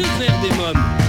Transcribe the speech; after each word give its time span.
Que 0.00 0.06
faire 0.06 0.40
des 0.40 0.48
mômes 0.56 0.99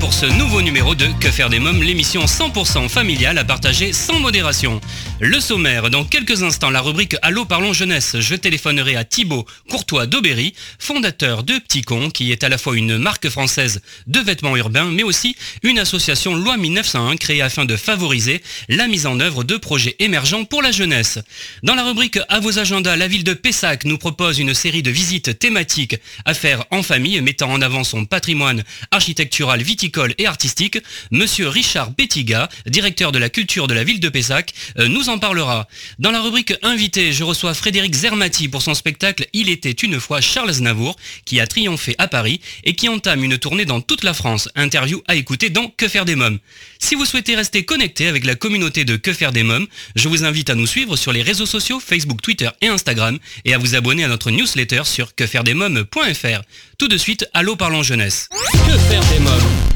pour 0.00 0.12
ce 0.12 0.26
nouveau 0.26 0.62
numéro 0.62 0.94
de 0.94 1.06
Que 1.20 1.30
faire 1.30 1.48
des 1.48 1.58
mômes, 1.58 1.82
l'émission 1.82 2.24
100% 2.24 2.88
familiale 2.88 3.38
à 3.38 3.44
partager 3.44 3.92
sans 3.92 4.18
modération. 4.18 4.80
Le 5.18 5.40
sommaire, 5.40 5.88
dans 5.88 6.04
quelques 6.04 6.42
instants, 6.42 6.68
la 6.68 6.82
rubrique 6.82 7.16
Allô 7.22 7.46
parlons 7.46 7.72
jeunesse. 7.72 8.16
Je 8.20 8.34
téléphonerai 8.34 8.96
à 8.96 9.04
Thibaut 9.04 9.46
Courtois 9.70 10.04
d'Aubéry, 10.04 10.52
fondateur 10.78 11.42
de 11.42 11.58
Petit 11.58 11.80
Con, 11.80 12.10
qui 12.10 12.32
est 12.32 12.44
à 12.44 12.50
la 12.50 12.58
fois 12.58 12.76
une 12.76 12.98
marque 12.98 13.30
française 13.30 13.80
de 14.06 14.20
vêtements 14.20 14.58
urbains, 14.58 14.90
mais 14.90 15.04
aussi 15.04 15.34
une 15.62 15.78
association 15.78 16.34
loi 16.34 16.58
1901 16.58 17.16
créée 17.16 17.40
afin 17.40 17.64
de 17.64 17.76
favoriser 17.76 18.42
la 18.68 18.88
mise 18.88 19.06
en 19.06 19.18
œuvre 19.18 19.42
de 19.42 19.56
projets 19.56 19.96
émergents 20.00 20.44
pour 20.44 20.60
la 20.60 20.70
jeunesse. 20.70 21.18
Dans 21.62 21.74
la 21.74 21.84
rubrique 21.84 22.18
À 22.28 22.40
vos 22.40 22.58
agendas, 22.58 22.96
la 22.96 23.08
ville 23.08 23.24
de 23.24 23.32
Pessac 23.32 23.86
nous 23.86 23.96
propose 23.96 24.38
une 24.38 24.52
série 24.52 24.82
de 24.82 24.90
visites 24.90 25.38
thématiques 25.38 25.96
à 26.26 26.34
faire 26.34 26.66
en 26.70 26.82
famille, 26.82 27.18
mettant 27.22 27.50
en 27.50 27.62
avant 27.62 27.84
son 27.84 28.04
patrimoine 28.04 28.64
architectural, 28.90 29.62
viticole 29.62 30.14
et 30.18 30.26
artistique. 30.26 30.78
Monsieur 31.10 31.48
Richard 31.48 31.92
Bettiga, 31.92 32.50
directeur 32.66 33.12
de 33.12 33.18
la 33.18 33.30
culture 33.30 33.66
de 33.66 33.72
la 33.72 33.82
ville 33.82 34.00
de 34.00 34.10
Pessac, 34.10 34.52
euh, 34.78 34.88
en 35.08 35.18
parlera. 35.18 35.68
Dans 35.98 36.10
la 36.10 36.20
rubrique 36.20 36.54
Invité, 36.62 37.12
je 37.12 37.24
reçois 37.24 37.54
Frédéric 37.54 37.94
Zermati 37.94 38.48
pour 38.48 38.62
son 38.62 38.74
spectacle 38.74 39.26
Il 39.32 39.48
était 39.48 39.70
une 39.70 40.00
fois 40.00 40.20
Charles 40.20 40.56
Navour, 40.60 40.96
qui 41.24 41.40
a 41.40 41.46
triomphé 41.46 41.94
à 41.98 42.08
Paris 42.08 42.40
et 42.64 42.74
qui 42.74 42.88
entame 42.88 43.24
une 43.24 43.38
tournée 43.38 43.64
dans 43.64 43.80
toute 43.80 44.04
la 44.04 44.14
France. 44.14 44.48
Interview 44.54 45.02
à 45.06 45.14
écouter 45.14 45.50
dans 45.50 45.68
Que 45.68 45.88
faire 45.88 46.04
des 46.04 46.16
mômes. 46.16 46.38
Si 46.78 46.94
vous 46.94 47.04
souhaitez 47.04 47.36
rester 47.36 47.64
connecté 47.64 48.08
avec 48.08 48.24
la 48.24 48.34
communauté 48.34 48.84
de 48.84 48.96
Que 48.96 49.12
faire 49.12 49.32
des 49.32 49.42
mômes, 49.42 49.66
je 49.94 50.08
vous 50.08 50.24
invite 50.24 50.50
à 50.50 50.54
nous 50.54 50.66
suivre 50.66 50.96
sur 50.96 51.12
les 51.12 51.22
réseaux 51.22 51.46
sociaux 51.46 51.80
Facebook, 51.80 52.22
Twitter 52.22 52.50
et 52.60 52.68
Instagram 52.68 53.18
et 53.44 53.54
à 53.54 53.58
vous 53.58 53.74
abonner 53.74 54.04
à 54.04 54.08
notre 54.08 54.30
newsletter 54.30 54.82
sur 54.84 55.14
quefairedesmômes.fr. 55.14 56.42
Tout 56.78 56.88
de 56.88 56.96
suite, 56.96 57.26
allô 57.34 57.56
parlons 57.56 57.82
jeunesse. 57.82 58.28
Que 58.52 58.78
faire 58.78 59.04
des 59.06 59.20
mômes? 59.20 59.75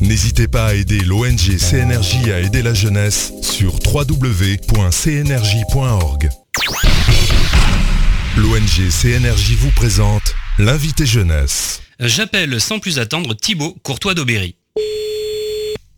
N'hésitez 0.00 0.46
pas 0.46 0.66
à 0.66 0.74
aider 0.74 1.00
l'ONG 1.00 1.58
CNRJ 1.58 2.28
à 2.30 2.40
aider 2.40 2.62
la 2.62 2.72
jeunesse 2.72 3.32
sur 3.42 3.74
www.cnrj.org. 3.84 4.68
L'ONG 8.36 8.90
CNRJ 8.90 9.52
vous 9.58 9.72
présente 9.72 10.34
l'invité 10.58 11.04
jeunesse. 11.04 11.82
J'appelle 11.98 12.60
sans 12.60 12.78
plus 12.78 13.00
attendre 13.00 13.34
Thibaut 13.34 13.76
Courtois 13.82 14.14
d'Aubéry. 14.14 14.54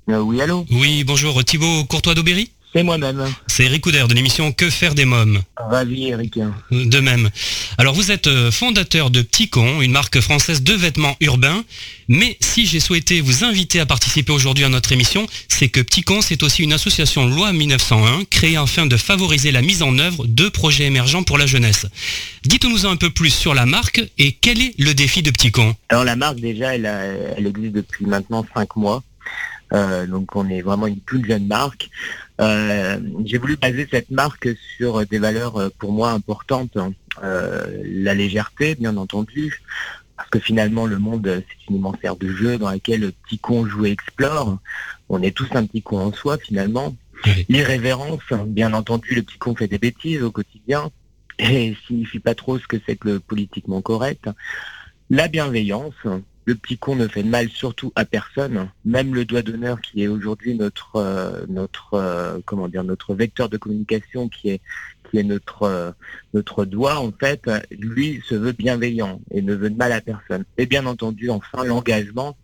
Euh, 0.08 0.20
oui, 0.20 0.40
allô? 0.40 0.64
Oui, 0.70 1.04
bonjour 1.04 1.44
Thibaut 1.44 1.84
Courtois 1.84 2.14
d'Aubéry 2.14 2.50
C'est 2.72 2.84
moi-même. 2.84 3.26
C'est 3.48 3.64
Eric 3.64 3.82
Couder 3.82 4.04
de 4.08 4.14
l'émission 4.14 4.52
Que 4.52 4.70
faire 4.70 4.94
des 4.94 5.04
mômes 5.04 5.40
Ravi, 5.56 6.06
Eric. 6.08 6.38
De 6.70 7.00
même. 7.00 7.28
Alors 7.78 7.94
vous 7.94 8.12
êtes 8.12 8.28
euh, 8.28 8.52
fondateur 8.52 9.10
de 9.10 9.22
Petit 9.22 9.48
Con, 9.48 9.80
une 9.80 9.90
marque 9.90 10.20
française 10.20 10.62
de 10.62 10.72
vêtements 10.74 11.16
urbains. 11.20 11.64
Mais 12.06 12.36
si 12.40 12.66
j'ai 12.66 12.78
souhaité 12.78 13.20
vous 13.20 13.42
inviter 13.44 13.80
à 13.80 13.86
participer 13.86 14.32
aujourd'hui 14.32 14.64
à 14.64 14.68
notre 14.68 14.92
émission, 14.92 15.26
c'est 15.48 15.68
que 15.68 15.80
Petit 15.80 16.02
Con, 16.02 16.20
c'est 16.22 16.44
aussi 16.44 16.62
une 16.62 16.72
association 16.72 17.26
loi 17.26 17.52
1901 17.52 18.24
créée 18.30 18.56
afin 18.56 18.86
de 18.86 18.96
favoriser 18.96 19.50
la 19.50 19.62
mise 19.62 19.82
en 19.82 19.98
œuvre 19.98 20.26
de 20.26 20.48
projets 20.48 20.84
émergents 20.84 21.24
pour 21.24 21.38
la 21.38 21.46
jeunesse. 21.46 21.86
Dites-nous 22.44 22.86
un 22.86 22.94
peu 22.96 23.10
plus 23.10 23.30
sur 23.30 23.52
la 23.52 23.66
marque 23.66 24.00
et 24.18 24.30
quel 24.32 24.62
est 24.62 24.74
le 24.78 24.94
défi 24.94 25.22
de 25.22 25.32
Petit 25.32 25.50
Con 25.50 25.74
Alors 25.88 26.04
la 26.04 26.14
marque 26.14 26.38
déjà, 26.38 26.74
elle, 26.76 26.86
a- 26.86 27.04
elle 27.36 27.48
existe 27.48 27.72
depuis 27.72 28.06
maintenant 28.06 28.46
cinq 28.54 28.76
mois. 28.76 29.02
Euh, 29.72 30.04
donc 30.06 30.34
on 30.34 30.48
est 30.48 30.62
vraiment 30.62 30.88
une 30.88 30.98
toute 31.00 31.24
jeune 31.26 31.46
marque. 31.46 31.90
Euh, 32.40 32.98
J'ai 33.24 33.38
voulu 33.38 33.56
baser 33.56 33.86
cette 33.90 34.10
marque 34.10 34.48
sur 34.76 35.06
des 35.06 35.18
valeurs 35.18 35.56
euh, 35.56 35.68
pour 35.78 35.92
moi 35.92 36.10
importantes. 36.10 36.76
Euh, 37.22 37.82
la 37.84 38.14
légèreté, 38.14 38.74
bien 38.74 38.96
entendu, 38.96 39.62
parce 40.16 40.30
que 40.30 40.38
finalement 40.38 40.86
le 40.86 40.98
monde 40.98 41.24
c'est 41.26 41.68
une 41.68 41.76
immense 41.76 41.96
aire 42.02 42.16
de 42.16 42.28
jeu 42.28 42.56
dans 42.56 42.70
laquelle 42.70 43.00
le 43.00 43.12
petit 43.12 43.38
con 43.38 43.66
joue 43.66 43.86
et 43.86 43.90
explore. 43.90 44.58
On 45.08 45.22
est 45.22 45.36
tous 45.36 45.48
un 45.52 45.66
petit 45.66 45.82
con 45.82 45.98
en 45.98 46.12
soi 46.12 46.38
finalement. 46.38 46.96
L'irrévérence, 47.50 48.22
bien 48.46 48.72
entendu, 48.72 49.14
le 49.14 49.22
petit 49.22 49.38
con 49.38 49.54
fait 49.54 49.68
des 49.68 49.78
bêtises 49.78 50.22
au 50.22 50.30
quotidien 50.30 50.90
et 51.38 51.76
signifie 51.86 52.20
pas 52.20 52.34
trop 52.34 52.58
ce 52.58 52.66
que 52.66 52.78
c'est 52.86 52.96
que 52.96 53.08
le 53.08 53.20
politiquement 53.20 53.82
correct. 53.82 54.30
La 55.10 55.28
bienveillance, 55.28 55.94
le 56.44 56.54
petit 56.54 56.78
con 56.78 56.96
ne 56.96 57.06
fait 57.06 57.22
de 57.22 57.28
mal 57.28 57.48
surtout 57.48 57.92
à 57.94 58.04
personne, 58.04 58.70
même 58.84 59.14
le 59.14 59.24
doigt 59.24 59.42
d'honneur 59.42 59.80
qui 59.80 60.02
est 60.02 60.08
aujourd'hui 60.08 60.54
notre 60.54 60.96
euh, 60.96 61.44
notre 61.48 61.94
euh, 61.94 62.38
comment 62.44 62.68
dire 62.68 62.84
notre 62.84 63.14
vecteur 63.14 63.48
de 63.48 63.56
communication 63.56 64.28
qui 64.28 64.50
est 64.50 64.60
qui 65.08 65.18
est 65.18 65.22
notre 65.22 65.64
euh, 65.64 65.92
notre 66.34 66.64
doigt 66.64 66.98
en 66.98 67.12
fait, 67.12 67.50
lui 67.70 68.22
se 68.26 68.34
veut 68.34 68.52
bienveillant 68.52 69.20
et 69.30 69.42
ne 69.42 69.54
veut 69.54 69.70
de 69.70 69.76
mal 69.76 69.92
à 69.92 70.00
personne. 70.00 70.44
Et 70.56 70.66
bien 70.66 70.86
entendu, 70.86 71.30
enfin 71.30 71.64
l'engagement, 71.64 72.36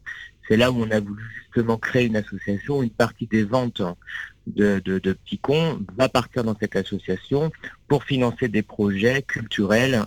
c'est 0.47 0.56
là 0.56 0.71
où 0.71 0.83
on 0.83 0.91
a 0.91 1.01
voulu 1.01 1.25
justement 1.45 1.79
créer 1.79 2.06
une 2.06 2.17
association, 2.17 2.83
une 2.83 2.91
partie 2.91 3.27
des 3.27 3.45
ventes 3.45 3.83
de, 4.47 4.81
de, 4.85 5.01
de 5.01 5.17
va 5.97 6.09
partir 6.09 6.45
dans 6.45 6.56
cette 6.56 6.77
association 6.77 7.51
pour 7.89 8.05
financer 8.05 8.47
des 8.47 8.62
projets 8.62 9.23
culturels 9.23 10.05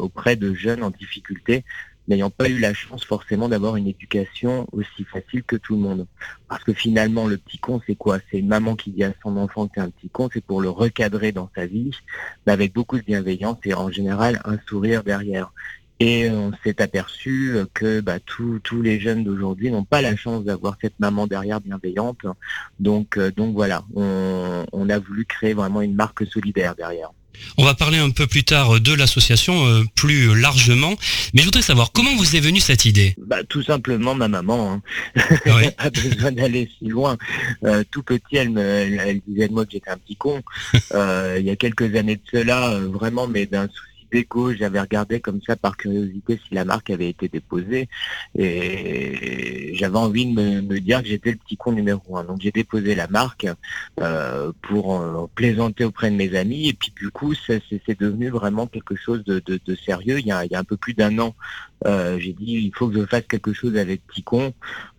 auprès 0.00 0.36
de 0.36 0.54
jeunes 0.54 0.82
en 0.82 0.90
difficulté 0.90 1.62
n'ayant 2.08 2.30
pas 2.30 2.48
eu 2.48 2.58
la 2.58 2.74
chance 2.74 3.04
forcément 3.04 3.48
d'avoir 3.48 3.76
une 3.76 3.86
éducation 3.86 4.66
aussi 4.72 5.04
facile 5.04 5.42
que 5.42 5.56
tout 5.56 5.74
le 5.74 5.80
monde. 5.80 6.06
Parce 6.48 6.64
que 6.64 6.72
finalement, 6.72 7.26
le 7.26 7.36
petit 7.36 7.58
con, 7.58 7.80
c'est 7.86 7.96
quoi? 7.96 8.18
C'est 8.30 8.38
une 8.38 8.48
maman 8.48 8.76
qui 8.76 8.90
dit 8.90 9.04
à 9.04 9.12
son 9.22 9.36
enfant 9.36 9.66
que 9.66 9.72
c'est 9.76 9.80
un 9.80 9.90
petit 9.90 10.08
con, 10.08 10.28
c'est 10.32 10.44
pour 10.44 10.60
le 10.60 10.70
recadrer 10.70 11.32
dans 11.32 11.50
sa 11.54 11.66
vie, 11.66 11.90
mais 12.46 12.52
avec 12.52 12.72
beaucoup 12.72 12.96
de 12.96 13.02
bienveillance 13.02 13.58
et 13.64 13.74
en 13.74 13.90
général 13.90 14.40
un 14.44 14.58
sourire 14.68 15.02
derrière. 15.02 15.52
Et 15.98 16.28
on 16.28 16.52
s'est 16.62 16.82
aperçu 16.82 17.56
que 17.72 18.00
bah, 18.00 18.20
tous 18.20 18.58
tous 18.58 18.82
les 18.82 19.00
jeunes 19.00 19.24
d'aujourd'hui 19.24 19.70
n'ont 19.70 19.84
pas 19.84 20.02
la 20.02 20.14
chance 20.14 20.44
d'avoir 20.44 20.76
cette 20.82 21.00
maman 21.00 21.26
derrière 21.26 21.60
bienveillante. 21.62 22.18
Donc, 22.78 23.16
euh, 23.16 23.30
donc 23.30 23.54
voilà, 23.54 23.82
on 23.94 24.90
a 24.90 24.98
voulu 24.98 25.24
créer 25.24 25.54
vraiment 25.54 25.80
une 25.80 25.94
marque 25.94 26.26
solidaire 26.26 26.74
derrière. 26.74 27.12
On 27.58 27.64
va 27.64 27.74
parler 27.74 27.98
un 27.98 28.10
peu 28.10 28.26
plus 28.26 28.44
tard 28.44 28.80
de 28.80 28.92
l'association 28.92 29.66
euh, 29.66 29.82
plus 29.94 30.38
largement, 30.38 30.94
mais 31.34 31.40
je 31.40 31.46
voudrais 31.46 31.62
savoir 31.62 31.92
comment 31.92 32.14
vous 32.16 32.36
est 32.36 32.40
venue 32.40 32.60
cette 32.60 32.84
idée? 32.84 33.14
Bah, 33.18 33.42
tout 33.48 33.62
simplement 33.62 34.14
ma 34.14 34.28
maman. 34.28 34.72
Hein. 34.72 34.82
Oui. 35.46 35.70
pas 35.76 35.90
besoin 35.90 36.32
d'aller 36.32 36.70
si 36.78 36.88
loin. 36.88 37.16
Euh, 37.64 37.84
tout 37.90 38.02
petit, 38.02 38.36
elle 38.36 38.50
me, 38.50 38.60
elle, 38.60 39.00
elle 39.04 39.20
disait 39.26 39.48
de 39.48 39.52
moi 39.52 39.64
que 39.64 39.72
j'étais 39.72 39.90
un 39.90 39.98
petit 39.98 40.16
con. 40.16 40.42
Euh, 40.92 41.36
il 41.38 41.44
y 41.44 41.50
a 41.50 41.56
quelques 41.56 41.94
années 41.96 42.16
de 42.16 42.22
cela, 42.30 42.70
euh, 42.70 42.88
vraiment, 42.88 43.26
mais 43.26 43.44
d'un 43.46 43.66
souci 43.66 43.95
d'écho, 44.10 44.52
j'avais 44.52 44.80
regardé 44.80 45.20
comme 45.20 45.40
ça 45.46 45.56
par 45.56 45.76
curiosité 45.76 46.40
si 46.46 46.54
la 46.54 46.64
marque 46.64 46.90
avait 46.90 47.08
été 47.08 47.28
déposée 47.28 47.88
et 48.36 49.72
j'avais 49.74 49.98
envie 49.98 50.26
de 50.26 50.40
me, 50.60 50.80
dire 50.80 51.02
que 51.02 51.08
j'étais 51.08 51.32
le 51.32 51.36
petit 51.36 51.56
con 51.56 51.72
numéro 51.72 52.16
un. 52.16 52.24
Donc 52.24 52.40
j'ai 52.40 52.52
déposé 52.52 52.94
la 52.94 53.08
marque 53.08 53.46
euh, 54.00 54.52
pour 54.62 54.90
en 54.90 55.28
plaisanter 55.34 55.84
auprès 55.84 56.10
de 56.10 56.16
mes 56.16 56.36
amis 56.36 56.68
et 56.68 56.72
puis 56.72 56.92
du 56.96 57.10
coup 57.10 57.34
c'est 57.34 57.60
devenu 57.98 58.28
vraiment 58.28 58.66
quelque 58.66 58.96
chose 58.96 59.24
de, 59.24 59.42
sérieux. 59.84 60.18
Il 60.18 60.26
y, 60.26 60.32
a, 60.32 60.44
un 60.52 60.64
peu 60.64 60.76
plus 60.76 60.94
d'un 60.94 61.18
an, 61.18 61.34
euh, 61.84 62.18
j'ai 62.18 62.32
dit 62.32 62.52
il 62.52 62.72
faut 62.74 62.88
que 62.88 63.00
je 63.00 63.06
fasse 63.06 63.24
quelque 63.28 63.52
chose 63.52 63.76
avec 63.76 64.06
petit 64.06 64.22
con. 64.22 64.52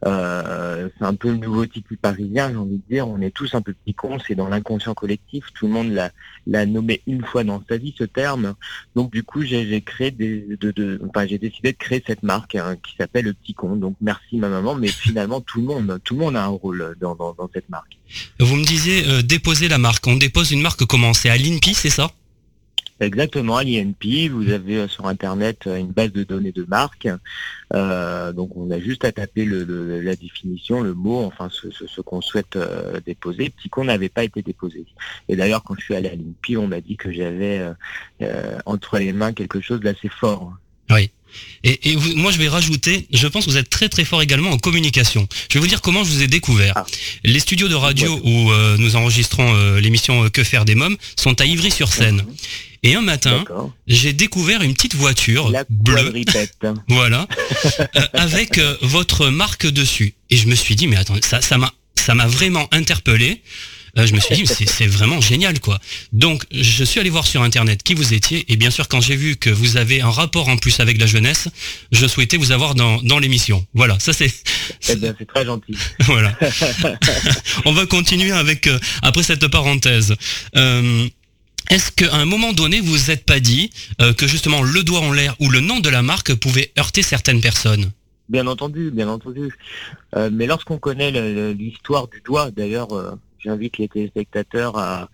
Euh, 0.06 0.90
c'est 0.98 1.06
un 1.06 1.16
peu 1.16 1.30
le 1.30 1.38
nouveau 1.38 1.66
type 1.66 1.88
parisien, 2.02 2.50
j'ai 2.52 2.58
envie 2.58 2.78
de 2.78 2.84
dire. 2.90 3.08
On 3.08 3.20
est 3.22 3.32
tous 3.32 3.56
un 3.56 3.62
peu 3.62 3.74
petits 3.74 3.94
cons, 3.94 4.20
c'est 4.20 4.36
dans 4.36 4.50
l'inconscient 4.50 4.94
collectif. 4.94 5.46
Tout 5.54 5.68
le 5.68 5.74
monde 5.74 6.12
l'a 6.46 6.66
nommé 6.66 7.02
une 7.08 7.24
fois 7.24 7.44
dans 7.44 7.64
sa 7.68 7.78
vie 7.78 7.96
ce 7.98 8.04
terme. 8.04 8.56
Donc 8.98 9.12
du 9.12 9.22
coup, 9.30 9.42
j'ai 9.50 9.62
j'ai 9.70 9.82
créé 9.82 10.10
des, 10.10 10.44
de, 10.60 10.72
de- 10.72 11.00
enfin 11.08 11.28
j'ai 11.30 11.38
décidé 11.38 11.72
de 11.72 11.78
créer 11.78 12.02
cette 12.08 12.24
marque 12.24 12.56
hein, 12.56 12.76
qui 12.84 12.94
s'appelle 12.98 13.26
le 13.26 13.34
petit 13.40 13.54
con. 13.54 13.76
Donc 13.76 13.96
merci 14.02 14.38
ma 14.44 14.50
maman, 14.50 14.74
mais 14.82 14.88
finalement 15.08 15.40
tout 15.40 15.60
le 15.62 15.68
monde, 15.72 16.00
tout 16.04 16.16
le 16.16 16.22
monde 16.22 16.36
a 16.36 16.44
un 16.44 16.48
rôle 16.64 16.82
dans, 17.00 17.14
dans, 17.14 17.34
dans 17.40 17.50
cette 17.54 17.70
marque. 17.70 17.94
Vous 18.40 18.56
me 18.56 18.66
disiez 18.66 18.98
euh, 19.08 19.22
déposer 19.22 19.68
la 19.68 19.78
marque. 19.78 20.08
On 20.08 20.16
dépose 20.16 20.52
une 20.52 20.62
marque 20.62 20.84
comment? 20.86 21.14
C'est 21.14 21.30
à 21.30 21.38
l'INPI, 21.38 21.76
c'est 21.76 21.92
ça? 22.00 22.10
Exactement, 23.00 23.58
à 23.58 23.64
l'INP, 23.64 24.28
vous 24.30 24.50
avez 24.50 24.78
euh, 24.80 24.88
sur 24.88 25.06
Internet 25.08 25.68
euh, 25.68 25.78
une 25.78 25.92
base 25.92 26.12
de 26.12 26.24
données 26.24 26.52
de 26.52 26.64
marque. 26.68 27.08
Euh, 27.74 28.32
donc 28.34 28.58
on 28.58 28.72
a 28.72 28.80
juste 28.80 29.06
à 29.06 29.12
taper 29.12 29.46
le, 29.46 29.64
le- 29.66 30.02
la 30.02 30.16
définition, 30.16 30.82
le 30.82 30.96
mot, 30.96 31.20
enfin 31.24 31.48
ce, 31.52 31.70
ce- 31.70 31.86
ce 31.86 32.02
qu'on 32.02 32.22
souhaite 32.22 32.56
euh, 32.56 33.00
déposer. 33.06 33.52
Petit 33.52 33.70
con 33.70 33.84
n'avait 33.84 34.10
pas 34.10 34.24
été 34.24 34.42
déposé. 34.42 34.88
Et 35.30 35.36
d'ailleurs, 35.36 35.64
quand 35.64 35.76
je 35.78 35.84
suis 35.84 35.96
allé 35.96 36.10
à 36.10 36.16
l'INP, 36.16 36.58
on 36.58 36.68
m'a 36.68 36.82
dit 36.82 36.98
que 36.98 37.12
j'avais 37.12 37.60
euh, 37.60 37.74
euh, 38.24 38.58
entre 38.66 38.98
les 38.98 39.14
mains 39.14 39.34
quelque 39.34 39.62
chose 39.62 39.80
d'assez 39.80 40.10
fort. 40.10 40.54
Et, 41.64 41.92
et 41.92 41.96
vous- 41.96 42.16
moi, 42.16 42.32
je 42.32 42.38
vais 42.38 42.48
rajouter, 42.48 43.08
je 43.12 43.28
pense 43.28 43.46
que 43.46 43.50
vous 43.52 43.58
êtes 43.58 43.70
très 43.70 43.90
très 43.90 44.06
fort 44.06 44.22
également 44.22 44.52
en 44.52 44.58
communication. 44.58 45.28
Je 45.50 45.56
vais 45.56 45.60
vous 45.60 45.68
dire 45.68 45.82
comment 45.82 46.04
je 46.04 46.10
vous 46.10 46.22
ai 46.22 46.28
découvert. 46.28 46.74
Ah. 46.76 46.86
Les 47.24 47.40
studios 47.40 47.68
de 47.68 47.76
radio 47.76 48.14
Ouais. 48.16 48.22
où 48.24 48.52
euh, 48.52 48.78
nous 48.78 48.96
enregistrons 48.96 49.54
euh, 49.56 49.80
l'émission 49.80 50.24
euh, 50.26 50.30
Que 50.30 50.44
faire 50.44 50.66
des 50.66 50.76
mômes 50.76 50.98
sont 51.16 51.40
à 51.42 51.46
Ivry-sur-Seine. 51.46 52.24
Et 52.84 52.94
un 52.96 53.02
matin, 53.02 53.44
j'ai 53.88 54.14
découvert 54.14 54.62
une 54.62 54.74
petite 54.74 54.94
voiture 54.96 55.50
La 55.50 55.66
bleue, 55.70 56.14
voilà, 56.88 57.28
euh, 57.96 58.02
avec 58.14 58.60
votre 58.82 59.28
marque 59.30 59.66
dessus. 59.66 60.14
Et 60.30 60.38
je 60.38 60.48
me 60.48 60.54
suis 60.56 60.76
dit, 60.76 60.88
mais 60.88 60.96
attends, 60.96 61.16
ça, 61.24 61.42
ça 61.42 61.58
m'a, 61.58 61.74
ça 61.96 62.14
m'a 62.14 62.28
vraiment 62.28 62.68
interpellé. 62.72 63.42
Je 64.06 64.14
me 64.14 64.20
suis 64.20 64.36
dit, 64.36 64.46
c'est, 64.46 64.88
vraiment 64.88 65.22
génial, 65.22 65.60
quoi. 65.60 65.80
Donc, 66.14 66.44
je 66.52 66.84
suis 66.84 67.00
allé 67.00 67.10
voir 67.10 67.26
sur 67.26 67.42
Internet 67.42 67.84
qui 67.84 67.94
vous 67.94 68.14
étiez. 68.14 68.46
Et 68.52 68.56
bien 68.56 68.70
sûr, 68.70 68.88
quand 68.88 69.02
j'ai 69.02 69.16
vu 69.16 69.36
que 69.36 69.50
vous 69.50 69.78
avez 69.78 70.02
un 70.02 70.10
rapport 70.10 70.50
en 70.50 70.58
plus 70.58 70.80
avec 70.80 71.00
la 71.00 71.06
jeunesse, 71.06 71.50
je 71.92 72.06
souhaitais 72.08 72.38
vous 72.38 72.52
avoir 72.52 72.76
dans, 72.76 73.02
dans 73.02 73.20
l'émission. 73.20 73.66
Voilà, 73.74 73.98
ça 74.00 74.14
c'est, 74.14 74.32
Eh 74.90 74.96
bien, 74.96 75.16
c'est 75.18 75.28
très 75.28 75.46
gentil. 75.46 75.76
voilà. 76.02 76.38
On 77.66 77.74
va 77.74 77.86
continuer 77.86 78.32
avec 78.32 78.68
euh, 78.68 78.80
après 79.02 79.24
cette 79.24 79.48
parenthèse. 79.48 80.16
Euh, 80.56 81.08
est-ce 81.70 81.92
qu'à 81.92 82.16
un 82.16 82.26
moment 82.26 82.54
donné, 82.54 82.80
vous 82.80 82.92
vous 82.92 83.12
êtes 83.12 83.26
pas 83.26 83.40
dit 83.40 83.72
euh, 84.02 84.14
que 84.14 84.28
justement 84.28 84.62
le 84.62 84.84
doigt 84.84 85.02
en 85.02 85.12
l'air 85.12 85.36
ou 85.40 85.50
le 85.50 85.60
nom 85.60 85.80
de 85.80 85.90
la 85.90 86.02
marque 86.02 86.34
pouvait 86.34 86.72
heurter 86.78 87.02
certaines 87.02 87.42
personnes? 87.42 87.92
Bien 88.30 88.48
entendu, 88.48 88.92
bien 88.92 89.08
entendu. 89.10 89.54
Euh, 90.16 90.30
mais 90.32 90.48
lorsqu'on 90.48 90.78
connaît 90.78 91.12
l'histoire 91.54 92.08
du 92.08 92.22
doigt, 92.22 92.52
d'ailleurs, 92.52 92.94
euh, 92.94 93.12
j'invite 93.40 93.78
les 93.78 93.88
téléspectateurs 93.88 94.78
à, 94.78 95.10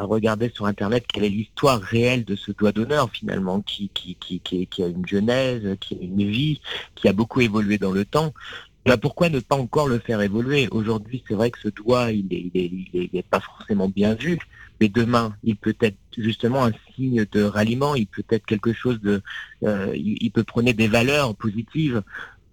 regarder 0.00 0.50
sur 0.54 0.66
Internet 0.66 1.04
quelle 1.06 1.24
est 1.24 1.28
l'histoire 1.28 1.80
réelle 1.80 2.24
de 2.24 2.36
ce 2.36 2.52
doigt 2.52 2.72
d'honneur 2.72 3.10
finalement, 3.10 3.60
qui, 3.60 3.90
a 4.78 4.86
une 4.86 5.06
genèse, 5.06 5.76
qui 5.80 5.94
a 5.94 5.98
une 6.02 6.28
vie, 6.28 6.60
qui 6.94 7.08
a 7.08 7.12
beaucoup 7.12 7.40
évolué 7.40 7.78
dans 7.78 7.92
le 7.92 8.04
temps. 8.04 8.32
Bah, 8.84 8.96
pourquoi 8.96 9.28
ne 9.28 9.38
pas 9.38 9.56
encore 9.56 9.86
le 9.86 10.00
faire 10.00 10.20
évoluer? 10.22 10.68
Aujourd'hui, 10.72 11.22
c'est 11.28 11.34
vrai 11.34 11.52
que 11.52 11.60
ce 11.60 11.68
doigt, 11.68 12.10
il 12.10 12.26
est, 12.32 12.50
il 12.52 12.60
est, 12.60 12.66
il 12.66 13.00
est- 13.00 13.10
il 13.12 13.22
pas 13.22 13.38
forcément 13.38 13.88
bien 13.88 14.14
vu, 14.14 14.38
mais 14.80 14.88
demain, 14.88 15.36
il 15.44 15.54
peut 15.56 15.76
être 15.80 15.96
justement 16.18 16.64
un 16.64 16.72
signe 16.96 17.24
de 17.30 17.44
ralliement, 17.44 17.94
il 17.94 18.08
peut 18.08 18.24
être 18.30 18.44
quelque 18.44 18.72
chose 18.72 19.00
de, 19.00 19.22
euh, 19.64 19.92
il 19.94 20.30
peut 20.32 20.42
prôner 20.42 20.72
des 20.72 20.88
valeurs 20.88 21.36
positives 21.36 22.02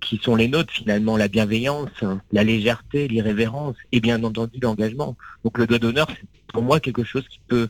qui 0.01 0.17
sont 0.17 0.35
les 0.35 0.47
nôtres 0.47 0.73
finalement, 0.73 1.17
la 1.17 1.27
bienveillance, 1.27 1.89
la 2.31 2.43
légèreté, 2.43 3.07
l'irrévérence 3.07 3.75
et 3.91 3.99
bien 3.99 4.23
entendu 4.23 4.59
l'engagement. 4.61 5.15
Donc 5.43 5.57
le 5.57 5.67
doigt 5.67 5.79
d'honneur, 5.79 6.07
c'est 6.09 6.51
pour 6.53 6.63
moi 6.63 6.79
quelque 6.79 7.03
chose 7.03 7.27
qui 7.27 7.39
peut, 7.47 7.69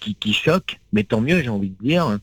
qui, 0.00 0.32
choque, 0.32 0.80
mais 0.92 1.04
tant 1.04 1.20
mieux 1.20 1.42
j'ai 1.42 1.48
envie 1.48 1.70
de 1.70 1.82
dire, 1.82 2.18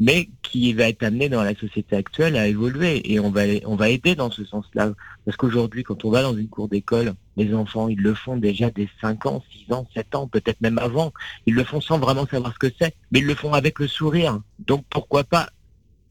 mais 0.00 0.30
qui 0.42 0.72
va 0.72 0.88
être 0.88 1.02
amené 1.02 1.28
dans 1.28 1.42
la 1.42 1.54
société 1.54 1.94
actuelle 1.94 2.36
à 2.36 2.46
évoluer 2.46 3.12
et 3.12 3.20
on 3.20 3.30
va, 3.30 3.42
on 3.66 3.76
va 3.76 3.90
aider 3.90 4.14
dans 4.14 4.30
ce 4.30 4.44
sens-là. 4.44 4.92
Parce 5.26 5.36
qu'aujourd'hui, 5.36 5.84
quand 5.84 6.04
on 6.06 6.10
va 6.10 6.22
dans 6.22 6.34
une 6.34 6.48
cour 6.48 6.68
d'école, 6.68 7.12
les 7.36 7.54
enfants, 7.54 7.88
ils 7.88 8.00
le 8.00 8.14
font 8.14 8.38
déjà 8.38 8.70
dès 8.70 8.88
5 9.02 9.26
ans, 9.26 9.44
6 9.66 9.74
ans, 9.74 9.86
7 9.94 10.14
ans, 10.14 10.26
peut-être 10.26 10.60
même 10.62 10.78
avant. 10.78 11.12
Ils 11.44 11.54
le 11.54 11.64
font 11.64 11.82
sans 11.82 11.98
vraiment 11.98 12.26
savoir 12.26 12.54
ce 12.54 12.58
que 12.58 12.74
c'est, 12.80 12.94
mais 13.12 13.18
ils 13.18 13.26
le 13.26 13.34
font 13.34 13.52
avec 13.52 13.78
le 13.78 13.86
sourire. 13.86 14.40
Donc 14.66 14.84
pourquoi 14.88 15.22
pas 15.22 15.50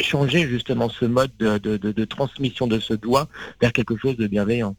changer 0.02 0.48
justement 0.48 0.90
ce 0.90 1.06
mode 1.06 1.32
de, 1.40 1.58
de- 1.58 1.78
de- 1.78 1.92
de 1.92 2.06
transmission 2.06 2.68
de 2.68 2.80
ce 2.80 2.94
doigt 2.94 3.28
vers 3.62 3.74
quelque 3.74 3.98
chose 3.98 4.16
de 4.18 4.28
bienveillant. 4.28 4.76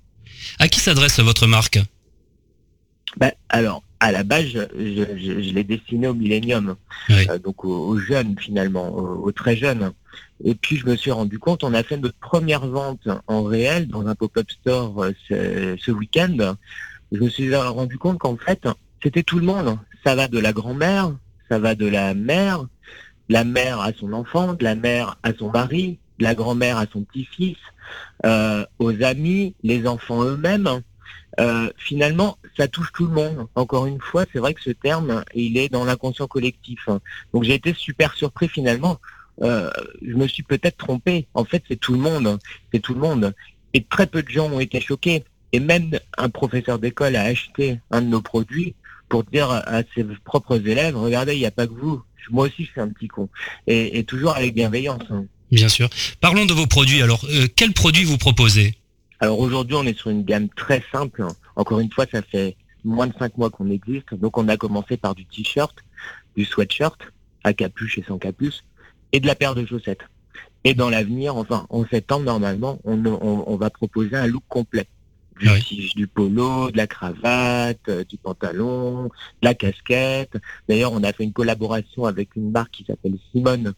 À 0.58 0.68
qui 0.68 0.80
s'adresse 0.80 1.20
votre 1.20 1.46
marque 1.46 1.78
Ben, 3.16 3.32
alors, 3.48 3.82
à 3.98 4.12
la 4.12 4.22
base, 4.22 4.46
je, 4.46 4.60
je- 4.78 5.18
je- 5.18 5.42
je 5.42 5.50
l'ai 5.54 5.64
destiné 5.64 6.06
au 6.06 6.14
millénium, 6.14 6.76
Oui. 7.10 7.26
euh, 7.28 7.38
donc 7.38 7.64
aux, 7.64 7.88
aux 7.88 7.98
jeunes 7.98 8.36
finalement, 8.38 8.88
aux, 8.94 9.26
aux 9.26 9.32
très 9.32 9.56
jeunes. 9.56 9.92
Et 10.44 10.54
puis 10.54 10.76
je 10.76 10.86
me 10.86 10.96
suis 10.96 11.10
rendu 11.10 11.38
compte, 11.38 11.64
on 11.64 11.74
a 11.74 11.82
fait 11.82 11.96
notre 11.98 12.16
première 12.18 12.66
vente 12.66 13.06
en 13.26 13.42
réel 13.42 13.88
dans 13.88 14.06
un 14.06 14.14
pop-up 14.14 14.50
store 14.50 15.04
euh, 15.04 15.12
ce, 15.28 15.76
ce 15.78 15.90
week-end. 15.90 16.54
Je 17.12 17.18
me 17.20 17.28
suis 17.28 17.54
rendu 17.54 17.98
compte 17.98 18.18
qu'en 18.18 18.36
fait, 18.36 18.66
c'était 19.02 19.22
tout 19.24 19.38
le 19.38 19.44
monde. 19.44 19.76
Ça 20.06 20.14
va 20.14 20.28
de 20.28 20.38
la 20.38 20.52
grand-mère, 20.52 21.12
ça 21.50 21.58
va 21.58 21.74
de 21.74 21.86
la 21.86 22.14
mère, 22.14 22.64
la 23.30 23.44
mère 23.44 23.80
à 23.80 23.92
son 23.92 24.12
enfant, 24.12 24.54
de 24.54 24.64
la 24.64 24.74
mère 24.74 25.16
à 25.22 25.32
son 25.32 25.50
mari, 25.50 25.98
de 26.18 26.24
la 26.24 26.34
grand-mère 26.34 26.76
à 26.78 26.86
son 26.92 27.02
petit-fils, 27.02 27.56
euh, 28.26 28.66
aux 28.80 29.02
amis, 29.02 29.54
les 29.62 29.86
enfants 29.86 30.24
eux-mêmes. 30.24 30.82
Euh, 31.38 31.70
finalement, 31.76 32.38
ça 32.56 32.66
touche 32.66 32.90
tout 32.92 33.06
le 33.06 33.12
monde. 33.12 33.46
Encore 33.54 33.86
une 33.86 34.00
fois, 34.00 34.24
c'est 34.32 34.40
vrai 34.40 34.52
que 34.52 34.60
ce 34.60 34.70
terme, 34.70 35.22
il 35.32 35.56
est 35.58 35.68
dans 35.68 35.84
l'inconscient 35.84 36.26
collectif. 36.26 36.88
Donc 37.32 37.44
j'ai 37.44 37.54
été 37.54 37.72
super 37.72 38.14
surpris 38.14 38.48
finalement. 38.48 38.98
Euh, 39.42 39.70
je 40.02 40.14
me 40.14 40.26
suis 40.26 40.42
peut-être 40.42 40.76
trompé. 40.76 41.28
En 41.34 41.44
fait, 41.44 41.62
c'est 41.68 41.78
tout 41.78 41.92
le 41.92 42.00
monde. 42.00 42.36
C'est 42.74 42.80
tout 42.80 42.94
le 42.94 43.00
monde. 43.00 43.32
Et 43.74 43.84
très 43.84 44.08
peu 44.08 44.24
de 44.24 44.28
gens 44.28 44.50
ont 44.50 44.60
été 44.60 44.80
choqués. 44.80 45.22
Et 45.52 45.60
même 45.60 45.92
un 46.18 46.30
professeur 46.30 46.80
d'école 46.80 47.14
a 47.14 47.22
acheté 47.22 47.80
un 47.92 48.02
de 48.02 48.08
nos 48.08 48.22
produits 48.22 48.74
pour 49.08 49.24
dire 49.24 49.50
à 49.50 49.82
ses 49.94 50.04
propres 50.24 50.66
élèves, 50.66 50.96
regardez, 50.96 51.34
il 51.34 51.40
n'y 51.40 51.46
a 51.46 51.50
pas 51.50 51.66
que 51.66 51.72
vous. 51.72 52.02
Moi 52.30 52.46
aussi, 52.46 52.64
je 52.64 52.70
suis 52.70 52.80
un 52.80 52.88
petit 52.88 53.08
con. 53.08 53.28
Et, 53.66 53.98
et 53.98 54.04
toujours 54.04 54.36
avec 54.36 54.54
bienveillance. 54.54 55.02
hein. 55.10 55.24
Bien 55.50 55.68
sûr. 55.68 55.88
Parlons 56.20 56.46
de 56.46 56.52
vos 56.52 56.66
produits. 56.66 57.02
Alors, 57.02 57.24
euh, 57.28 57.46
quels 57.56 57.72
produits 57.72 58.04
vous 58.04 58.18
proposez? 58.18 58.74
Alors 59.18 59.38
aujourd'hui, 59.40 59.74
on 59.76 59.84
est 59.84 59.98
sur 59.98 60.10
une 60.10 60.24
gamme 60.24 60.48
très 60.50 60.82
simple. 60.92 61.24
Encore 61.56 61.80
une 61.80 61.90
fois, 61.92 62.06
ça 62.10 62.22
fait 62.22 62.56
moins 62.84 63.06
de 63.08 63.12
cinq 63.18 63.36
mois 63.36 63.50
qu'on 63.50 63.68
existe. 63.70 64.14
Donc 64.14 64.38
on 64.38 64.48
a 64.48 64.56
commencé 64.56 64.96
par 64.96 65.14
du 65.14 65.26
t-shirt, 65.26 65.76
du 66.36 66.44
sweatshirt, 66.44 66.96
à 67.44 67.52
capuche 67.52 67.98
et 67.98 68.04
sans 68.06 68.18
capuce, 68.18 68.64
et 69.12 69.20
de 69.20 69.26
la 69.26 69.34
paire 69.34 69.54
de 69.54 69.66
chaussettes. 69.66 70.00
Et 70.64 70.74
dans 70.74 70.88
l'avenir, 70.88 71.36
enfin 71.36 71.66
en 71.68 71.84
septembre 71.86 72.24
normalement, 72.24 72.78
on, 72.84 73.04
on- 73.06 73.44
on 73.46 73.56
va 73.56 73.70
proposer 73.70 74.14
un 74.16 74.26
look 74.26 74.42
complet. 74.48 74.86
Du, 75.40 75.48
Ah 75.48 75.54
oui. 75.54 75.62
tige, 75.64 75.94
du 75.94 76.06
polo, 76.06 76.70
de 76.70 76.76
la 76.76 76.86
cravate, 76.86 77.80
euh, 77.88 78.04
du 78.04 78.18
pantalon, 78.18 79.04
de 79.04 79.10
la 79.42 79.54
casquette. 79.54 80.36
D'ailleurs, 80.68 80.92
on 80.92 81.02
a 81.02 81.12
fait 81.14 81.24
une 81.24 81.32
collaboration 81.32 82.04
avec 82.04 82.36
une 82.36 82.50
marque 82.50 82.72
qui 82.72 82.84
s'appelle 82.84 83.14
Simone 83.32 83.72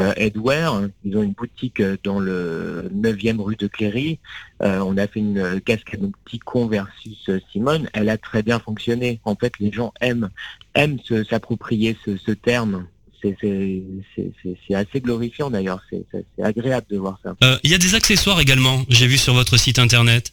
euh, 0.00 0.12
Headwear. 0.16 0.88
Ils 1.04 1.16
ont 1.16 1.22
une 1.22 1.32
boutique 1.32 1.78
euh, 1.80 1.96
dans 2.02 2.18
le 2.18 2.90
9e 2.92 3.40
rue 3.40 3.54
de 3.56 3.68
Cléry. 3.68 4.18
Euh, 4.62 4.80
on 4.80 4.96
a 4.96 5.06
fait 5.06 5.20
une 5.20 5.60
casquette 5.60 6.00
donc 6.00 6.14
Ticon 6.28 6.66
versus 6.66 7.30
Simone. 7.52 7.88
Elle 7.92 8.08
a 8.08 8.18
très 8.18 8.42
bien 8.42 8.58
fonctionné. 8.58 9.20
En 9.24 9.36
fait, 9.36 9.52
les 9.60 9.70
gens 9.72 9.92
aiment 10.00 10.30
aiment 10.74 10.98
s'approprier 11.30 11.96
ce, 12.04 12.16
ce 12.16 12.32
terme. 12.32 12.86
C'est- 13.22 14.74
assez 14.74 15.00
glorifiant 15.00 15.50
d'ailleurs. 15.50 15.80
C'est 15.90 16.04
agréable 16.42 16.86
de 16.90 16.98
voir 16.98 17.18
ça. 17.22 17.34
Euh, 17.42 17.56
Il 17.64 17.70
y 17.70 17.74
a 17.74 17.78
des 17.78 17.94
accessoires 17.94 18.40
également, 18.40 18.82
j'ai 18.88 19.06
vu 19.06 19.16
sur 19.16 19.32
votre 19.34 19.56
site 19.56 19.78
internet. 19.78 20.32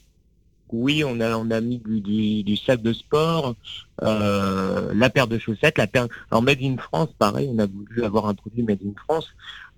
Oui, 0.71 1.03
on 1.05 1.19
a 1.19 1.35
on 1.37 1.51
a 1.51 1.59
mis 1.61 1.79
du, 1.79 2.01
du, 2.01 2.43
du 2.43 2.55
sac 2.57 2.81
de 2.81 2.93
sport, 2.93 3.55
euh, 4.03 4.91
la 4.93 5.09
paire 5.09 5.27
de 5.27 5.37
chaussettes, 5.37 5.77
la 5.77 5.87
paire. 5.87 6.07
Alors 6.31 6.41
Made 6.41 6.61
in 6.61 6.77
France, 6.77 7.09
pareil, 7.17 7.49
on 7.53 7.59
a 7.59 7.65
voulu 7.65 8.03
avoir 8.03 8.27
un 8.27 8.33
produit 8.33 8.63
Made 8.63 8.79
in 8.85 8.93
France. 9.05 9.27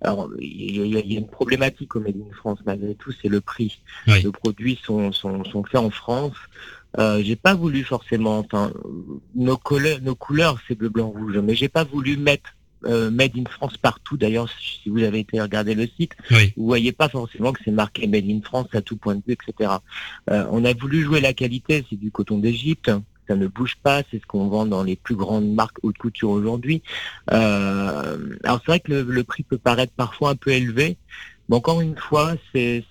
Alors 0.00 0.28
il 0.40 0.76
y, 0.76 0.96
a- 0.96 1.00
il 1.00 1.12
y 1.12 1.16
a 1.16 1.18
une 1.20 1.26
problématique 1.28 1.94
au 1.96 2.00
Made 2.00 2.16
in 2.16 2.34
France 2.36 2.58
malgré 2.64 2.94
tout, 2.94 3.12
c'est 3.20 3.28
le 3.28 3.40
prix. 3.40 3.80
Oui. 4.06 4.22
Les 4.22 4.30
produits 4.30 4.78
sont, 4.84 5.12
sont, 5.12 5.44
sont 5.44 5.64
faits 5.64 5.80
en 5.80 5.90
France. 5.90 6.36
Euh, 6.98 7.20
j'ai 7.24 7.34
pas 7.36 7.54
voulu 7.54 7.82
forcément, 7.82 8.38
enfin, 8.38 8.72
nos 9.34 9.56
couleurs, 9.56 9.98
nos 10.02 10.14
couleurs 10.14 10.58
c'est 10.68 10.76
bleu, 10.76 10.88
blanc, 10.90 11.08
rouge, 11.08 11.36
mais 11.38 11.54
j'ai 11.56 11.68
pas 11.68 11.82
voulu 11.84 12.16
mettre 12.16 12.50
euh, 12.86 13.10
Made 13.10 13.36
in 13.36 13.44
France 13.50 13.76
partout. 13.76 14.16
D'ailleurs, 14.16 14.48
si 14.50 14.88
vous 14.88 15.02
avez 15.02 15.20
été 15.20 15.40
regarder 15.40 15.74
le 15.74 15.86
site, 15.86 16.12
Oui. 16.30 16.52
vous 16.56 16.66
voyez 16.66 16.92
pas 16.92 17.08
forcément 17.08 17.52
que 17.52 17.60
c'est 17.64 17.70
marqué 17.70 18.06
Made 18.06 18.28
in 18.28 18.40
France 18.42 18.68
à 18.72 18.82
tout 18.82 18.96
point 18.96 19.14
de 19.14 19.22
vue, 19.26 19.34
etc. 19.34 19.70
Euh, 20.30 20.46
on 20.50 20.64
a 20.64 20.72
voulu 20.74 21.02
jouer 21.02 21.20
la 21.20 21.32
qualité, 21.32 21.84
c'est 21.88 21.96
du 21.98 22.10
coton 22.10 22.38
d'Égypte, 22.38 22.90
ça 23.26 23.36
ne 23.36 23.46
bouge 23.46 23.76
pas, 23.82 24.02
c'est 24.10 24.20
ce 24.20 24.26
qu'on 24.26 24.48
vend 24.48 24.66
dans 24.66 24.82
les 24.82 24.96
plus 24.96 25.14
grandes 25.16 25.52
marques 25.52 25.78
haute 25.82 25.96
couture 25.96 26.30
aujourd'hui. 26.30 26.82
Euh, 27.32 28.36
alors 28.44 28.60
c'est 28.60 28.70
vrai 28.70 28.80
que 28.80 28.92
le, 28.92 29.02
le 29.02 29.24
prix 29.24 29.42
peut 29.42 29.58
paraître 29.58 29.92
parfois 29.96 30.30
un 30.30 30.36
peu 30.36 30.50
élevé, 30.50 30.96
mais 31.48 31.56
encore 31.56 31.80
une 31.80 31.96
fois, 31.96 32.34
c'est 32.54 32.84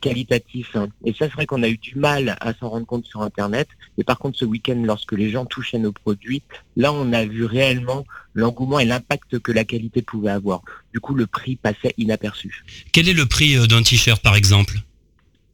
qualitatif. 0.00 0.74
hein. 0.74 0.88
Et 1.04 1.12
ça, 1.12 1.26
c'est 1.26 1.32
vrai 1.34 1.46
qu'on 1.46 1.62
a 1.62 1.68
eu 1.68 1.76
du 1.76 1.96
mal 1.96 2.36
à 2.40 2.52
s'en 2.54 2.68
rendre 2.68 2.86
compte 2.86 3.06
sur 3.06 3.22
Internet. 3.22 3.68
Et 3.96 4.04
par 4.04 4.18
contre, 4.18 4.38
ce 4.38 4.44
week-end, 4.44 4.82
lorsque 4.84 5.12
les 5.12 5.30
gens 5.30 5.44
touchaient 5.46 5.78
nos 5.78 5.92
produits, 5.92 6.42
là, 6.76 6.92
on 6.92 7.12
a 7.12 7.24
vu 7.24 7.44
réellement 7.44 8.04
l'engouement 8.34 8.80
et 8.80 8.84
l'impact 8.84 9.38
que 9.38 9.52
la 9.52 9.64
qualité 9.64 10.02
pouvait 10.02 10.30
avoir. 10.30 10.62
Du 10.92 11.00
coup, 11.00 11.14
le 11.14 11.26
prix 11.26 11.56
passait 11.56 11.94
inaperçu. 11.96 12.64
Quel 12.92 13.08
est 13.08 13.12
le 13.12 13.26
prix 13.26 13.56
euh, 13.56 13.66
d'un 13.66 13.82
t-shirt 13.82 14.20
par 14.20 14.34
exemple? 14.34 14.78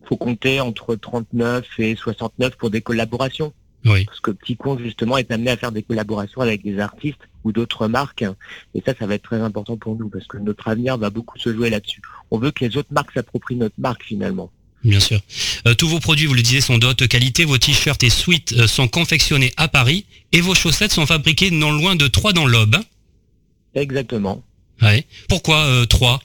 Faut 0.09 0.17
compter 0.17 0.61
entre 0.61 0.97
39 0.97 1.67
et 1.79 1.95
69 1.95 2.57
pour 2.57 2.71
des 2.71 2.81
collaborations. 2.81 3.53
Oui. 3.85 4.05
Parce 4.05 4.21
que 4.21 4.31
Petit 4.31 4.57
Con, 4.57 4.79
justement, 4.79 5.17
est 5.17 5.31
amené 5.31 5.51
à 5.51 5.57
faire 5.57 5.73
des 5.73 5.83
collaborations 5.83 6.41
avec 6.41 6.63
des 6.63 6.79
artistes 6.79 7.21
ou 7.45 7.53
d'autres 7.53 7.89
marques. 7.89 8.25
Et 8.75 8.83
ça, 8.85 8.93
ça 8.99 9.07
va 9.07 9.15
être 9.15 9.23
très 9.23 9.41
important 9.41 9.77
pour 9.77 9.97
nous 9.97 10.09
parce 10.09 10.27
que 10.27 10.37
notre 10.37 10.69
avenir 10.69 10.99
va 10.99 11.11
beaucoup 11.11 11.39
se 11.39 11.53
jouer 11.53 11.71
là-dessus. 11.71 12.03
On 12.31 12.39
veut 12.39 12.51
que 12.51 12.65
les 12.65 12.77
autres 12.77 12.93
marques 12.93 13.13
s'approprient 13.13 13.57
notre 13.57 13.77
marque 13.79 14.03
finalement. 14.05 14.51
Bien 14.85 15.01
sûr. 15.01 15.21
Euh, 15.67 15.75
tous 15.75 15.89
vos 15.89 16.01
produits, 16.01 16.27
vous 16.27 16.35
le 16.35 16.43
disiez, 16.43 16.61
sont 16.61 16.79
de 16.79 16.87
haute 16.87 17.07
qualité. 17.07 17.45
Vos 17.45 17.59
t-shirts 17.59 18.03
et 18.03 18.11
suites 18.11 18.55
euh, 18.55 18.67
sont 18.67 18.89
confectionnés 18.89 19.53
à 19.57 19.69
Paris 19.69 20.07
et 20.33 20.41
vos 20.41 20.55
chaussettes 20.55 20.93
sont 20.93 21.07
fabriquées 21.07 21.51
non 21.51 21.73
loin 21.73 21.97
de 21.97 22.07
Troyes 22.07 22.33
dans 22.33 22.47
l'Aube. 22.47 22.75
hein 22.77 22.85
Exactement. 23.75 24.43
Ouais. 24.83 25.07
Pourquoi 25.29 25.59
euh, 25.65 25.85
Troyes? 25.87 26.21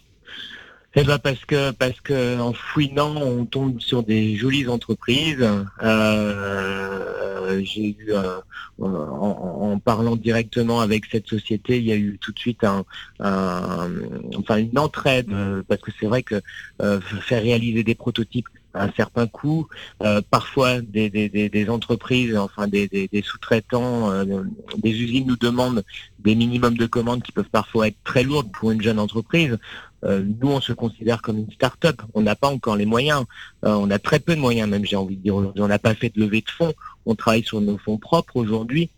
Eh 0.97 1.03
ben 1.03 1.19
parce 1.19 1.43
que 1.43 1.71
parce 1.71 1.99
que 1.99 2.39
en 2.39 2.53
fouinant, 2.53 3.15
on 3.17 3.45
tombe 3.45 3.81
sur 3.81 4.01
des 4.01 4.37
jolies 4.37 4.67
entreprises. 4.69 5.45
Euh, 5.83 7.61
J'ai 7.63 7.97
eu 7.99 8.13
euh, 8.13 8.39
en, 8.79 9.77
parlant 9.79 10.15
directement 10.15 10.79
avec 10.79 11.05
cette 11.11 11.27
société, 11.27 11.77
il 11.77 11.83
y 11.85 11.91
a 11.91 11.97
eu 11.97 12.17
tout 12.19 12.31
de 12.31 12.39
suite 12.39 12.63
un, 12.63 12.85
enfin 13.19 14.57
une 14.57 14.79
entraide 14.79 15.31
euh, 15.31 15.63
parce 15.67 15.81
que 15.81 15.91
c'est 15.99 16.07
vrai 16.07 16.23
que 16.23 16.41
euh, 16.81 16.99
faire 17.01 17.43
réaliser 17.43 17.83
des 17.83 17.95
prototypes 17.95 18.47
un 18.75 18.91
certain 18.95 19.27
coût, 19.27 19.67
euh, 20.03 20.21
parfois 20.29 20.81
des, 20.81 21.09
des, 21.09 21.69
entreprises, 21.69 22.37
enfin 22.37 22.67
des, 22.67 23.09
sous-traitants, 23.23 24.11
euh, 24.11 24.43
des 24.77 24.91
usines 24.91 25.25
nous 25.27 25.37
demandent 25.37 25.83
des 26.19 26.35
minimums 26.35 26.77
de 26.77 26.85
commandes 26.85 27.23
qui 27.23 27.31
peuvent 27.31 27.49
parfois 27.51 27.87
être 27.87 27.97
très 28.03 28.23
lourdes 28.23 28.51
pour 28.51 28.71
une 28.71 28.81
jeune 28.81 28.99
entreprise. 28.99 29.57
Euh, 30.05 30.23
nous, 30.41 30.49
on 30.49 30.61
se 30.61 30.73
considère 30.73 31.21
comme 31.21 31.37
une 31.37 31.51
start-up. 31.51 32.01
On 32.13 32.21
n'a 32.21 32.35
pas 32.35 32.49
encore 32.49 32.75
les 32.75 32.85
moyens. 32.85 33.25
Euh, 33.65 33.73
on 33.73 33.89
a 33.89 33.99
très 33.99 34.19
peu 34.19 34.35
de 34.35 34.41
moyens, 34.41 34.69
même, 34.69 34.85
j'ai 34.85 34.95
envie 34.95 35.17
de 35.17 35.21
dire 35.21 35.35
aujourd'hui. 35.35 35.61
On 35.61 35.67
n'a 35.67 35.79
pas 35.79 35.95
fait 35.95 36.13
de 36.15 36.19
levée 36.21 36.41
de 36.41 36.49
fonds. 36.49 36.73
On 37.05 37.15
travaille 37.15 37.43
sur 37.43 37.61
nos 37.61 37.77
fonds 37.77 37.97
propres 37.97 38.37
aujourd'hui. 38.37 38.89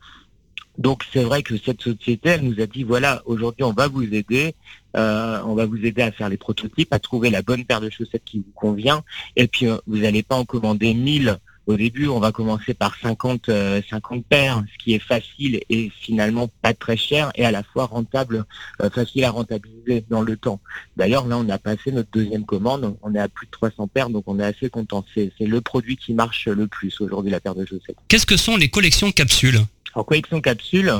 Donc, 0.78 1.04
c'est 1.12 1.24
vrai 1.24 1.42
que 1.42 1.58
cette 1.58 1.82
société, 1.82 2.30
elle 2.30 2.42
nous 2.42 2.62
a 2.62 2.68
dit, 2.68 2.84
voilà, 2.84 3.24
aujourd'hui, 3.26 3.64
on 3.64 3.74
va 3.74 3.88
vous 3.88 4.04
aider. 4.04 4.54
Euh, 4.96 5.42
on 5.46 5.56
va 5.56 5.66
vous 5.66 5.84
aider 5.84 6.04
à 6.04 6.12
faire 6.12 6.30
les 6.30 6.38
prototypes, 6.38 6.94
à 6.94 7.00
trouver 7.00 7.30
la 7.30 7.42
bonne 7.42 7.66
paire 7.66 7.82
de 7.82 7.90
chaussettes 7.90 8.24
qui 8.26 8.40
vous 8.40 8.52
convient. 8.54 9.04
Et 9.36 9.48
puis, 9.48 9.68
vous 9.88 9.98
n'allez 9.98 10.24
pas 10.24 10.36
en 10.36 10.46
commander 10.46 10.94
1000 10.94 11.40
au 11.68 11.76
début, 11.76 12.08
on 12.08 12.20
va 12.20 12.32
commencer 12.32 12.74
par 12.74 12.96
50, 13.00 13.50
euh, 13.50 13.82
50 13.90 14.26
paires, 14.26 14.64
ce 14.72 14.84
qui 14.84 14.94
est 14.94 15.00
facile 15.00 15.60
et 15.70 15.92
finalement 16.00 16.50
pas 16.62 16.74
très 16.74 16.96
cher 16.96 17.30
et 17.36 17.46
à 17.46 17.52
la 17.52 17.62
fois 17.62 17.86
rentable, 17.86 18.46
euh, 18.82 18.90
facile 18.90 19.26
à 19.26 19.32
rentabiliser 19.32 20.06
dans 20.10 20.22
le 20.22 20.38
temps. 20.38 20.62
D'ailleurs, 20.96 21.28
là, 21.28 21.38
on 21.38 21.48
a 21.50 21.58
passé 21.58 21.92
notre 21.92 22.10
deuxième 22.12 22.46
commande, 22.46 22.96
on 23.02 23.14
est 23.14 23.20
à 23.20 23.28
plus 23.28 23.48
de 23.48 23.52
300 23.52 23.88
paires, 23.88 24.10
donc 24.10 24.24
on 24.28 24.40
est 24.40 24.46
assez 24.46 24.70
content. 24.70 25.06
C'est 25.14 25.32
c'est 25.38 25.46
le 25.46 25.60
produit 25.60 25.98
qui 25.98 26.14
marche 26.14 26.48
le 26.48 26.68
plus 26.68 27.00
aujourd'hui, 27.02 27.32
la 27.32 27.42
paire 27.42 27.56
de 27.56 27.66
chaussettes. 27.66 27.98
Qu'est-ce 28.08 28.26
que 28.26 28.38
sont 28.38 28.56
les 28.56 28.70
collections 28.70 29.12
capsules? 29.12 29.60
En 29.94 30.04
collection 30.04 30.40
capsule, 30.40 30.94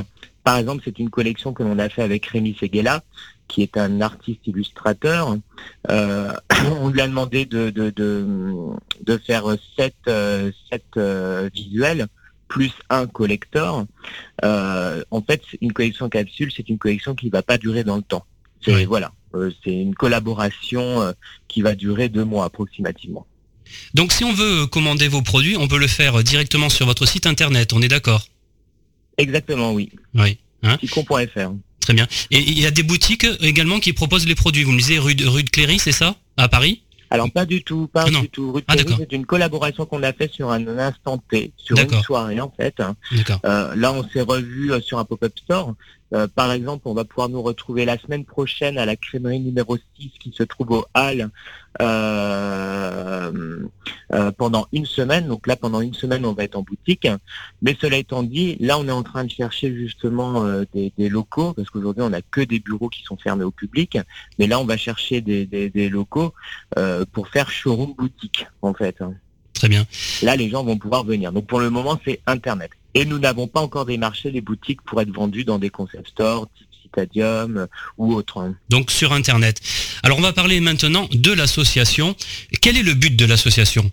par 0.44 0.58
exemple, 0.58 0.82
c'est 0.84 0.98
une 0.98 1.10
collection 1.10 1.52
que 1.52 1.62
l'on 1.62 1.78
a 1.78 1.88
fait 1.88 2.02
avec 2.02 2.26
Rémi 2.26 2.56
Seguela, 2.58 3.02
qui 3.48 3.62
est 3.62 3.76
un 3.76 4.00
artiste 4.00 4.46
illustrateur. 4.46 5.36
Euh, 5.90 6.32
on 6.80 6.88
lui 6.88 7.00
a 7.00 7.08
demandé 7.08 7.46
de, 7.46 7.70
de, 7.70 7.90
de, 7.90 8.26
de 9.04 9.18
faire 9.18 9.44
sept, 9.76 9.96
euh, 10.06 10.52
sept 10.70 10.84
euh, 10.96 11.48
visuels 11.52 12.06
plus 12.48 12.72
un 12.90 13.06
collector. 13.06 13.86
Euh, 14.44 15.02
en 15.10 15.22
fait, 15.22 15.42
une 15.60 15.72
collection 15.72 16.08
capsule, 16.08 16.50
c'est 16.54 16.68
une 16.68 16.78
collection 16.78 17.14
qui 17.14 17.28
va 17.28 17.42
pas 17.42 17.58
durer 17.58 17.84
dans 17.84 17.96
le 17.96 18.02
temps. 18.02 18.24
C'est 18.64 18.74
Oui. 18.74 18.84
voilà, 18.86 19.12
euh, 19.34 19.50
c'est 19.62 19.74
une 19.74 19.94
collaboration 19.94 21.02
euh, 21.02 21.12
qui 21.46 21.62
va 21.62 21.74
durer 21.74 22.08
deux 22.08 22.24
mois 22.24 22.44
approximativement. 22.46 23.26
Donc 23.92 24.12
si 24.12 24.24
on 24.24 24.32
veut 24.32 24.66
commander 24.66 25.08
vos 25.08 25.20
produits, 25.22 25.56
on 25.58 25.68
peut 25.68 25.78
le 25.78 25.86
faire 25.86 26.22
directement 26.24 26.70
sur 26.70 26.86
votre 26.86 27.06
site 27.06 27.26
internet, 27.26 27.72
on 27.74 27.82
est 27.82 27.88
d'accord? 27.88 28.26
Exactement, 29.18 29.72
oui. 29.72 29.90
Oui. 30.14 30.38
Hein 30.62 30.78
Ticon.fr. 30.78 31.52
Très 31.88 31.94
bien. 31.94 32.06
Et 32.30 32.40
il 32.40 32.60
y 32.60 32.66
a 32.66 32.70
des 32.70 32.82
boutiques 32.82 33.26
également 33.40 33.80
qui 33.80 33.94
proposent 33.94 34.26
les 34.26 34.34
produits. 34.34 34.62
Vous 34.62 34.72
me 34.72 34.78
disiez 34.78 34.98
rue 34.98 35.14
de, 35.14 35.26
rue 35.26 35.42
de 35.42 35.48
Cléry, 35.48 35.78
c'est 35.78 35.90
ça 35.90 36.16
À 36.36 36.46
Paris? 36.46 36.82
Alors 37.08 37.30
pas 37.32 37.46
du 37.46 37.64
tout, 37.64 37.88
pas 37.90 38.04
Ah 38.06 38.10
du 38.10 38.28
tout. 38.28 38.52
Rue 38.52 38.60
de 38.60 38.66
Ah, 38.68 38.76
Cléry, 38.76 38.94
c'est 38.98 39.12
une 39.12 39.24
collaboration 39.24 39.86
qu'on 39.86 40.02
a 40.02 40.12
fait 40.12 40.30
sur 40.30 40.50
un 40.50 40.66
instant 40.76 41.16
T, 41.30 41.50
sur 41.56 41.78
une 41.78 42.02
soirée 42.02 42.40
en 42.42 42.52
fait. 42.54 42.74
Euh, 43.46 43.74
là, 43.74 43.94
on 43.94 44.06
s'est 44.06 44.20
revu 44.20 44.70
euh, 44.70 44.82
sur 44.82 44.98
un 44.98 45.06
pop-up 45.06 45.32
store. 45.42 45.72
Euh, 46.14 46.26
par 46.26 46.52
exemple, 46.52 46.88
on 46.88 46.94
va 46.94 47.04
pouvoir 47.04 47.28
nous 47.28 47.42
retrouver 47.42 47.84
la 47.84 47.98
semaine 47.98 48.24
prochaine 48.24 48.78
à 48.78 48.86
la 48.86 48.96
crèmerie 48.96 49.40
numéro 49.40 49.76
6 49.98 50.10
qui 50.18 50.32
se 50.32 50.42
trouve 50.42 50.70
au 50.72 50.86
Hall 50.94 51.30
euh, 51.82 53.62
euh, 54.14 54.32
pendant 54.32 54.66
une 54.72 54.86
semaine. 54.86 55.26
Donc 55.28 55.46
là, 55.46 55.56
pendant 55.56 55.80
une 55.80 55.94
semaine, 55.94 56.24
on 56.24 56.32
va 56.32 56.44
être 56.44 56.56
en 56.56 56.62
boutique. 56.62 57.06
Mais 57.62 57.76
cela 57.80 57.96
étant 57.98 58.22
dit, 58.22 58.56
là, 58.60 58.78
on 58.78 58.88
est 58.88 58.92
en 58.92 59.02
train 59.02 59.24
de 59.24 59.30
chercher 59.30 59.74
justement 59.74 60.44
des, 60.72 60.92
des 60.96 61.08
locaux 61.08 61.52
parce 61.52 61.68
qu'aujourd'hui, 61.70 62.02
on 62.02 62.10
n'a 62.10 62.22
que 62.22 62.40
des 62.40 62.60
bureaux 62.60 62.88
qui 62.88 63.02
sont 63.02 63.16
fermés 63.16 63.44
au 63.44 63.50
public. 63.50 63.98
Mais 64.38 64.46
là, 64.46 64.58
on 64.60 64.64
va 64.64 64.76
chercher 64.76 65.20
des, 65.20 65.46
des- 65.46 65.70
des 65.70 65.88
locaux 65.88 66.32
euh, 66.78 67.04
pour 67.12 67.28
faire 67.28 67.50
showroom 67.50 67.94
boutique 67.94 68.46
en 68.62 68.72
fait. 68.74 68.96
Très 69.52 69.68
bien. 69.68 69.84
Là, 70.22 70.36
les 70.36 70.48
gens 70.48 70.62
vont 70.64 70.78
pouvoir 70.78 71.04
venir. 71.04 71.32
Donc 71.32 71.46
pour 71.46 71.60
le 71.60 71.68
moment, 71.68 71.98
c'est 72.04 72.20
Internet. 72.26 72.70
Et 72.98 73.04
nous 73.04 73.20
n'avons 73.20 73.46
pas 73.46 73.60
encore 73.60 73.86
démarché 73.86 74.32
les 74.32 74.40
boutiques 74.40 74.82
pour 74.82 75.00
être 75.00 75.12
vendues 75.12 75.44
dans 75.44 75.60
des 75.60 75.70
concept 75.70 76.08
stores, 76.08 76.48
type 76.56 76.66
Citadium 76.82 77.56
euh, 77.58 77.66
ou 77.96 78.12
autres. 78.12 78.38
hein. 78.40 78.56
Donc 78.70 78.90
sur 78.90 79.12
Internet. 79.12 79.60
Alors 80.02 80.18
on 80.18 80.20
va 80.20 80.32
parler 80.32 80.58
maintenant 80.58 81.06
de 81.12 81.32
l'association. 81.32 82.16
Quel 82.60 82.76
est 82.76 82.82
le 82.82 82.94
but 82.94 83.14
de 83.14 83.24
l'association? 83.24 83.88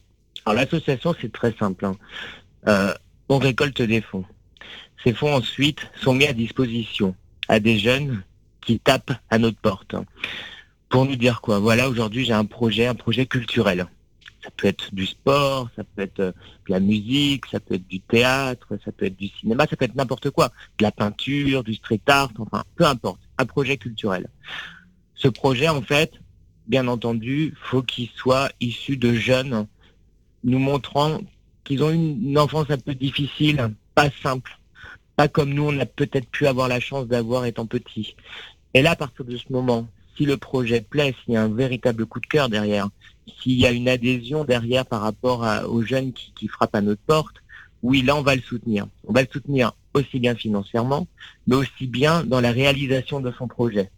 Alors 0.47 0.59
l'association, 0.59 1.13
c'est 1.21 1.31
très 1.31 1.53
simple. 1.59 1.85
hein. 1.85 1.95
Euh, 2.67 2.93
on 3.29 3.37
récolte 3.37 3.79
des 3.83 4.01
fonds. 4.01 4.25
Ces 5.03 5.13
fonds 5.13 5.35
ensuite 5.35 5.81
sont 6.01 6.15
mis 6.15 6.25
à 6.25 6.33
disposition 6.33 7.13
à 7.47 7.59
des 7.59 7.77
jeunes 7.77 8.23
qui 8.65 8.79
tapent 8.79 9.13
à 9.29 9.37
notre 9.37 9.59
porte. 9.59 9.93
hein. 9.93 10.05
Pour 10.89 11.05
nous 11.05 11.15
dire 11.15 11.41
quoi? 11.41 11.59
Voilà, 11.59 11.89
aujourd'hui 11.89 12.25
j'ai 12.25 12.33
un 12.33 12.45
projet, 12.45 12.87
un 12.87 12.95
projet 12.95 13.27
culturel. 13.27 13.85
Ça 14.45 14.51
peut 14.55 14.67
être 14.67 14.93
du 14.93 15.07
sport, 15.07 15.69
ça 15.75 15.83
peut 15.83 16.03
être 16.03 16.19
euh, 16.19 16.31
de 16.67 16.71
la 16.71 16.79
musique, 16.79 17.45
ça 17.51 17.59
peut 17.59 17.73
être 17.73 17.87
du 17.87 17.99
théâtre, 17.99 18.77
ça 18.85 18.91
peut 18.91 19.05
être 19.05 19.17
du 19.17 19.27
cinéma, 19.27 19.65
ça 19.67 19.75
peut 19.75 19.85
être 19.85 19.95
n'importe 19.95 20.29
quoi. 20.29 20.51
De 20.77 20.83
la 20.83 20.91
peinture, 20.91 21.63
du 21.63 21.73
street 21.73 22.01
art, 22.05 22.31
enfin, 22.37 22.63
peu 22.75 22.85
importe. 22.85 23.19
Un 23.39 23.45
projet 23.45 23.77
culturel. 23.77 24.29
Ce 25.15 25.27
projet, 25.27 25.67
en 25.67 25.81
fait, 25.81 26.13
bien 26.67 26.87
entendu, 26.87 27.55
faut 27.59 27.81
qu'il 27.81 28.09
soit 28.15 28.51
issu 28.61 28.97
de 28.97 29.13
jeunes 29.13 29.65
nous 30.43 30.59
montrant 30.59 31.19
qu'ils 31.63 31.83
ont 31.83 31.89
une, 31.89 32.29
une 32.29 32.37
enfance 32.37 32.69
un 32.69 32.77
peu 32.77 32.93
difficile, 32.93 33.73
pas 33.95 34.11
simple, 34.21 34.59
pas 35.15 35.27
comme 35.27 35.53
nous 35.53 35.63
on 35.63 35.79
a 35.79 35.87
peut-être 35.87 36.29
pu 36.29 36.45
avoir 36.45 36.67
la 36.67 36.79
chance 36.79 37.07
d'avoir 37.07 37.45
étant 37.45 37.65
petit. 37.65 38.15
Et 38.75 38.83
là, 38.83 38.91
à 38.91 38.95
partir 38.95 39.25
de 39.25 39.35
ce 39.37 39.51
moment, 39.51 39.87
si 40.15 40.25
le 40.25 40.37
projet 40.37 40.81
plaît, 40.81 41.15
s'il 41.23 41.33
y 41.33 41.37
a 41.37 41.43
un 41.43 41.53
véritable 41.53 42.05
coup 42.05 42.19
de 42.19 42.27
cœur 42.27 42.49
derrière, 42.49 42.89
s'il 43.41 43.53
y 43.59 43.65
a 43.65 43.71
une 43.71 43.87
adhésion 43.89 44.43
derrière 44.45 44.85
par 44.85 45.01
rapport 45.01 45.43
à- 45.43 45.67
aux 45.67 45.83
jeunes 45.83 46.13
qui, 46.13 46.31
qui 46.37 46.47
frappent 46.47 46.75
à 46.75 46.81
notre 46.81 47.01
porte, 47.01 47.35
oui, 47.83 48.01
là, 48.01 48.15
on 48.15 48.21
va 48.23 48.35
le 48.35 48.41
soutenir. 48.41 48.87
On 49.07 49.13
va 49.13 49.21
le 49.21 49.27
soutenir 49.31 49.73
aussi 49.93 50.19
bien 50.19 50.35
financièrement, 50.35 51.07
mais 51.47 51.55
aussi 51.55 51.85
bien 51.87 52.23
dans 52.23 52.41
la 52.41 52.51
réalisation 52.51 53.19
de 53.19 53.31
son 53.37 53.47
projet. 53.47 53.89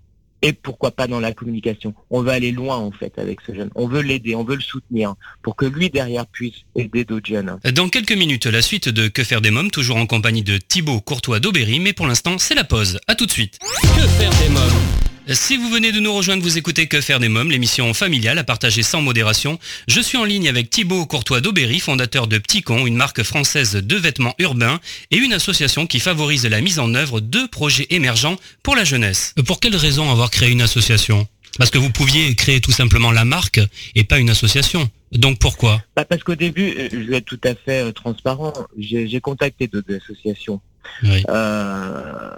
Et 0.43 0.53
pourquoi 0.53 0.91
pas 0.91 1.07
dans 1.07 1.19
la 1.19 1.31
communication. 1.33 1.95
On 2.11 2.21
veut 2.21 2.29
aller 2.29 2.51
loin, 2.51 2.77
en 2.77 2.91
fait, 2.91 3.17
avec 3.17 3.39
ce 3.41 3.55
jeune. 3.55 3.71
On 3.73 3.87
veut 3.87 4.01
l'aider, 4.01 4.35
on 4.35 4.43
veut 4.43 4.55
le 4.55 4.61
soutenir 4.61 5.15
pour 5.41 5.55
que 5.55 5.65
lui, 5.65 5.89
derrière, 5.89 6.27
puisse 6.27 6.53
aider 6.75 7.05
d'autres 7.05 7.25
jeunes. 7.27 7.57
Dans 7.73 7.89
quelques 7.89 8.11
minutes, 8.11 8.45
la 8.45 8.61
suite 8.61 8.87
de 8.89 9.07
Que 9.07 9.23
faire 9.23 9.41
des 9.41 9.49
mômes, 9.49 9.71
toujours 9.71 9.97
en 9.97 10.05
compagnie 10.05 10.43
de 10.43 10.57
Thibaut 10.57 11.01
Courtois 11.01 11.39
d'Aubéry, 11.39 11.79
mais 11.79 11.93
pour 11.93 12.05
l'instant, 12.05 12.37
c'est 12.37 12.55
la 12.55 12.63
pause. 12.65 12.99
À 13.07 13.15
tout 13.15 13.25
de 13.25 13.31
suite. 13.31 13.57
Que 13.59 14.07
faire 14.07 14.29
des 14.41 14.49
mômes? 14.53 15.06
Si 15.33 15.57
vous 15.57 15.69
venez 15.69 15.91
de 15.91 15.99
nous 15.99 16.13
rejoindre, 16.13 16.41
vous 16.41 16.57
écoutez 16.57 16.87
Que 16.87 17.01
faire 17.01 17.19
des 17.19 17.27
mômes, 17.27 17.51
l'émission 17.51 17.93
familiale 17.93 18.37
à 18.37 18.45
partager 18.45 18.81
sans 18.81 19.01
modération. 19.01 19.59
Je 19.89 19.99
suis 19.99 20.17
en 20.17 20.23
ligne 20.23 20.47
avec 20.47 20.69
Thibaut 20.69 21.05
Courtois 21.05 21.41
d'Aubéry, 21.41 21.81
fondateur 21.81 22.27
de 22.27 22.37
Petit 22.37 22.61
Con, 22.61 22.87
une 22.87 22.95
marque 22.95 23.23
française 23.23 23.75
de 23.75 23.95
vêtements 23.97 24.35
urbains 24.39 24.79
et 25.11 25.17
une 25.17 25.33
association 25.33 25.85
qui 25.85 25.99
favorise 25.99 26.45
la 26.45 26.61
mise 26.61 26.79
en 26.79 26.95
œuvre 26.95 27.19
de 27.19 27.45
projets 27.45 27.87
émergents 27.89 28.37
pour 28.63 28.77
la 28.77 28.85
jeunesse. 28.85 29.33
Pour 29.45 29.59
quelle 29.59 29.75
raison 29.75 30.09
avoir 30.09 30.31
créé 30.31 30.49
une 30.49 30.61
association? 30.61 31.27
Parce 31.57 31.71
que 31.71 31.77
vous 31.77 31.91
pouviez 31.91 32.33
créer 32.35 32.61
tout 32.61 32.71
simplement 32.71 33.11
la 33.11 33.25
marque 33.25 33.59
et 33.95 34.05
pas 34.05 34.19
une 34.19 34.29
association. 34.29 34.89
Donc 35.11 35.39
pourquoi? 35.39 35.81
Bah, 35.97 36.05
parce 36.05 36.23
qu'au 36.23 36.35
début, 36.35 36.73
euh, 36.77 36.87
je 36.89 36.99
vais 36.99 37.17
être 37.17 37.25
tout 37.25 37.41
à 37.43 37.53
fait 37.53 37.83
euh, 37.83 37.91
transparent, 37.91 38.53
j'ai 38.77 39.09
j'ai 39.09 39.19
contacté 39.19 39.67
d'autres 39.67 39.93
associations. 39.93 40.61
Oui. 41.03 41.23
Euh, 41.29 42.29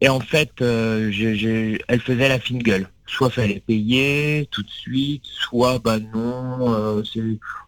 et 0.00 0.08
en 0.08 0.20
fait, 0.20 0.50
euh, 0.62 1.10
je- 1.12 1.34
je- 1.34 1.78
elle 1.88 2.00
faisait 2.00 2.28
la 2.28 2.38
fine 2.40 2.62
gueule. 2.62 2.88
Soit 3.06 3.30
fallait 3.30 3.62
payer 3.66 4.48
tout 4.52 4.62
de 4.62 4.70
suite, 4.70 5.24
soit 5.24 5.78
bah 5.80 5.98
non, 5.98 6.72
euh, 6.72 7.02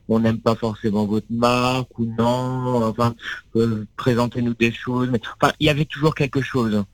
on 0.08 0.20
n'aime 0.20 0.38
pas 0.38 0.54
forcément 0.54 1.04
votre 1.06 1.26
marque 1.30 1.98
ou 1.98 2.06
non. 2.06 2.84
Enfin, 2.84 3.14
euh, 3.56 3.84
présentez-nous 3.96 4.54
des 4.54 4.72
choses. 4.72 5.08
Mais 5.10 5.20
enfin, 5.40 5.52
il 5.60 5.66
y 5.66 5.70
avait 5.70 5.84
toujours 5.84 6.14
quelque 6.14 6.40
chose. 6.42 6.84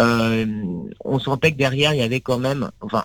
Euh, 0.00 0.46
on 1.04 1.18
sentait 1.18 1.52
que 1.52 1.58
derrière, 1.58 1.92
il 1.94 1.98
y 1.98 2.02
avait 2.02 2.20
quand 2.20 2.38
même. 2.38 2.70
Enfin, 2.80 3.04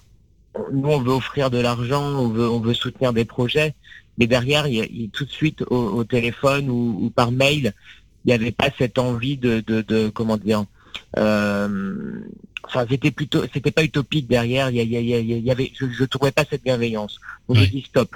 nous, 0.71 0.89
on 0.89 1.01
veut 1.01 1.11
offrir 1.13 1.49
de 1.49 1.57
l'argent, 1.57 2.03
on 2.03 2.29
veut, 2.29 2.49
on 2.49 2.59
veut 2.59 2.73
soutenir 2.73 3.13
des 3.13 3.25
projets, 3.25 3.73
mais 4.17 4.27
derrière, 4.27 4.67
il 4.67 4.85
il 4.91 5.09
tout 5.09 5.25
de 5.25 5.31
suite 5.31 5.63
au, 5.69 5.75
au 5.99 6.03
téléphone 6.03 6.69
ou, 6.69 6.99
ou 7.05 7.09
par 7.09 7.31
mail, 7.31 7.73
il 8.23 8.27
n'y 8.27 8.33
avait 8.33 8.51
pas 8.51 8.69
cette 8.77 8.97
envie 8.99 9.37
de, 9.37 9.61
de, 9.61 9.81
de 9.81 10.09
comment 10.09 10.37
dire. 10.37 10.65
Euh, 11.17 12.19
enfin, 12.63 12.85
c'était 12.89 13.11
plutôt, 13.11 13.43
c'était 13.53 13.71
pas 13.71 13.83
utopique 13.83 14.27
derrière. 14.27 14.69
Il 14.69 14.75
y, 14.77 15.51
avait, 15.51 15.71
je, 15.79 15.85
je 15.91 16.03
trouvais 16.05 16.31
pas 16.31 16.43
cette 16.49 16.63
bienveillance. 16.63 17.19
Donc 17.47 17.57
Oui. 17.57 17.63
j'ai 17.65 17.71
dit 17.71 17.85
stop. 17.87 18.15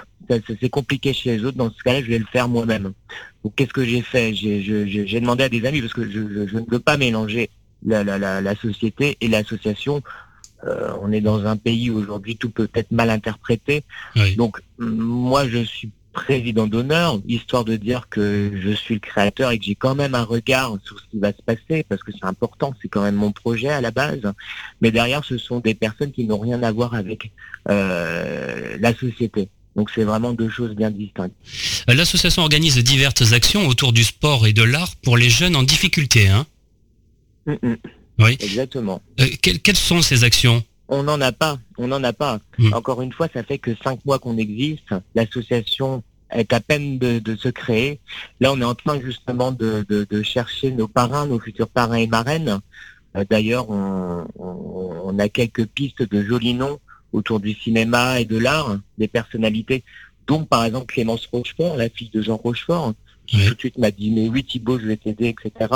C'est 0.60 0.68
compliqué 0.68 1.12
chez 1.12 1.36
les 1.36 1.44
autres. 1.44 1.56
Dans 1.56 1.70
ce 1.70 1.82
cas-là, 1.82 2.02
je 2.02 2.06
vais 2.08 2.18
le 2.18 2.26
faire 2.26 2.48
moi-même. 2.48 2.92
Donc 3.44 3.54
qu'est-ce 3.56 3.72
que 3.72 3.84
j'ai 3.84 4.02
fait? 4.02 4.34
J'ai 4.34 5.20
demandé 5.20 5.44
à 5.44 5.48
des 5.48 5.64
amis 5.64 5.80
parce 5.80 5.94
que 5.94 6.04
je, 6.04 6.20
je- 6.28 6.46
je 6.48 6.56
ne 6.58 6.64
veux 6.70 6.80
pas 6.80 6.96
mélanger 6.96 7.50
la, 7.86 8.04
la, 8.04 8.18
la, 8.18 8.40
la 8.40 8.54
société 8.56 9.16
et 9.20 9.28
l'association. 9.28 10.02
Euh, 10.64 10.92
on 11.02 11.12
est 11.12 11.20
dans 11.20 11.46
un 11.46 11.56
pays 11.56 11.88
où 11.88 11.98
aujourd'hui 11.98 12.36
tout 12.36 12.50
peut 12.50 12.68
être 12.74 12.90
mal 12.90 13.10
interprété. 13.10 13.84
Oui. 14.16 14.34
Donc 14.36 14.60
moi 14.78 15.48
je 15.48 15.62
suis 15.64 15.90
président 16.12 16.66
d'honneur, 16.66 17.20
histoire 17.26 17.64
de 17.64 17.76
dire 17.76 18.08
que 18.08 18.50
je 18.54 18.70
suis 18.70 18.94
le 18.94 19.00
créateur 19.00 19.50
et 19.50 19.58
que 19.58 19.64
j'ai 19.64 19.74
quand 19.74 19.94
même 19.94 20.14
un 20.14 20.24
regard 20.24 20.76
sur 20.84 20.98
ce 20.98 21.04
qui 21.10 21.18
va 21.18 21.32
se 21.32 21.42
passer, 21.42 21.84
parce 21.88 22.02
que 22.02 22.12
c'est 22.12 22.26
important, 22.26 22.74
c'est 22.82 22.88
quand 22.88 23.02
même 23.02 23.14
mon 23.14 23.32
projet 23.32 23.68
à 23.68 23.80
la 23.80 23.90
base. 23.90 24.22
Mais 24.80 24.90
derrière, 24.90 25.24
ce 25.24 25.38
sont 25.38 25.60
des 25.60 25.74
personnes 25.74 26.12
qui 26.12 26.24
n'ont 26.24 26.38
rien 26.38 26.62
à 26.62 26.72
voir 26.72 26.94
avec 26.94 27.30
euh, 27.68 28.76
la 28.80 28.94
société. 28.94 29.48
Donc 29.76 29.90
c'est 29.94 30.04
vraiment 30.04 30.32
deux 30.32 30.50
choses 30.50 30.74
bien 30.74 30.90
distinctes. 30.90 31.34
L'association 31.86 32.42
organise 32.42 32.76
diverses 32.78 33.32
actions 33.32 33.68
autour 33.68 33.92
du 33.92 34.02
sport 34.02 34.46
et 34.46 34.52
de 34.52 34.62
l'art 34.62 34.96
pour 35.02 35.16
les 35.16 35.30
jeunes 35.30 35.54
en 35.54 35.62
difficulté. 35.62 36.28
Hein 36.28 36.46
Mm, 37.48 37.56
mm. 37.62 37.76
Oui. 38.18 38.36
Exactement. 38.40 39.00
Euh, 39.20 39.26
quelles 39.40 39.76
sont 39.76 40.02
ces 40.02 40.24
actions? 40.24 40.62
On 40.88 41.02
n'en 41.02 41.20
a 41.20 41.32
pas, 41.32 41.58
on 41.76 41.88
n'en 41.88 42.02
a 42.02 42.12
pas. 42.12 42.40
Mm. 42.58 42.72
Encore 42.74 43.02
une 43.02 43.12
fois, 43.12 43.28
ça 43.32 43.42
fait 43.42 43.58
que 43.58 43.72
cinq 43.84 44.04
mois 44.06 44.18
qu'on 44.18 44.36
existe. 44.38 44.94
L'association 45.14 46.02
est 46.30 46.52
à 46.52 46.60
peine 46.60 46.98
de, 46.98 47.18
de 47.18 47.36
se 47.36 47.48
créer. 47.48 48.00
Là, 48.40 48.52
on 48.52 48.60
est 48.60 48.64
en 48.64 48.74
train 48.74 49.00
justement 49.00 49.52
de, 49.52 49.84
de- 49.88 50.06
de 50.08 50.22
chercher 50.22 50.70
nos 50.70 50.88
parrains, 50.88 51.26
nos 51.26 51.38
futurs 51.40 51.68
parrains 51.68 51.96
et 51.96 52.06
marraines. 52.06 52.60
Euh, 53.16 53.24
D'ailleurs, 53.28 53.70
on, 53.70 54.26
on- 54.38 55.00
on 55.04 55.18
a 55.18 55.28
quelques 55.28 55.66
pistes 55.66 56.02
de 56.02 56.22
jolis 56.22 56.54
noms 56.54 56.78
autour 57.12 57.40
du 57.40 57.54
cinéma 57.54 58.20
et 58.20 58.24
de 58.26 58.36
l'art, 58.36 58.76
des 58.98 59.08
personnalités, 59.08 59.82
dont 60.26 60.44
par 60.44 60.64
exemple 60.64 60.92
Clémence 60.92 61.26
Rochefort, 61.32 61.76
la 61.76 61.88
fille 61.88 62.10
de 62.10 62.20
Jean 62.20 62.36
Rochefort, 62.36 62.92
qui 63.26 63.38
tout 63.46 63.54
de 63.54 63.58
suite 63.58 63.78
m'a 63.78 63.90
dit 63.90 64.10
mais 64.10 64.28
oui 64.28 64.44
Thibault, 64.44 64.78
je 64.78 64.86
vais 64.86 64.96
t'aider, 64.98 65.28
etc. 65.28 65.70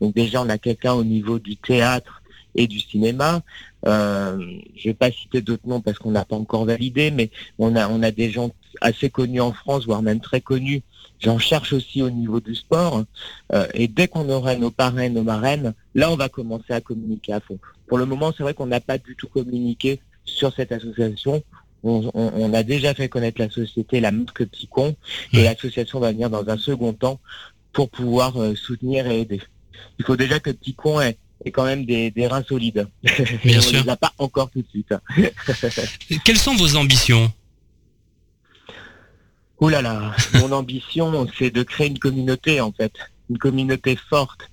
Donc 0.00 0.14
déjà, 0.14 0.42
on 0.42 0.48
a 0.48 0.56
quelqu'un 0.58 0.92
au 0.94 1.04
niveau 1.04 1.38
du 1.38 1.56
théâtre 1.56 2.22
et 2.54 2.66
du 2.66 2.80
cinéma. 2.80 3.42
Euh, 3.86 4.38
je 4.76 4.88
vais 4.88 4.94
pas 4.94 5.10
citer 5.12 5.40
d'autres 5.40 5.66
noms 5.66 5.80
parce 5.80 5.98
qu'on 5.98 6.10
n'a 6.10 6.24
pas 6.24 6.36
encore 6.36 6.64
validé, 6.64 7.10
mais 7.10 7.30
on 7.58 7.76
a 7.76 7.88
on 7.88 8.02
a 8.02 8.10
des 8.10 8.30
gens 8.30 8.50
assez 8.80 9.08
connus 9.10 9.40
en 9.40 9.52
France, 9.52 9.84
voire 9.86 10.02
même 10.02 10.20
très 10.20 10.40
connus. 10.40 10.82
J'en 11.20 11.38
cherche 11.38 11.72
aussi 11.72 12.02
au 12.02 12.10
niveau 12.10 12.40
du 12.40 12.54
sport. 12.54 13.04
Euh, 13.52 13.66
et 13.74 13.88
dès 13.88 14.08
qu'on 14.08 14.28
aura 14.30 14.56
nos 14.56 14.70
parrains, 14.70 15.08
nos 15.08 15.22
marraines, 15.22 15.74
là 15.94 16.10
on 16.10 16.16
va 16.16 16.28
commencer 16.28 16.72
à 16.72 16.80
communiquer 16.80 17.32
à 17.32 17.40
fond. 17.40 17.58
Pour 17.86 17.98
le 17.98 18.06
moment, 18.06 18.32
c'est 18.36 18.42
vrai 18.42 18.54
qu'on 18.54 18.66
n'a 18.66 18.80
pas 18.80 18.98
du 18.98 19.14
tout 19.16 19.28
communiqué 19.28 20.00
sur 20.24 20.52
cette 20.54 20.72
association. 20.72 21.42
On, 21.84 22.10
on- 22.14 22.32
on 22.34 22.54
a 22.54 22.62
déjà 22.64 22.94
fait 22.94 23.08
connaître 23.08 23.40
la 23.40 23.48
société, 23.50 24.00
la 24.00 24.10
marque 24.10 24.44
Petit 24.44 24.66
Con, 24.66 24.96
et 25.32 25.38
Ouais. 25.38 25.44
l'association 25.44 26.00
va 26.00 26.10
venir 26.12 26.30
dans 26.30 26.48
un 26.48 26.56
second 26.58 26.92
temps 26.92 27.20
pour 27.72 27.88
pouvoir 27.90 28.36
euh, 28.40 28.54
soutenir 28.56 29.06
et 29.06 29.20
aider. 29.20 29.40
Il 30.00 30.04
faut 30.04 30.16
déjà 30.16 30.40
que 30.40 30.50
Petit 30.50 30.74
Con 30.74 31.00
ait, 31.00 31.16
quand 31.50 31.64
même 31.64 31.84
des, 31.84 32.10
des 32.10 32.26
reins 32.26 32.42
solides. 32.42 32.88
Bien 33.44 33.58
on 33.58 33.62
sûr. 33.62 33.82
les 33.82 33.88
a 33.88 33.96
pas 33.96 34.12
encore 34.18 34.50
tout 34.50 34.62
de 34.62 34.68
suite. 34.68 34.94
Quelles 36.24 36.38
sont 36.38 36.54
vos 36.56 36.76
ambitions? 36.76 37.32
Oh 39.60 39.68
là 39.68 39.82
là, 39.82 40.14
mon 40.34 40.52
ambition, 40.52 41.26
c'est 41.36 41.50
de 41.50 41.64
créer 41.64 41.88
une 41.88 41.98
communauté 41.98 42.60
en 42.60 42.70
fait, 42.70 42.92
une 43.28 43.38
communauté 43.38 43.96
forte. 44.08 44.48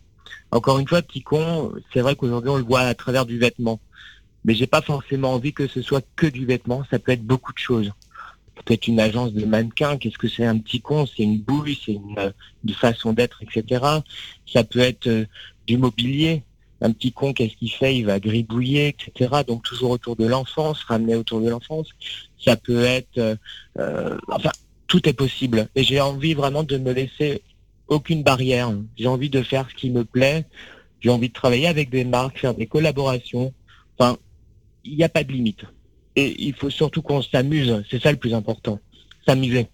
Encore 0.49 0.79
une 0.79 0.87
fois, 0.87 1.03
petit 1.03 1.21
con, 1.21 1.73
c'est 1.93 2.01
vrai 2.01 2.15
qu'aujourd'hui 2.15 2.49
on 2.49 2.57
le 2.57 2.63
voit 2.63 2.81
à 2.81 2.95
travers 2.95 3.27
du 3.27 3.37
vêtement, 3.37 3.79
mais 4.45 4.55
j'ai 4.55 4.65
pas 4.65 4.81
forcément 4.81 5.33
envie 5.33 5.53
que 5.53 5.67
ce 5.67 5.83
soit 5.83 6.03
que 6.15 6.25
du 6.25 6.45
vêtement. 6.45 6.83
Ça 6.89 6.97
peut 6.97 7.11
être 7.11 7.23
beaucoup 7.23 7.53
de 7.53 7.59
choses. 7.59 7.91
Peut-être 8.63 8.87
une 8.87 8.99
agence 8.99 9.33
de 9.33 9.45
mannequins. 9.45 9.97
Qu'est-ce 9.97 10.17
que 10.17 10.27
c'est 10.27 10.45
un 10.45 10.57
petit 10.57 10.81
con? 10.81 11.05
C'est 11.05 11.23
une 11.23 11.39
bouille, 11.39 11.79
c'est 11.85 11.91
une, 11.91 12.17
euh, 12.17 12.31
une 12.63 12.73
façon 12.73 13.13
d'être, 13.13 13.43
etc. 13.43 13.83
Ça 14.51 14.63
peut 14.63 14.79
être 14.79 15.07
euh, 15.07 15.25
du 15.67 15.77
mobilier. 15.77 16.43
Un 16.81 16.91
petit 16.91 17.11
con, 17.11 17.33
qu'est-ce 17.33 17.55
qu'il 17.55 17.71
fait? 17.71 17.97
Il 17.97 18.05
va 18.05 18.19
gribouiller, 18.19 18.89
etc. 18.89 19.41
Donc 19.47 19.63
toujours 19.63 19.91
autour 19.91 20.15
de 20.15 20.25
l'enfance, 20.25 20.83
ramener 20.83 21.15
autour 21.15 21.41
de 21.41 21.49
l'enfance. 21.49 21.87
Ça 22.43 22.55
peut 22.55 22.83
être, 22.83 23.17
euh, 23.17 23.35
euh, 23.79 24.17
enfin, 24.27 24.51
tout 24.87 25.07
est 25.07 25.13
possible. 25.13 25.67
Et 25.75 25.83
j'ai 25.83 26.01
envie 26.01 26.33
vraiment 26.33 26.63
de 26.63 26.77
me 26.77 26.91
laisser 26.91 27.41
aucune 27.87 28.23
barrière. 28.23 28.73
J'ai 28.97 29.07
envie 29.07 29.29
de 29.29 29.41
faire 29.41 29.69
ce 29.69 29.75
qui 29.75 29.89
me 29.89 30.03
plaît. 30.03 30.45
J'ai 30.99 31.09
envie 31.09 31.29
de 31.29 31.33
travailler 31.33 31.67
avec 31.67 31.89
des 31.89 32.03
marques, 32.03 32.39
faire 32.39 32.53
des 32.53 32.67
collaborations. 32.67 33.53
Enfin, 33.97 34.17
il 34.83 34.95
n'y 34.95 35.03
a 35.03 35.09
pas 35.09 35.23
de 35.23 35.31
limite. 35.31 35.63
Et 36.15 36.45
il 36.45 36.53
faut 36.53 36.69
surtout 36.69 37.01
qu'on 37.01 37.21
s'amuse. 37.21 37.83
C'est 37.89 38.01
ça 38.01 38.11
le 38.11 38.17
plus 38.17 38.33
important. 38.33 38.79
S'amuser. 39.27 39.67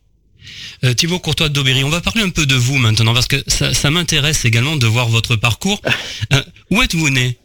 Euh, 0.84 0.94
Thibaut 0.94 1.20
Courtois 1.20 1.50
d'Aubéry, 1.50 1.84
on 1.84 1.90
va 1.90 2.02
parler 2.02 2.22
un 2.22 2.30
peu 2.30 2.46
de 2.46 2.56
vous 2.56 2.78
maintenant 2.78 3.14
parce 3.14 3.28
que 3.28 3.38
ça, 3.48 3.74
ça 3.74 3.90
m'intéresse 3.90 4.46
également 4.46 4.76
de 4.76 4.88
voir 4.88 5.08
votre 5.08 5.36
parcours. 5.36 5.82
Euh, 6.34 6.42
où 6.70 6.82
êtes-vous 6.82 7.10
né? 7.10 7.38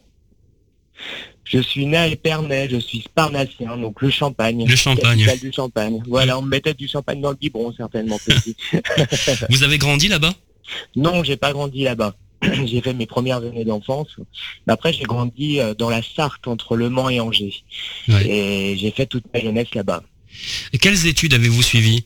Je 1.43 1.59
suis 1.59 1.85
né 1.85 1.97
à 1.97 2.07
Épernay, 2.07 2.67
je 2.69 2.77
suis 2.77 3.01
sparnacien, 3.01 3.77
donc 3.77 4.01
le 4.01 4.09
champagne. 4.09 4.65
Le 4.67 4.75
Champagne. 4.75 5.25
Du 5.41 5.51
champagne. 5.51 6.01
Voilà, 6.07 6.37
on 6.37 6.41
me 6.41 6.49
mettait 6.49 6.73
du 6.73 6.87
champagne 6.87 7.21
dans 7.21 7.31
le 7.31 7.35
biberon, 7.35 7.73
certainement 7.75 8.19
petit. 8.25 8.55
Vous 9.49 9.63
avez 9.63 9.77
grandi 9.77 10.07
là-bas? 10.07 10.33
Non, 10.95 11.23
j'ai 11.23 11.37
pas 11.37 11.53
grandi 11.53 11.83
là-bas. 11.83 12.15
j'ai 12.65 12.81
fait 12.81 12.93
mes 12.93 13.05
premières 13.05 13.37
années 13.37 13.65
d'enfance. 13.65 14.15
Après, 14.67 14.93
j'ai 14.93 15.03
grandi 15.03 15.59
euh, 15.59 15.73
dans 15.73 15.89
la 15.89 16.01
Sarthe, 16.01 16.47
entre 16.47 16.75
Le 16.75 16.89
Mans 16.89 17.09
et 17.09 17.19
Angers. 17.19 17.63
Ouais. 18.07 18.27
Et 18.27 18.77
j'ai 18.77 18.91
fait 18.91 19.05
toute 19.05 19.23
ma 19.33 19.39
jeunesse 19.39 19.73
là-bas. 19.73 20.03
Quelles 20.79 21.07
études 21.07 21.33
avez-vous 21.33 21.63
suivies? 21.63 22.05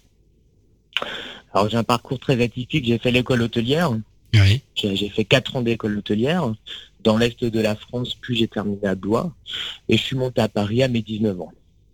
Alors, 1.53 1.69
j'ai 1.69 1.77
un 1.77 1.83
parcours 1.83 2.19
très 2.19 2.41
atypique. 2.41 2.85
J'ai 2.85 2.97
fait 2.97 3.11
l'école 3.11 3.41
hôtelière. 3.41 3.91
Oui. 4.33 4.61
J'ai 4.75 5.09
fait 5.09 5.25
quatre 5.25 5.55
ans 5.55 5.61
d'école 5.61 5.97
hôtelière 5.97 6.53
dans 7.03 7.17
l'est 7.17 7.43
de 7.43 7.59
la 7.59 7.75
France, 7.75 8.15
puis 8.19 8.37
j'ai 8.37 8.47
terminé 8.47 8.85
à 8.87 8.95
Blois. 8.95 9.33
Et 9.89 9.97
je 9.97 10.03
suis 10.03 10.15
monté 10.15 10.41
à 10.41 10.47
Paris 10.47 10.83
à 10.83 10.87
mes 10.87 11.01
19 11.01 11.41
ans. 11.41 11.51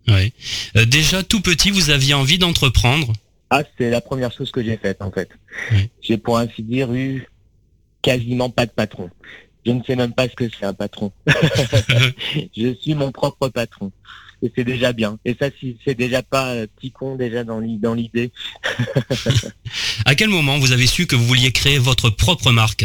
oui. 0.08 0.32
Euh, 0.76 0.84
déjà 0.84 1.22
tout 1.22 1.40
petit, 1.40 1.70
vous 1.70 1.90
aviez 1.90 2.14
envie 2.14 2.38
d'entreprendre. 2.38 3.12
Ah, 3.50 3.62
c'est 3.78 3.90
la 3.90 4.00
première 4.00 4.32
chose 4.32 4.50
que 4.50 4.62
j'ai 4.62 4.76
faite, 4.76 5.00
en 5.00 5.10
fait. 5.10 5.30
Oui. 5.72 5.88
J'ai, 6.02 6.18
pour 6.18 6.38
ainsi 6.38 6.62
dire, 6.62 6.92
eu 6.92 7.26
quasiment 8.02 8.50
pas 8.50 8.66
de 8.66 8.70
patron. 8.70 9.10
Je 9.64 9.72
ne 9.72 9.82
sais 9.82 9.96
même 9.96 10.12
pas 10.12 10.28
ce 10.28 10.34
que 10.34 10.48
c'est 10.48 10.66
un 10.66 10.74
patron. 10.74 11.12
je 12.56 12.74
suis 12.74 12.94
mon 12.94 13.10
propre 13.12 13.48
patron. 13.48 13.90
Et 14.42 14.52
c'est 14.54 14.64
déjà 14.64 14.92
bien. 14.92 15.18
Et 15.24 15.34
ça, 15.38 15.48
si 15.58 15.78
c'est 15.84 15.94
déjà 15.96 16.22
pas 16.22 16.54
euh, 16.54 16.66
petit 16.76 16.92
con 16.92 17.16
déjà 17.16 17.42
dans 17.44 17.58
l'i- 17.58 17.78
dans 17.78 17.94
l'idée. 17.94 18.30
À 20.04 20.14
quel 20.14 20.28
moment 20.28 20.58
vous 20.58 20.72
avez 20.72 20.86
su 20.86 21.06
que 21.06 21.16
vous 21.16 21.24
vouliez 21.26 21.50
créer 21.52 21.78
votre 21.78 22.08
propre 22.10 22.52
marque? 22.52 22.84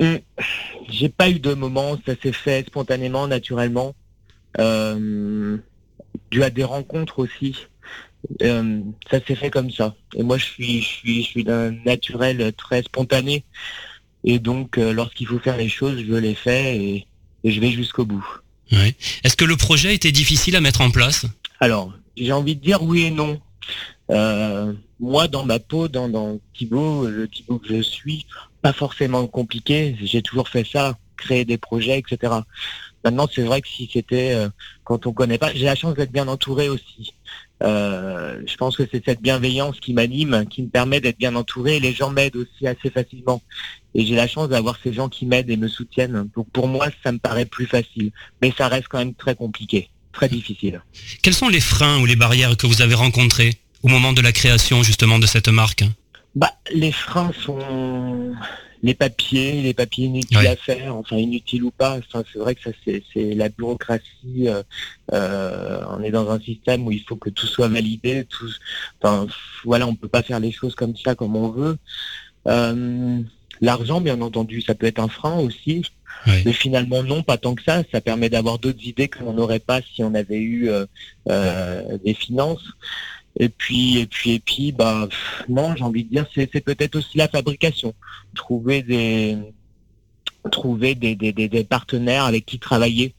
Hum, 0.00 0.18
J'ai 0.88 1.08
pas 1.08 1.30
eu 1.30 1.38
de 1.40 1.54
moment, 1.54 1.98
ça 2.06 2.14
s'est 2.22 2.32
fait 2.32 2.66
spontanément, 2.66 3.26
naturellement, 3.28 3.94
euh, 4.58 5.56
dû 6.30 6.42
à 6.42 6.50
des 6.50 6.64
rencontres 6.64 7.18
aussi. 7.20 7.56
Euh, 8.42 8.80
ça 9.10 9.20
s'est 9.24 9.34
fait 9.34 9.50
comme 9.50 9.70
ça. 9.70 9.94
Et 10.16 10.22
moi, 10.22 10.38
je 10.38 10.44
suis, 10.44 10.80
je 10.80 10.86
suis, 10.86 11.22
je 11.22 11.28
suis 11.28 11.44
d'un 11.44 11.72
naturel 11.84 12.52
très 12.54 12.82
spontané. 12.82 13.44
Et 14.24 14.38
donc, 14.38 14.78
euh, 14.78 14.92
lorsqu'il 14.92 15.26
faut 15.26 15.38
faire 15.38 15.56
les 15.56 15.68
choses, 15.68 15.98
je 16.06 16.14
les 16.14 16.34
fais 16.34 16.76
et, 16.76 17.06
et 17.44 17.50
je 17.50 17.60
vais 17.60 17.70
jusqu'au 17.70 18.04
bout. 18.06 18.26
Est-ce 18.70 19.36
que 19.36 19.44
le 19.44 19.56
projet 19.56 19.94
était 19.94 20.12
difficile 20.12 20.56
à 20.56 20.60
mettre 20.60 20.80
en 20.80 20.90
place 20.90 21.26
Alors, 21.60 21.92
j'ai 22.16 22.32
envie 22.32 22.56
de 22.56 22.60
dire 22.60 22.82
oui 22.82 23.02
et 23.02 23.10
non. 23.10 23.40
Euh, 24.10 24.72
moi, 25.00 25.28
dans 25.28 25.44
ma 25.44 25.58
peau, 25.58 25.88
dans, 25.88 26.08
dans 26.08 26.38
Thibaut, 26.54 27.06
le 27.06 27.28
Thibaut 27.28 27.58
que 27.58 27.68
je 27.68 27.82
suis, 27.82 28.26
pas 28.62 28.72
forcément 28.72 29.26
compliqué. 29.26 29.96
J'ai 30.02 30.22
toujours 30.22 30.48
fait 30.48 30.66
ça, 30.70 30.96
créer 31.16 31.44
des 31.44 31.58
projets, 31.58 31.98
etc. 31.98 32.32
Maintenant, 33.04 33.28
c'est 33.32 33.42
vrai 33.42 33.60
que 33.60 33.68
si 33.68 33.88
c'était 33.92 34.34
euh, 34.34 34.48
quand 34.84 35.06
on 35.06 35.12
connaît 35.12 35.38
pas, 35.38 35.52
j'ai 35.52 35.66
la 35.66 35.74
chance 35.74 35.94
d'être 35.94 36.12
bien 36.12 36.28
entouré 36.28 36.68
aussi. 36.68 37.14
Euh, 37.64 38.40
je 38.46 38.56
pense 38.56 38.76
que 38.76 38.82
c'est 38.90 39.02
cette 39.04 39.22
bienveillance 39.22 39.80
qui 39.80 39.94
m'anime, 39.94 40.46
qui 40.48 40.62
me 40.62 40.68
permet 40.68 41.00
d'être 41.00 41.18
bien 41.18 41.34
entouré. 41.34 41.80
Les 41.80 41.92
gens 41.92 42.10
m'aident 42.10 42.36
aussi 42.36 42.66
assez 42.66 42.90
facilement. 42.90 43.42
Et 43.94 44.04
j'ai 44.04 44.14
la 44.14 44.28
chance 44.28 44.48
d'avoir 44.48 44.78
ces 44.82 44.92
gens 44.92 45.08
qui 45.08 45.24
m'aident 45.24 45.50
et 45.50 45.56
me 45.56 45.68
soutiennent. 45.68 46.28
Donc 46.34 46.50
pour 46.50 46.68
moi, 46.68 46.88
ça 47.02 47.12
me 47.12 47.18
paraît 47.18 47.46
plus 47.46 47.66
facile. 47.66 48.12
Mais 48.42 48.52
ça 48.56 48.68
reste 48.68 48.88
quand 48.88 48.98
même 48.98 49.14
très 49.14 49.34
compliqué, 49.34 49.88
très 50.12 50.28
difficile. 50.28 50.82
Quels 51.22 51.34
sont 51.34 51.48
les 51.48 51.60
freins 51.60 52.00
ou 52.00 52.06
les 52.06 52.16
barrières 52.16 52.56
que 52.56 52.66
vous 52.66 52.82
avez 52.82 52.94
rencontrés 52.94 53.54
au 53.82 53.88
moment 53.88 54.12
de 54.12 54.20
la 54.20 54.32
création 54.32 54.82
justement 54.82 55.18
de 55.18 55.26
cette 55.26 55.48
marque? 55.48 55.84
Bah, 56.34 56.52
les 56.72 56.92
freins 56.92 57.32
sont 57.44 58.34
les 58.84 58.92
papiers, 58.94 59.62
les 59.62 59.72
papiers 59.72 60.04
inutiles 60.04 60.46
à 60.46 60.56
faire, 60.56 60.94
enfin 60.94 61.16
inutiles 61.16 61.64
ou 61.64 61.70
pas. 61.70 61.96
Enfin, 61.96 62.22
c'est 62.30 62.38
vrai 62.38 62.54
que 62.54 62.62
ça 62.62 62.70
c'est 62.84 63.34
la 63.34 63.48
bureaucratie. 63.48 64.46
euh, 64.48 64.62
euh, 65.14 65.80
on 65.88 66.02
est 66.02 66.10
dans 66.10 66.30
un 66.30 66.38
système 66.38 66.86
où 66.86 66.92
il 66.92 67.00
faut 67.00 67.16
que 67.16 67.30
tout 67.30 67.46
soit 67.46 67.68
validé. 67.68 68.26
Tout, 68.26 68.50
enfin, 69.00 69.26
voilà, 69.64 69.86
on 69.86 69.94
peut 69.94 70.08
pas 70.08 70.22
faire 70.22 70.38
les 70.38 70.52
choses 70.52 70.74
comme 70.74 70.94
ça 70.96 71.14
comme 71.14 71.34
on 71.34 71.48
veut. 71.48 71.78
Euh, 72.46 73.20
L'argent, 73.60 74.00
bien 74.00 74.20
entendu, 74.20 74.60
ça 74.60 74.74
peut 74.74 74.86
être 74.86 74.98
un 74.98 75.08
frein 75.08 75.38
aussi. 75.38 75.84
Oui. 76.26 76.42
Mais 76.44 76.52
finalement, 76.52 77.02
non, 77.02 77.22
pas 77.22 77.38
tant 77.38 77.54
que 77.54 77.62
ça. 77.62 77.82
Ça 77.92 78.00
permet 78.00 78.28
d'avoir 78.28 78.58
d'autres 78.58 78.84
idées 78.84 79.08
que 79.08 79.20
l'on 79.20 79.32
n'aurait 79.32 79.58
pas 79.58 79.80
si 79.80 80.02
on 80.02 80.14
avait 80.14 80.40
eu 80.40 80.68
euh, 80.68 80.84
euh, 81.30 81.96
des 82.04 82.14
finances. 82.14 82.64
Et 83.38 83.48
puis, 83.48 83.98
et 83.98 84.06
puis, 84.06 84.32
et 84.32 84.38
puis, 84.38 84.72
bah, 84.72 85.08
pff, 85.10 85.44
non, 85.48 85.74
j'ai 85.76 85.82
envie 85.82 86.04
de 86.04 86.10
dire, 86.10 86.26
c'est 86.34 86.46
peut-être 86.46 86.96
aussi 86.96 87.18
la 87.18 87.28
fabrication. 87.28 87.94
Trouver 88.34 88.82
des 88.82 89.36
trouver 90.50 90.94
des, 90.94 91.14
des, 91.14 91.32
des, 91.32 91.48
des 91.48 91.64
partenaires 91.64 92.24
avec 92.24 92.44
qui 92.44 92.58
travailler, 92.58 93.14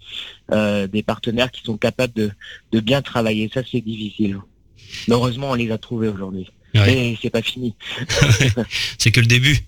euh, 0.52 0.88
des 0.88 1.02
partenaires 1.04 1.52
qui 1.52 1.64
sont 1.64 1.78
capables 1.78 2.14
de, 2.14 2.32
de 2.72 2.80
bien 2.80 3.02
travailler. 3.02 3.50
Ça, 3.54 3.62
c'est 3.70 3.82
difficile. 3.82 4.38
Mais 5.08 5.16
heureusement, 5.16 5.52
on 5.52 5.56
les 5.56 5.72
a 5.72 5.78
trouvés 5.78 6.08
aujourd'hui. 6.08 6.48
Ouais. 6.76 6.86
Mais 6.86 7.18
c'est 7.22 7.30
pas 7.30 7.42
fini. 7.42 7.74
C'est 8.98 9.12
que 9.12 9.22
le 9.22 9.28
début. 9.28 9.58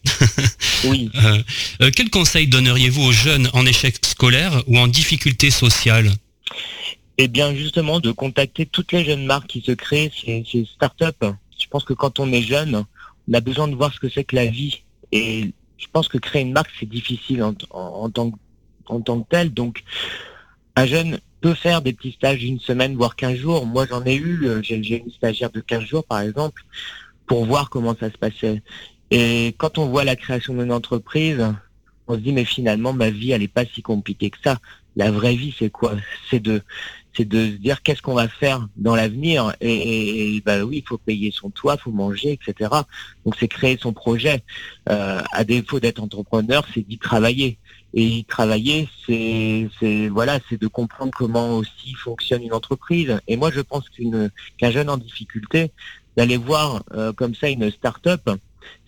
Oui. 0.84 1.10
Euh, 1.16 1.42
euh, 1.82 1.92
quel 1.94 2.12
conseil 2.12 2.46
donneriez-vous 2.46 3.02
aux 3.02 3.12
jeunes 3.12 3.50
en 3.54 3.66
échec 3.66 3.98
scolaire 4.06 4.62
ou 4.68 4.78
en 4.78 4.88
difficulté 4.88 5.50
sociale? 5.50 6.12
Eh 7.18 7.28
bien, 7.28 7.54
justement, 7.56 8.00
de 8.00 8.12
contacter 8.12 8.66
toutes 8.66 8.92
les 8.92 9.04
jeunes 9.04 9.26
marques 9.26 9.48
qui 9.48 9.62
se 9.62 9.72
créent, 9.72 10.12
ces, 10.16 10.44
ces 10.50 10.66
startups. 10.66 11.26
Je 11.60 11.66
pense 11.70 11.84
que 11.84 11.94
quand 11.94 12.20
on 12.20 12.32
est 12.32 12.44
jeune, 12.44 12.84
on 13.28 13.34
a 13.34 13.42
besoin 13.42 13.68
de 13.68 13.76
voir 13.76 13.92
ce 13.94 14.00
que 14.00 14.10
c'est 14.10 14.24
que 14.24 14.36
la 14.36 14.46
vie. 14.46 14.84
Et 15.12 15.52
je 15.78 15.88
pense 15.92 16.08
que 16.08 16.18
créer 16.20 16.44
une 16.44 16.52
marque, 16.54 16.70
c'est 16.80 16.88
difficile 16.90 17.42
en, 17.44 17.54
tant, 17.54 18.32
que- 18.32 18.38
en 18.88 19.02
tant 19.02 19.22
que 19.22 19.30
tel. 19.30 19.52
Donc, 19.54 19.84
un 20.76 20.86
jeune 20.86 21.20
peut 21.42 21.54
faire 21.56 21.82
des 21.82 21.94
petits 21.94 22.12
stages 22.12 22.40
d'une 22.40 22.60
semaine, 22.60 22.96
voire 22.96 23.16
15 23.16 23.38
jours. 23.38 23.66
Moi, 23.66 23.86
j'en 23.88 24.04
ai 24.06 24.16
eu. 24.16 24.46
euh, 24.48 24.62
j'ai 24.64 24.98
une 25.04 25.12
stagiaire 25.12 25.50
de 25.52 25.62
15 25.62 25.84
jours, 25.86 26.04
par 26.06 26.22
exemple, 26.22 26.62
pour 27.26 27.46
voir 27.46 27.70
comment 27.70 27.96
ça 28.00 28.12
se 28.12 28.18
passait. 28.18 28.62
Et 29.12 29.56
quand 29.58 29.78
on 29.78 29.88
voit 29.88 30.04
la 30.04 30.16
création 30.16 30.54
d'une 30.54 30.72
entreprise, 30.72 31.46
on 32.08 32.16
se 32.16 32.20
dit, 32.20 32.32
mais 32.34 32.46
finalement, 32.46 32.94
ma 32.94 33.10
vie, 33.10 33.32
elle 33.32 33.42
n'est 33.42 33.48
pas 33.48 33.66
si 33.66 33.82
compliquée 33.82 34.30
que 34.30 34.38
ça. 34.44 34.60
La 34.98 35.12
vraie 35.12 35.36
vie, 35.36 35.56
c'est 35.58 35.70
quoi? 35.70 35.96
C'est 36.30 36.42
de 36.42 36.62
c'est 37.16 37.28
de 37.28 37.48
se 37.48 37.56
dire 37.58 37.82
qu'est-ce 37.82 38.02
qu'on 38.02 38.14
va 38.14 38.28
faire 38.28 38.68
dans 38.76 38.96
l'avenir. 38.96 39.54
Et, 39.60 40.36
et, 40.36 40.42
bah 40.42 40.64
oui 40.64 40.84
il 40.84 40.88
faut 40.88 41.00
payer 41.00 41.32
son 41.32 41.50
toit 41.50 41.76
faut 41.78 41.92
manger 41.92 42.34
etc 42.34 42.70
donc 43.26 43.36
c'est 43.40 43.48
créer 43.48 43.78
son 43.82 43.92
projet. 43.94 44.44
Euh, 44.90 45.22
à 45.32 45.44
défaut 45.44 45.80
d'être 45.80 46.02
entrepreneur 46.02 46.66
c'est 46.74 46.82
d'y 46.82 46.98
travailler. 46.98 47.58
Et 47.94 48.04
y 48.04 48.26
travailler 48.26 48.90
c'est 49.06 49.70
c'est 49.80 50.10
voilà 50.10 50.40
c'est 50.50 50.60
de 50.60 50.68
comprendre 50.68 51.12
comment 51.16 51.58
aussi 51.58 51.94
fonctionne 51.96 52.44
une 52.44 52.54
entreprise. 52.54 53.20
Et 53.28 53.38
moi 53.38 53.52
je 53.52 53.62
pense 53.62 53.90
qu'une 53.90 54.32
qu'un 54.58 54.72
jeune 54.72 54.90
en 54.90 54.98
difficulté 54.98 55.72
d'aller 56.16 56.38
voir 56.38 56.84
euh, 56.94 57.14
comme 57.14 57.36
ça 57.36 57.50
une 57.50 57.70
start-up 57.72 58.30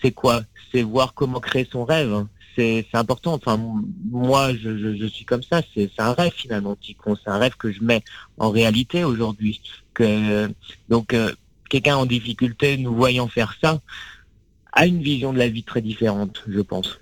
c'est 0.01 0.11
quoi? 0.11 0.41
C'est 0.71 0.83
voir 0.83 1.13
comment 1.13 1.39
créer 1.39 1.67
son 1.71 1.85
rêve 1.85 2.25
c'est 2.55 2.85
important. 2.93 3.33
Enfin, 3.33 3.57
moi, 4.11 4.53
je, 4.53 4.77
je, 4.77 4.97
je 4.97 5.05
suis 5.05 5.25
comme 5.25 5.43
ça. 5.43 5.61
C'est 5.73 5.91
un 5.97 6.13
rêve 6.13 6.33
finalement, 6.35 6.75
Ticon. 6.75 7.15
C'est 7.15 7.29
un 7.29 7.37
rêve 7.37 7.55
que 7.57 7.71
je 7.71 7.83
mets 7.83 8.03
en 8.37 8.49
réalité 8.49 9.03
aujourd'hui. 9.03 9.61
Que 9.93 10.51
donc 10.89 11.13
euh, 11.13 11.33
quelqu'un 11.69 11.97
en 11.97 12.05
difficulté, 12.05 12.77
nous 12.77 12.93
voyant 12.93 13.27
faire 13.27 13.55
ça, 13.61 13.81
a 14.73 14.85
une 14.85 15.01
vision 15.01 15.33
de 15.33 15.39
la 15.39 15.47
vie 15.47 15.63
très 15.63 15.81
différente, 15.81 16.43
je 16.47 16.61
pense. 16.61 16.99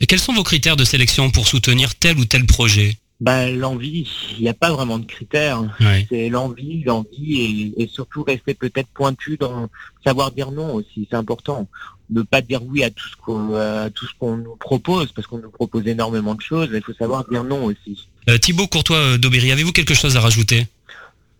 Et 0.00 0.06
quels 0.06 0.18
sont 0.18 0.32
vos 0.32 0.42
critères 0.42 0.76
de 0.76 0.84
sélection 0.84 1.30
pour 1.30 1.46
soutenir 1.46 1.94
tel 1.94 2.18
ou 2.18 2.24
tel 2.24 2.46
projet? 2.46 2.96
Bah 3.20 3.48
l'envie, 3.48 4.08
il 4.36 4.42
n'y 4.42 4.48
a 4.48 4.54
pas 4.54 4.72
vraiment 4.72 4.98
de 4.98 5.06
critères. 5.06 5.62
C'est 6.08 6.28
l'envie, 6.28 6.82
l'envie 6.82 7.72
et, 7.76 7.82
et 7.82 7.86
surtout 7.86 8.24
rester 8.24 8.54
peut-être 8.54 8.88
pointu 8.92 9.36
dans 9.36 9.68
savoir 10.04 10.32
dire 10.32 10.50
non 10.50 10.74
aussi. 10.74 11.06
C'est 11.08 11.16
important. 11.16 11.68
Ne 12.10 12.22
pas 12.22 12.42
dire 12.42 12.62
oui 12.64 12.84
à 12.84 12.90
tout 12.90 13.08
ce 13.08 13.16
qu'on 13.16 13.54
à 13.54 13.88
tout 13.90 14.06
ce 14.06 14.12
qu'on 14.18 14.36
nous 14.36 14.56
propose 14.56 15.10
parce 15.12 15.26
qu'on 15.26 15.38
nous 15.38 15.50
propose 15.50 15.86
énormément 15.86 16.34
de 16.34 16.42
choses. 16.42 16.68
Il 16.72 16.82
faut 16.82 16.92
savoir 16.94 17.24
dire 17.28 17.44
non 17.44 17.64
aussi. 17.64 18.06
Euh, 18.28 18.36
Thibaut 18.38 18.66
Courtois 18.66 18.96
euh, 18.98 19.18
d'Aubéry, 19.18 19.52
avez-vous 19.52 19.72
quelque 19.72 19.94
chose 19.94 20.16
à 20.16 20.20
rajouter? 20.20 20.66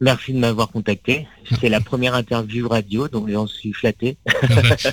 Merci 0.00 0.32
de 0.32 0.38
m'avoir 0.38 0.68
contacté. 0.70 1.26
C'est 1.60 1.68
la 1.68 1.80
première 1.80 2.14
interview 2.14 2.68
radio, 2.68 3.08
donc 3.08 3.30
j'en 3.30 3.46
suis 3.46 3.72
flatté. 3.72 4.16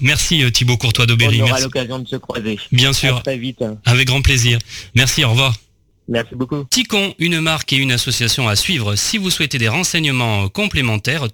Merci 0.02 0.44
euh, 0.44 0.52
Thibaut 0.52 0.78
Courtois 0.78 1.06
On 1.06 1.08
d'Aubéry. 1.08 1.42
aura 1.42 1.52
Merci. 1.52 1.64
l'occasion 1.64 2.00
de 2.00 2.08
se 2.08 2.16
croiser. 2.18 2.60
Bien 2.72 2.92
À 2.92 2.94
sûr, 2.94 3.24
très 3.24 3.38
vite. 3.38 3.64
avec 3.86 4.08
grand 4.08 4.22
plaisir. 4.22 4.60
Merci, 4.96 5.24
au 5.26 5.30
revoir. 5.32 5.56
Merci 6.08 6.36
beaucoup. 6.36 6.66
Ticon, 6.70 7.16
une 7.20 7.40
marque 7.40 7.72
et 7.74 7.78
une 7.78 7.92
association 7.92 8.48
à 8.48 8.56
suivre. 8.56 8.96
Si 8.96 9.18
vous 9.18 9.30
souhaitez 9.30 9.58
des 9.58 9.70
renseignements 9.70 10.50
complémentaires, 10.50 11.32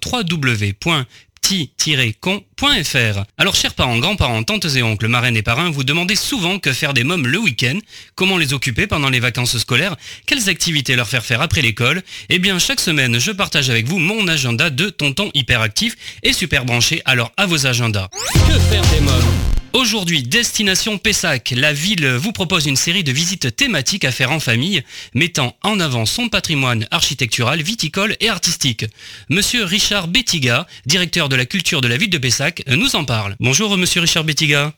Alors, 3.36 3.54
chers 3.54 3.74
parents, 3.74 3.98
grands-parents, 3.98 4.42
tantes 4.42 4.64
et 4.74 4.82
oncles, 4.82 5.06
marraines 5.06 5.36
et 5.36 5.42
parrains, 5.42 5.70
vous 5.70 5.84
demandez 5.84 6.16
souvent 6.16 6.58
que 6.58 6.72
faire 6.72 6.92
des 6.92 7.04
mômes 7.04 7.26
le 7.26 7.38
week-end, 7.38 7.78
comment 8.16 8.36
les 8.36 8.52
occuper 8.52 8.88
pendant 8.88 9.10
les 9.10 9.20
vacances 9.20 9.56
scolaires, 9.58 9.96
quelles 10.26 10.48
activités 10.48 10.96
leur 10.96 11.06
faire 11.06 11.24
faire 11.24 11.40
après 11.40 11.62
l'école. 11.62 12.02
Eh 12.30 12.40
bien, 12.40 12.58
chaque 12.58 12.80
semaine, 12.80 13.20
je 13.20 13.30
partage 13.30 13.70
avec 13.70 13.86
vous 13.86 13.98
mon 13.98 14.26
agenda 14.26 14.70
de 14.70 14.90
tonton 14.90 15.30
hyperactif 15.34 15.94
et 16.24 16.32
super 16.32 16.64
branché, 16.64 17.00
alors 17.04 17.32
à 17.36 17.46
vos 17.46 17.66
agendas. 17.66 18.08
Que 18.34 18.58
faire 18.58 18.82
des 18.90 19.00
mômes? 19.00 19.58
Aujourd'hui, 19.74 20.22
Destination 20.22 20.96
Pessac, 20.96 21.52
la 21.54 21.74
ville 21.74 22.08
vous 22.08 22.32
propose 22.32 22.66
une 22.66 22.74
série 22.74 23.04
de 23.04 23.12
visites 23.12 23.54
thématiques 23.54 24.06
à 24.06 24.10
faire 24.10 24.32
en 24.32 24.40
famille, 24.40 24.82
mettant 25.14 25.54
en 25.62 25.78
avant 25.78 26.06
son 26.06 26.30
patrimoine 26.30 26.88
architectural, 26.90 27.60
viticole 27.60 28.16
et 28.20 28.30
artistique. 28.30 28.86
Monsieur 29.28 29.64
Richard 29.64 30.08
Bettiga, 30.08 30.66
directeur 30.86 31.28
de 31.28 31.36
la 31.36 31.44
culture 31.44 31.82
de 31.82 31.86
la 31.86 31.98
ville 31.98 32.08
de 32.08 32.16
Pessac, 32.16 32.47
nous 32.68 32.96
en 32.96 33.04
parle. 33.04 33.36
Bonjour 33.40 33.76
Monsieur 33.76 34.00
Richard 34.00 34.24
Bettiga. 34.24 34.72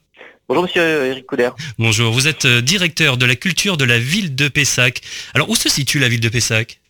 Bonjour 0.48 0.64
Monsieur 0.64 0.82
Eric 0.82 1.26
Couder. 1.26 1.50
Bonjour, 1.78 2.12
vous 2.12 2.26
êtes 2.26 2.44
euh, 2.44 2.60
directeur 2.60 3.16
de 3.16 3.24
la 3.24 3.36
culture 3.36 3.76
de 3.76 3.84
la 3.84 3.98
ville 3.98 4.34
de 4.34 4.48
Pessac. 4.48 5.00
Alors 5.34 5.48
où 5.48 5.54
se 5.54 5.68
situe 5.68 5.98
la 5.98 6.08
ville 6.08 6.20
de 6.20 6.28
Pessac? 6.28 6.80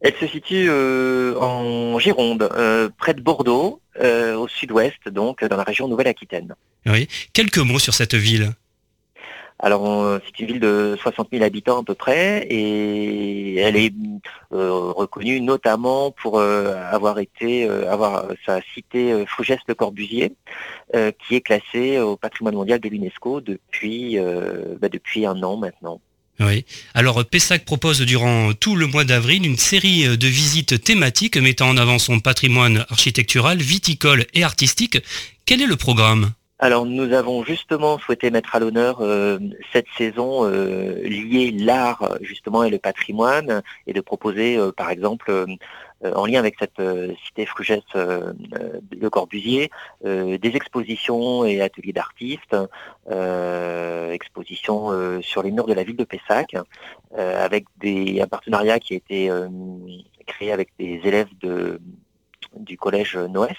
Elle 0.00 0.14
se 0.18 0.26
situe 0.26 0.68
euh, 0.70 1.38
en 1.38 1.98
Gironde, 1.98 2.48
euh, 2.56 2.88
près 2.96 3.12
de 3.12 3.20
Bordeaux, 3.20 3.80
euh, 4.00 4.34
au 4.34 4.48
sud-ouest, 4.48 5.08
donc 5.08 5.44
dans 5.44 5.56
la 5.56 5.62
région 5.62 5.88
Nouvelle-Aquitaine. 5.88 6.54
Oui. 6.86 7.06
Quelques 7.34 7.58
mots 7.58 7.78
sur 7.78 7.92
cette 7.92 8.14
ville. 8.14 8.52
Alors 9.62 10.20
c'est 10.24 10.40
une 10.40 10.46
ville 10.46 10.60
de 10.60 10.96
60 11.00 11.28
000 11.32 11.44
habitants 11.44 11.80
à 11.80 11.84
peu 11.84 11.94
près 11.94 12.46
et 12.48 13.56
elle 13.56 13.76
est 13.76 13.92
euh, 14.52 14.90
reconnue 14.90 15.40
notamment 15.40 16.10
pour 16.10 16.38
euh, 16.38 16.74
avoir 16.90 17.18
été 17.18 17.68
euh, 17.68 17.90
avoir 17.90 18.26
sa 18.46 18.60
cité 18.74 19.12
euh, 19.12 19.26
Fougès 19.26 19.58
le 19.68 19.74
Corbusier 19.74 20.34
qui 20.92 21.36
est 21.36 21.40
classée 21.40 22.00
au 22.00 22.16
patrimoine 22.16 22.56
mondial 22.56 22.80
de 22.80 22.88
l'UNESCO 22.88 23.40
depuis 23.40 24.18
bah, 24.18 24.88
depuis 24.88 25.24
un 25.24 25.40
an 25.44 25.56
maintenant. 25.56 26.00
Oui. 26.40 26.64
Alors 26.94 27.24
Pessac 27.24 27.64
propose 27.64 28.00
durant 28.00 28.52
tout 28.54 28.74
le 28.74 28.88
mois 28.88 29.04
d'avril 29.04 29.46
une 29.46 29.56
série 29.56 30.18
de 30.18 30.26
visites 30.26 30.82
thématiques 30.82 31.36
mettant 31.36 31.68
en 31.68 31.76
avant 31.76 32.00
son 32.00 32.18
patrimoine 32.18 32.84
architectural, 32.90 33.58
viticole 33.58 34.26
et 34.34 34.42
artistique. 34.42 34.98
Quel 35.46 35.62
est 35.62 35.66
le 35.66 35.76
programme? 35.76 36.32
Alors 36.62 36.84
nous 36.84 37.14
avons 37.14 37.42
justement 37.42 37.98
souhaité 37.98 38.30
mettre 38.30 38.54
à 38.54 38.58
l'honneur 38.58 38.98
euh, 39.00 39.38
cette 39.72 39.86
saison 39.96 40.44
euh, 40.44 41.02
liée 41.04 41.52
l'art 41.52 42.18
justement 42.20 42.62
et 42.64 42.68
le 42.70 42.78
patrimoine 42.78 43.62
et 43.86 43.94
de 43.94 44.00
proposer 44.02 44.58
euh, 44.58 44.70
par 44.70 44.90
exemple 44.90 45.30
euh, 45.30 45.46
en 46.14 46.26
lien 46.26 46.38
avec 46.38 46.56
cette 46.58 46.78
euh, 46.78 47.14
cité 47.24 47.46
Frugès 47.46 47.80
euh, 47.94 48.34
euh, 48.60 48.80
Le 49.00 49.08
Corbusier 49.08 49.70
euh, 50.04 50.36
des 50.36 50.50
expositions 50.54 51.46
et 51.46 51.62
ateliers 51.62 51.94
d'artistes, 51.94 52.56
euh, 53.10 54.12
expositions 54.12 54.92
euh, 54.92 55.22
sur 55.22 55.42
les 55.42 55.52
murs 55.52 55.66
de 55.66 55.72
la 55.72 55.82
ville 55.82 55.96
de 55.96 56.04
Pessac 56.04 56.56
euh, 57.16 57.44
avec 57.44 57.64
des, 57.78 58.20
un 58.20 58.26
partenariat 58.26 58.78
qui 58.78 58.92
a 58.92 58.96
été 58.96 59.30
euh, 59.30 59.48
créé 60.26 60.52
avec 60.52 60.68
des 60.78 61.00
élèves 61.04 61.28
de, 61.40 61.80
du 62.54 62.76
collège 62.76 63.16
Noès 63.16 63.56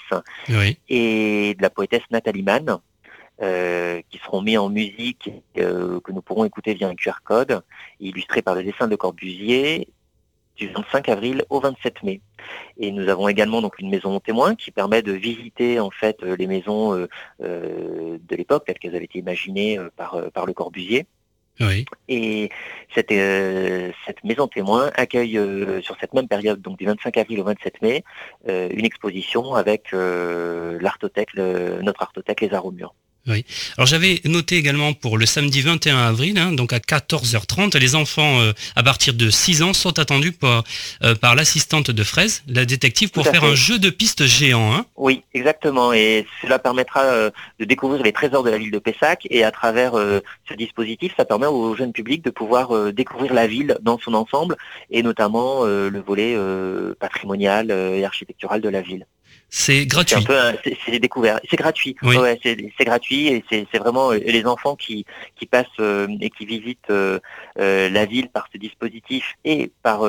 Oui. 0.49 0.77
et 0.87 1.55
de 1.57 1.61
la 1.63 1.71
poétesse 1.71 2.03
Nathalie 2.11 2.43
Mann, 2.43 2.79
euh, 3.41 4.01
qui 4.09 4.17
seront 4.19 4.41
mis 4.41 4.57
en 4.57 4.69
musique, 4.69 5.29
euh, 5.57 5.99
que 6.01 6.11
nous 6.11 6.21
pourrons 6.21 6.45
écouter 6.45 6.73
via 6.73 6.87
un 6.87 6.95
QR 6.95 7.21
code, 7.23 7.61
illustré 7.99 8.41
par 8.41 8.55
le 8.55 8.63
dessin 8.63 8.87
de 8.87 8.95
Corbusier, 8.95 9.87
du 10.61 10.67
25 10.67 11.09
avril 11.09 11.43
au 11.49 11.59
27 11.59 12.03
mai. 12.03 12.21
Et 12.77 12.91
nous 12.91 13.09
avons 13.09 13.27
également 13.27 13.61
donc 13.61 13.79
une 13.79 13.89
maison 13.89 14.19
témoin 14.19 14.55
qui 14.55 14.71
permet 14.71 15.01
de 15.01 15.11
visiter 15.11 15.79
en 15.79 15.89
fait 15.89 16.21
euh, 16.23 16.35
les 16.35 16.47
maisons 16.47 16.93
euh, 16.93 17.07
euh, 17.41 18.17
de 18.21 18.35
l'époque 18.35 18.65
telles 18.65 18.79
qu'elles 18.79 18.95
avaient 18.95 19.05
été 19.05 19.19
imaginées 19.19 19.77
euh, 19.77 19.89
par, 19.95 20.31
par 20.31 20.45
le 20.45 20.53
Corbusier. 20.53 21.05
Oui. 21.59 21.85
Et 22.07 22.49
cette, 22.95 23.09
cette 24.07 24.23
maison 24.23 24.47
témoin 24.47 24.89
accueille 24.95 25.39
sur 25.83 25.95
cette 25.99 26.13
même 26.13 26.27
période, 26.27 26.59
donc 26.59 26.79
du 26.79 26.85
25 26.85 27.17
avril 27.17 27.39
au 27.41 27.43
27 27.43 27.81
mai, 27.83 28.03
une 28.47 28.85
exposition 28.85 29.53
avec 29.53 29.91
l'artothèque, 29.91 31.35
notre 31.35 32.01
artothèque 32.01 32.41
Les 32.41 32.53
Arts 32.53 32.65
au 32.65 32.71
mur. 32.71 32.95
Alors 33.77 33.85
j'avais 33.87 34.19
noté 34.25 34.57
également 34.57 34.93
pour 34.93 35.17
le 35.17 35.25
samedi 35.25 35.61
21 35.61 35.97
avril, 35.97 36.37
hein, 36.39 36.51
donc 36.51 36.73
à 36.73 36.79
14h30, 36.79 37.77
les 37.77 37.95
enfants 37.95 38.39
euh, 38.41 38.51
à 38.75 38.83
partir 38.83 39.13
de 39.13 39.29
6 39.29 39.61
ans 39.61 39.73
sont 39.73 39.99
attendus 39.99 40.31
par, 40.31 40.63
euh, 41.03 41.13
par 41.15 41.35
l'assistante 41.35 41.91
de 41.91 42.03
Fraise, 42.03 42.41
la 42.47 42.65
détective, 42.65 43.09
pour 43.11 43.23
faire 43.23 43.41
fait. 43.41 43.47
un 43.47 43.55
jeu 43.55 43.77
de 43.79 43.89
piste 43.89 44.25
géant. 44.25 44.73
hein. 44.73 44.85
Oui, 44.97 45.23
exactement. 45.33 45.93
Et 45.93 46.25
cela 46.41 46.57
permettra 46.59 47.03
euh, 47.03 47.29
de 47.59 47.65
découvrir 47.65 48.01
les 48.03 48.11
trésors 48.11 48.43
de 48.43 48.49
la 48.49 48.57
ville 48.57 48.71
de 48.71 48.79
Pessac. 48.79 49.27
Et 49.29 49.43
à 49.43 49.51
travers 49.51 49.95
euh, 49.95 50.19
ce 50.49 50.55
dispositif, 50.55 51.13
ça 51.15 51.25
permet 51.25 51.47
au 51.47 51.75
jeune 51.75 51.93
public 51.93 52.23
de 52.23 52.31
pouvoir 52.31 52.75
euh, 52.75 52.91
découvrir 52.91 53.33
la 53.33 53.47
ville 53.47 53.77
dans 53.81 53.99
son 53.99 54.13
ensemble, 54.13 54.57
et 54.89 55.03
notamment 55.03 55.59
euh, 55.65 55.89
le 55.89 55.99
volet 56.01 56.33
euh, 56.35 56.95
patrimonial 56.99 57.71
et 57.71 58.03
architectural 58.03 58.61
de 58.61 58.69
la 58.69 58.81
ville. 58.81 59.05
C'est 59.53 59.81
C'est 59.81 60.15
un 60.15 60.21
gratuit. 60.21 60.77
c'est 60.85 60.99
découvertes. 60.99 61.43
C'est 61.49 61.57
gratuit. 61.57 61.95
Oui. 62.03 62.15
Ouais, 62.15 62.39
c'est 62.41 62.85
gratuit 62.85 63.27
et 63.27 63.43
c'est 63.49 63.77
vraiment 63.77 64.11
euh, 64.13 64.17
les 64.17 64.45
enfants 64.45 64.77
qui 64.77 65.05
qui 65.37 65.45
passent 65.45 65.65
euh, 65.81 66.07
et 66.21 66.29
qui 66.29 66.45
visitent 66.45 66.89
euh, 66.89 67.19
euh, 67.59 67.89
la 67.89 68.05
ville 68.05 68.29
par 68.29 68.47
ce 68.53 68.57
dispositif 68.57 69.35
et 69.43 69.69
par 69.83 70.03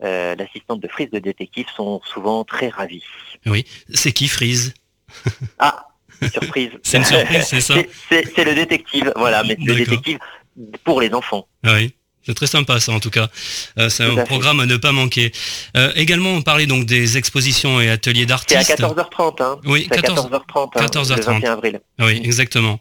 l'assistante 0.00 0.80
de 0.80 0.88
frise 0.88 1.10
de 1.10 1.18
détective 1.18 1.66
sont 1.74 2.02
souvent 2.04 2.44
très 2.44 2.68
ravis. 2.68 3.02
C'est 3.94 4.12
qui 4.12 4.28
Freeze 4.28 4.74
Ah, 5.58 5.86
surprise. 6.30 6.72
C'est 6.82 6.98
une 6.98 7.04
surprise, 7.04 7.44
c'est 7.44 7.60
ça? 7.62 7.74
C'est- 8.10 8.44
le 8.44 8.54
détective, 8.54 9.12
voilà, 9.16 9.42
mais 9.44 9.56
c'est 9.58 9.64
le 9.72 9.74
détective 9.76 10.18
pour 10.84 11.00
les 11.00 11.12
enfants. 11.14 11.48
Oui. 11.64 11.94
C'est 12.28 12.34
très 12.34 12.46
sympa 12.46 12.78
ça 12.78 12.92
en 12.92 13.00
tout 13.00 13.08
cas. 13.08 13.28
Euh, 13.78 13.88
c'est 13.88 14.04
un 14.04 14.12
à 14.12 14.16
fait. 14.20 14.24
programme 14.24 14.60
à 14.60 14.66
ne 14.66 14.76
pas 14.76 14.92
manquer. 14.92 15.32
Euh, 15.78 15.90
également 15.96 16.28
on 16.28 16.42
parlait 16.42 16.66
donc 16.66 16.84
des 16.84 17.16
expositions 17.16 17.80
et 17.80 17.88
ateliers 17.88 18.26
C'est 18.46 18.54
à 18.56 18.58
d'artistes. 18.58 18.80
14h30, 18.80 19.42
hein. 19.42 19.58
Oui, 19.64 19.86
C'est 19.90 19.98
à 19.98 20.02
14 20.02 20.28
14h30, 20.28 20.68
hein, 20.76 20.86
14h30. 20.86 21.16
le 21.16 21.22
21 21.22 21.52
avril. 21.54 21.80
Oui, 22.00 22.20
exactement. 22.22 22.80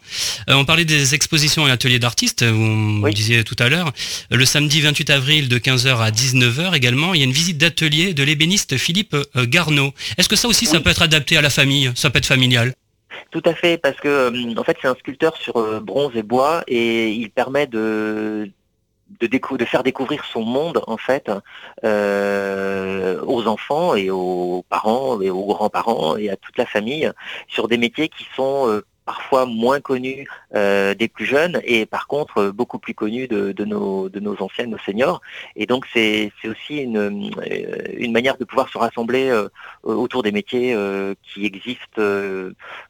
Euh, 0.50 0.56
on 0.56 0.66
parlait 0.66 0.84
des 0.84 1.16
expositions 1.16 1.66
et 1.66 1.72
ateliers 1.72 1.98
d'artistes, 2.00 2.44
vous 2.44 2.58
me 2.62 3.04
Oui. 3.06 3.14
disiez 3.14 3.46
tout 3.46 3.56
à 3.60 3.70
l'heure. 3.70 3.94
Le 4.32 4.44
samedi 4.44 4.82
28 4.82 5.10
avril 5.12 5.48
de 5.48 5.58
15h 5.60 5.98
à 6.02 6.12
19h 6.12 6.76
également, 6.76 7.14
il 7.14 7.20
y 7.22 7.24
a 7.24 7.26
une 7.26 7.32
visite 7.32 7.58
d'atelier 7.58 8.14
de 8.14 8.24
l'ébéniste 8.24 8.76
Philippe 8.78 9.16
Garneau. 9.36 9.94
Est-ce 10.18 10.28
que 10.28 10.36
ça 10.36 10.50
aussi, 10.50 10.66
ça 10.66 10.82
peut 10.82 10.90
être 10.90 11.04
adapté 11.04 11.38
à 11.38 11.42
la 11.42 11.50
famille? 11.50 11.90
Ça 11.96 12.10
peut 12.10 12.18
être 12.20 12.26
familial? 12.26 12.74
Tout 13.32 13.42
à 13.46 13.54
fait, 13.54 13.78
parce 13.78 13.96
que 14.02 14.58
en 14.60 14.64
fait 14.66 14.76
c'est 14.82 14.88
un 14.90 14.96
sculpteur 15.00 15.38
sur 15.38 15.82
bronze 15.82 16.12
et 16.16 16.24
bois 16.24 16.64
et 16.68 17.10
il 17.12 17.30
permet 17.30 17.66
de 17.68 18.50
de, 19.20 19.66
faire 19.66 19.84
découvrir 19.84 20.26
son 20.26 20.44
monde 20.44 20.82
en 20.88 20.98
fait 20.98 21.32
euh, 21.84 23.22
aux 23.26 23.48
enfants 23.48 23.96
et 23.96 24.10
aux 24.10 24.66
parents 24.70 25.22
et 25.22 25.30
aux 25.30 25.46
grands-parents 25.46 26.18
et 26.18 26.30
à 26.30 26.36
toute 26.36 26.58
la 26.58 26.66
famille 26.66 27.12
sur 27.48 27.68
des 27.68 27.78
métiers 27.78 28.10
qui 28.10 28.26
sont 28.36 28.68
euh, 28.68 28.86
parfois 29.08 29.46
moins 29.46 29.80
connus 29.80 30.28
euh, 30.54 30.94
des 30.94 31.08
plus 31.08 31.26
jeunes 31.26 31.62
et 31.64 31.86
par 31.86 32.06
contre 32.08 32.50
beaucoup 32.60 32.78
plus 32.78 32.94
connus 32.94 33.28
de, 33.30 33.54
de 33.54 33.66
nos 33.66 34.10
de 34.10 34.20
nos 34.20 34.36
anciens, 34.46 34.68
nos 34.68 34.78
seniors. 34.80 35.22
Et 35.56 35.66
donc 35.66 35.86
c'est 35.94 36.32
c'est 36.40 36.50
aussi 36.50 36.76
une 36.88 36.98
euh, 36.98 37.78
une 38.06 38.12
manière 38.12 38.38
de 38.38 38.44
pouvoir 38.44 38.68
se 38.70 38.78
rassembler 38.78 39.30
euh, 39.30 39.48
autour 39.84 40.22
des 40.28 40.34
métiers 40.40 40.74
euh, 40.74 41.16
qui 41.24 41.46
existent 41.46 42.02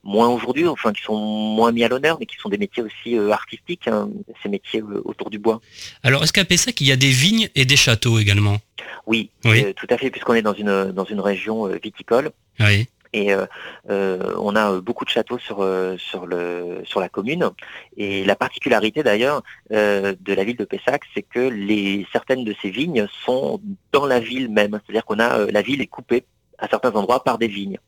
moins 0.03 0.29
aujourd'hui, 0.35 0.67
enfin 0.67 0.91
qui 0.91 1.03
sont 1.03 1.17
moins 1.59 1.71
mis 1.71 1.83
à 1.83 1.87
l'honneur, 1.87 2.17
mais 2.19 2.25
qui 2.25 2.37
sont 2.37 2.49
des 2.49 2.57
métiers 2.57 2.83
aussi 2.83 3.09
artistiques, 3.41 3.87
hein, 3.87 4.09
ces 4.41 4.49
métiers 4.49 4.81
autour 4.81 5.29
du 5.29 5.39
bois. 5.45 5.61
Alors, 6.03 6.23
est-ce 6.23 6.33
qu'à 6.33 6.45
Pessac, 6.45 6.81
il 6.81 6.87
y 6.87 6.91
a 6.91 6.95
des 6.95 7.09
vignes 7.25 7.47
et 7.55 7.65
des 7.65 7.75
châteaux 7.85 8.17
également? 8.19 8.57
Oui, 9.05 9.29
Oui. 9.45 9.73
tout 9.75 9.87
à 9.89 9.97
fait, 9.97 10.09
puisqu'on 10.09 10.33
est 10.33 10.41
dans 10.41 10.53
une 10.63 10.91
dans 10.91 11.05
une 11.13 11.19
région 11.19 11.67
viticole. 11.85 12.31
Oui. 12.59 12.87
Et 13.13 13.33
euh, 13.33 13.45
euh, 13.89 14.33
on 14.39 14.55
a 14.55 14.71
euh, 14.71 14.81
beaucoup 14.81 15.05
de 15.05 15.09
châteaux 15.09 15.37
sur 15.37 15.65
sur 15.97 16.25
le 16.25 16.81
sur 16.83 16.99
la 16.99 17.09
commune. 17.09 17.49
Et 17.97 18.23
la 18.23 18.35
particularité 18.35 19.03
d'ailleurs 19.03 19.43
de 19.69 20.33
la 20.33 20.43
ville 20.43 20.57
de 20.57 20.65
Pessac, 20.65 21.03
c'est 21.13 21.23
que 21.23 21.39
les 21.39 22.05
certaines 22.11 22.43
de 22.43 22.53
ces 22.61 22.69
vignes 22.69 23.07
sont 23.25 23.61
dans 23.91 24.05
la 24.05 24.19
ville 24.19 24.49
même. 24.49 24.79
C'est-à-dire 24.85 25.05
qu'on 25.05 25.19
a 25.19 25.49
la 25.51 25.61
ville 25.61 25.81
est 25.81 25.87
coupée 25.87 26.25
à 26.57 26.67
certains 26.67 26.91
endroits 26.91 27.23
par 27.23 27.37
des 27.37 27.47
vignes. 27.47 27.79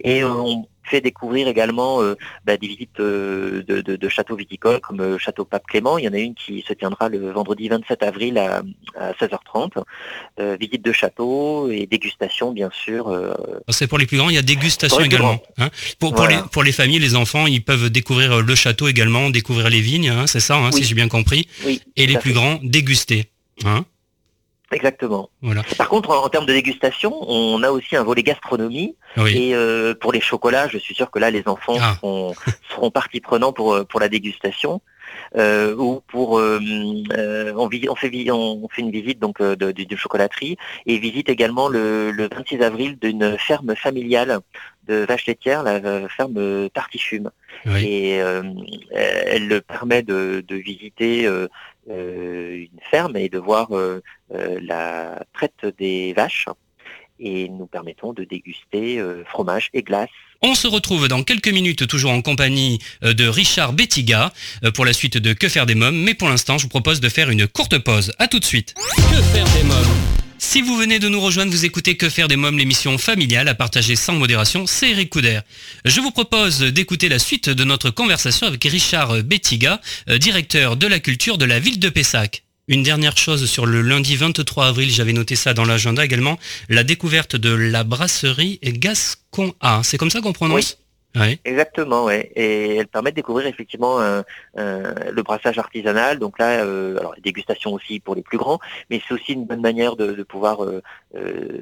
Et 0.00 0.22
fait 0.88 1.00
découvrir 1.00 1.46
également 1.48 2.02
euh, 2.02 2.14
bah, 2.44 2.56
des 2.56 2.66
visites 2.66 2.98
euh, 3.00 3.62
de, 3.66 3.80
de- 3.80 3.96
de 3.96 4.08
châteaux 4.08 4.36
viticoles 4.36 4.80
comme 4.80 5.00
euh, 5.00 5.18
Château 5.18 5.44
Pape 5.44 5.66
Clément. 5.66 5.98
Il 5.98 6.04
y 6.04 6.08
en 6.08 6.12
a 6.14 6.18
une 6.18 6.34
qui 6.34 6.64
se 6.66 6.72
tiendra 6.72 7.08
le 7.08 7.30
vendredi 7.30 7.68
27 7.68 8.02
avril 8.02 8.38
à, 8.38 8.62
à 8.98 9.12
16h30. 9.12 9.82
Euh, 10.40 10.56
visite 10.60 10.82
de 10.84 10.92
château 10.92 11.70
et 11.70 11.86
dégustation 11.86 12.52
bien 12.52 12.70
sûr 12.72 13.08
C'est 13.68 13.86
pour 13.86 13.98
les 13.98 14.06
plus 14.06 14.16
grands, 14.16 14.28
il 14.30 14.34
y 14.34 14.38
a 14.38 14.42
dégustation 14.42 15.00
également. 15.00 15.40
hein. 15.58 15.68
pour, 15.98 16.10
pour, 16.10 16.22
Voilà. 16.24 16.36
les, 16.42 16.42
pour 16.50 16.62
les 16.64 16.72
familles, 16.72 16.98
les 16.98 17.14
enfants, 17.14 17.46
ils 17.46 17.62
peuvent 17.62 17.90
découvrir 17.90 18.40
le 18.42 18.54
château 18.54 18.88
également, 18.88 19.30
découvrir 19.30 19.68
les 19.70 19.80
vignes, 19.80 20.08
hein, 20.08 20.26
c'est 20.26 20.40
ça, 20.40 20.56
hein, 20.56 20.72
si 20.72 20.84
j'ai 20.84 20.94
bien 20.94 21.08
compris. 21.08 21.48
Oui, 21.66 21.80
Et 21.96 22.06
les 22.06 22.16
plus 22.18 22.30
fait. 22.30 22.34
grands, 22.36 22.58
déguster. 22.62 23.26
Hein 23.64 23.84
Exactement. 24.70 25.30
voilà. 25.40 25.62
Par 25.76 25.88
contre, 25.88 26.10
en, 26.10 26.24
en 26.24 26.28
termes 26.28 26.46
de 26.46 26.52
dégustation, 26.52 27.14
on 27.28 27.62
a 27.62 27.70
aussi 27.70 27.96
un 27.96 28.02
volet 28.02 28.22
gastronomie. 28.22 28.96
Oui. 29.16 29.36
Et 29.36 29.54
euh, 29.54 29.94
pour 29.94 30.12
les 30.12 30.20
chocolats, 30.20 30.68
je 30.68 30.78
suis 30.78 30.94
sûr 30.94 31.10
que 31.10 31.18
là, 31.18 31.30
les 31.30 31.42
enfants 31.46 31.76
Ah. 31.80 31.94
seront, 31.96 32.34
seront 32.70 32.90
partie 32.90 33.20
prenante 33.20 33.56
pour, 33.56 33.72
euh, 33.74 33.84
pour 33.84 34.00
la 34.00 34.08
dégustation. 34.08 34.80
Euh, 35.36 35.74
ou 35.74 36.02
pour 36.06 36.38
euh, 36.38 36.60
euh, 37.16 37.52
on, 37.56 37.66
on 37.66 37.94
fait 37.96 38.30
on 38.30 38.68
fait 38.68 38.82
une 38.82 38.90
visite 38.90 39.18
donc 39.18 39.40
euh, 39.40 39.56
d'une 39.56 39.96
chocolaterie 39.96 40.58
et 40.84 40.98
visite 40.98 41.30
également 41.30 41.68
le, 41.68 42.10
le 42.10 42.28
26 42.30 42.60
avril 42.62 42.98
d'une 43.00 43.38
ferme 43.38 43.74
familiale 43.74 44.40
de 44.86 45.06
vaches 45.06 45.26
laitières, 45.26 45.62
la 45.62 45.80
ferme 46.08 46.68
Tartifume. 46.70 47.30
Oui. 47.66 47.84
Et 47.86 48.22
euh, 48.22 48.42
elle 48.90 49.62
permet 49.62 50.02
de, 50.02 50.44
de 50.46 50.56
visiter 50.56 51.26
euh, 51.26 51.48
une 51.90 52.80
ferme 52.90 53.16
et 53.16 53.28
de 53.28 53.38
voir 53.38 53.76
euh, 53.76 54.02
euh, 54.34 54.58
la 54.62 55.24
traite 55.32 55.66
des 55.78 56.12
vaches. 56.12 56.46
Et 57.20 57.48
nous 57.48 57.66
permettons 57.66 58.12
de 58.12 58.22
déguster 58.22 58.98
euh, 58.98 59.24
fromage 59.24 59.70
et 59.74 59.82
glace. 59.82 60.08
On 60.40 60.54
se 60.54 60.68
retrouve 60.68 61.08
dans 61.08 61.24
quelques 61.24 61.48
minutes 61.48 61.88
toujours 61.88 62.12
en 62.12 62.22
compagnie 62.22 62.78
euh, 63.02 63.12
de 63.12 63.26
Richard 63.26 63.72
Bettiga 63.72 64.32
euh, 64.64 64.70
pour 64.70 64.84
la 64.84 64.92
suite 64.92 65.16
de 65.18 65.32
Que 65.32 65.48
faire 65.48 65.66
des 65.66 65.74
mômes, 65.74 65.96
mais 65.96 66.14
pour 66.14 66.28
l'instant 66.28 66.58
je 66.58 66.64
vous 66.64 66.68
propose 66.68 67.00
de 67.00 67.08
faire 67.08 67.28
une 67.30 67.48
courte 67.48 67.78
pause. 67.78 68.12
À 68.20 68.28
tout 68.28 68.38
de 68.38 68.44
suite. 68.44 68.74
Que 68.96 69.20
faire 69.20 69.46
des 69.56 69.64
mômes? 69.64 69.97
Si 70.50 70.62
vous 70.62 70.78
venez 70.78 70.98
de 70.98 71.10
nous 71.10 71.20
rejoindre, 71.20 71.52
vous 71.52 71.66
écoutez 71.66 71.98
Que 71.98 72.08
faire 72.08 72.26
des 72.26 72.36
mômes, 72.36 72.56
l'émission 72.56 72.96
familiale 72.96 73.48
à 73.48 73.54
partager 73.54 73.96
sans 73.96 74.14
modération, 74.14 74.66
c'est 74.66 74.92
Eric 74.92 75.10
Couder. 75.10 75.40
Je 75.84 76.00
vous 76.00 76.10
propose 76.10 76.60
d'écouter 76.60 77.10
la 77.10 77.18
suite 77.18 77.50
de 77.50 77.64
notre 77.64 77.90
conversation 77.90 78.46
avec 78.46 78.64
Richard 78.64 79.22
Bettiga, 79.24 79.78
euh, 80.08 80.16
directeur 80.16 80.78
de 80.78 80.86
la 80.86 81.00
culture 81.00 81.36
de 81.36 81.44
la 81.44 81.60
ville 81.60 81.78
de 81.78 81.90
Pessac. 81.90 82.44
Une 82.66 82.82
dernière 82.82 83.18
chose 83.18 83.44
sur 83.44 83.66
le 83.66 83.82
lundi 83.82 84.16
23 84.16 84.68
avril, 84.68 84.90
j'avais 84.90 85.12
noté 85.12 85.36
ça 85.36 85.52
dans 85.52 85.66
l'agenda 85.66 86.02
également, 86.02 86.38
la 86.70 86.82
découverte 86.82 87.36
de 87.36 87.50
la 87.50 87.84
brasserie 87.84 88.58
Gascon 88.62 89.54
A. 89.60 89.82
C'est 89.84 89.98
comme 89.98 90.10
ça 90.10 90.22
qu'on 90.22 90.32
prononce? 90.32 90.78
Exactement, 91.44 92.04
ouais. 92.04 92.30
Et 92.36 92.76
elle 92.76 92.86
permet 92.86 93.10
de 93.10 93.16
découvrir 93.16 93.46
effectivement 93.46 94.00
euh, 94.00 94.22
euh, 94.58 94.94
le 95.10 95.22
brassage 95.22 95.58
artisanal. 95.58 96.18
Donc 96.18 96.38
là, 96.38 96.64
euh, 96.64 96.96
alors 96.98 97.14
dégustation 97.22 97.72
aussi 97.72 97.98
pour 97.98 98.14
les 98.14 98.22
plus 98.22 98.38
grands, 98.38 98.58
mais 98.90 99.00
c'est 99.06 99.14
aussi 99.14 99.32
une 99.32 99.44
bonne 99.44 99.60
manière 99.60 99.96
de, 99.96 100.12
de 100.12 100.22
pouvoir 100.22 100.62
euh, 100.64 100.80
euh, 101.16 101.58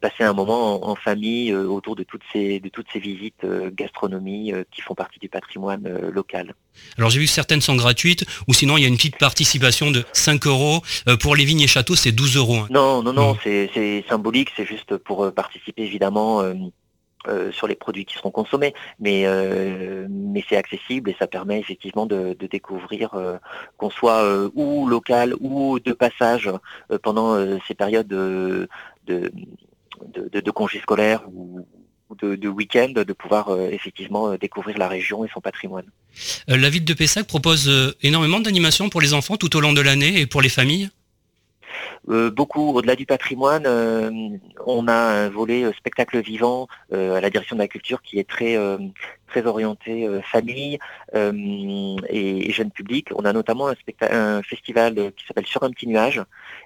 passer 0.00 0.24
un 0.24 0.32
moment 0.32 0.84
en, 0.84 0.90
en 0.90 0.94
famille 0.96 1.54
autour 1.54 1.94
de 1.96 2.02
toutes 2.02 2.22
ces 2.32 2.58
de 2.60 2.68
toutes 2.68 2.86
ces 2.92 2.98
visites 2.98 3.46
gastronomie 3.72 4.52
qui 4.72 4.80
font 4.82 4.94
partie 4.94 5.18
du 5.20 5.28
patrimoine 5.28 5.88
local. 6.12 6.54
Alors 6.98 7.08
j'ai 7.10 7.20
vu 7.20 7.26
que 7.26 7.30
certaines 7.32 7.60
sont 7.60 7.76
gratuites, 7.76 8.24
ou 8.48 8.52
sinon 8.54 8.76
il 8.76 8.82
y 8.82 8.84
a 8.84 8.88
une 8.88 8.96
petite 8.96 9.18
participation 9.18 9.90
de 9.90 10.04
5 10.12 10.46
euros. 10.46 10.82
Euh, 11.08 11.16
Pour 11.16 11.36
les 11.36 11.44
vignes 11.44 11.60
et 11.62 11.66
châteaux, 11.68 11.94
c'est 11.96 12.12
12 12.12 12.36
euros. 12.36 12.56
hein. 12.56 12.68
Non, 12.70 13.02
non, 13.02 13.12
non, 13.12 13.36
c'est 13.42 14.04
symbolique, 14.08 14.50
c'est 14.56 14.66
juste 14.66 14.96
pour 14.96 15.32
participer 15.32 15.82
évidemment 15.82 16.40
euh, 16.42 16.54
euh, 17.28 17.50
sur 17.52 17.66
les 17.66 17.74
produits 17.74 18.04
qui 18.04 18.14
seront 18.14 18.30
consommés, 18.30 18.74
mais 19.00 19.22
euh, 19.26 20.06
mais 20.08 20.44
c'est 20.48 20.56
accessible 20.56 21.10
et 21.10 21.16
ça 21.18 21.26
permet 21.26 21.58
effectivement 21.58 22.06
de, 22.06 22.36
découvrir 22.50 23.14
euh, 23.14 23.38
qu'on 23.76 23.90
soit 23.90 24.24
ou 24.54 24.86
local 24.86 25.34
ou 25.40 25.80
de 25.80 25.92
passage 25.92 26.50
pendant 27.02 27.36
ces 27.66 27.74
périodes 27.74 28.08
de 28.08 28.68
congés 30.54 30.80
scolaires 30.80 31.24
ou 31.34 31.66
de, 32.20 32.48
week-end, 32.48 32.92
de 32.94 33.12
pouvoir 33.12 33.58
effectivement 33.70 34.36
découvrir 34.36 34.78
la 34.78 34.88
région 34.88 35.24
et 35.24 35.28
son 35.32 35.40
patrimoine. 35.40 35.86
La 36.46 36.70
ville 36.70 36.84
de 36.84 36.94
Pessac 36.94 37.26
propose 37.26 37.96
énormément 38.02 38.40
d'animations 38.40 38.88
pour 38.88 39.00
les 39.00 39.14
enfants 39.14 39.36
tout 39.36 39.56
au 39.56 39.60
long 39.60 39.72
de 39.72 39.80
l'année 39.80 40.20
et 40.20 40.26
pour 40.26 40.42
les 40.42 40.48
familles? 40.48 40.90
Euh, 42.08 42.30
beaucoup 42.30 42.72
au-delà 42.72 42.94
du 42.96 43.06
patrimoine, 43.06 43.64
euh, 43.66 44.10
on 44.64 44.86
a 44.88 44.94
un 44.94 45.28
volet 45.28 45.64
euh, 45.64 45.72
spectacle 45.72 46.20
vivant 46.20 46.68
à 46.92 47.20
la 47.20 47.30
direction 47.30 47.56
de 47.56 47.60
la 47.60 47.68
culture 47.68 48.02
qui 48.02 48.18
est 48.18 48.28
très 48.28 48.56
très 49.26 49.46
orienté 49.46 50.08
famille 50.22 50.78
et, 51.14 52.48
et 52.48 52.52
jeune 52.52 52.70
public. 52.70 53.08
On 53.14 53.24
a 53.24 53.32
notamment 53.32 53.68
un, 53.68 54.42
festival 54.42 55.12
qui 55.16 55.26
s'appelle 55.26 55.46
Sur 55.46 55.62
un 55.64 55.70
petit 55.70 55.86
nuage 55.86 56.22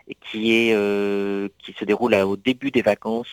et 0.09 0.17
qui 0.21 0.53
est 0.55 0.77
qui 1.59 1.73
se 1.73 1.85
déroule 1.85 2.15
au 2.15 2.37
début 2.37 2.71
des 2.71 2.83
vacances 2.83 3.29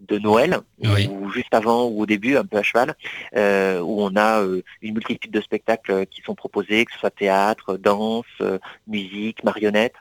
de 0.00 0.18
Noël, 0.18 0.58
Oui. 0.80 1.08
ou 1.10 1.30
juste 1.30 1.52
avant 1.52 1.86
ou 1.86 2.02
au 2.02 2.06
début, 2.06 2.36
un 2.36 2.44
peu 2.44 2.56
à 2.58 2.62
cheval, 2.62 2.94
euh, 3.36 3.80
où 3.80 4.00
on 4.02 4.14
a 4.16 4.42
euh, 4.42 4.62
une 4.80 4.94
multitude 4.94 5.30
de 5.32 5.40
spectacles 5.40 6.06
qui 6.06 6.22
sont 6.22 6.34
proposés, 6.34 6.84
que 6.84 6.92
ce 6.92 6.98
soit 6.98 7.10
théâtre, 7.10 7.76
danse, 7.76 8.24
euh, 8.40 8.58
musique, 8.86 9.42
marionnette, 9.44 9.94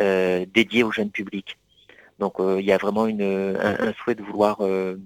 euh, 0.00 0.44
dédiés 0.52 0.82
au 0.82 0.90
jeune 0.90 1.10
public. 1.10 1.56
Donc 2.18 2.40
euh, 2.40 2.60
il 2.60 2.66
y 2.66 2.72
a 2.72 2.78
vraiment 2.78 3.06
une, 3.06 3.22
un, 3.22 3.88
un 3.88 3.92
souhait 3.92 4.14
de 4.14 4.22
vouloir 4.22 4.58
euh, 4.60 4.96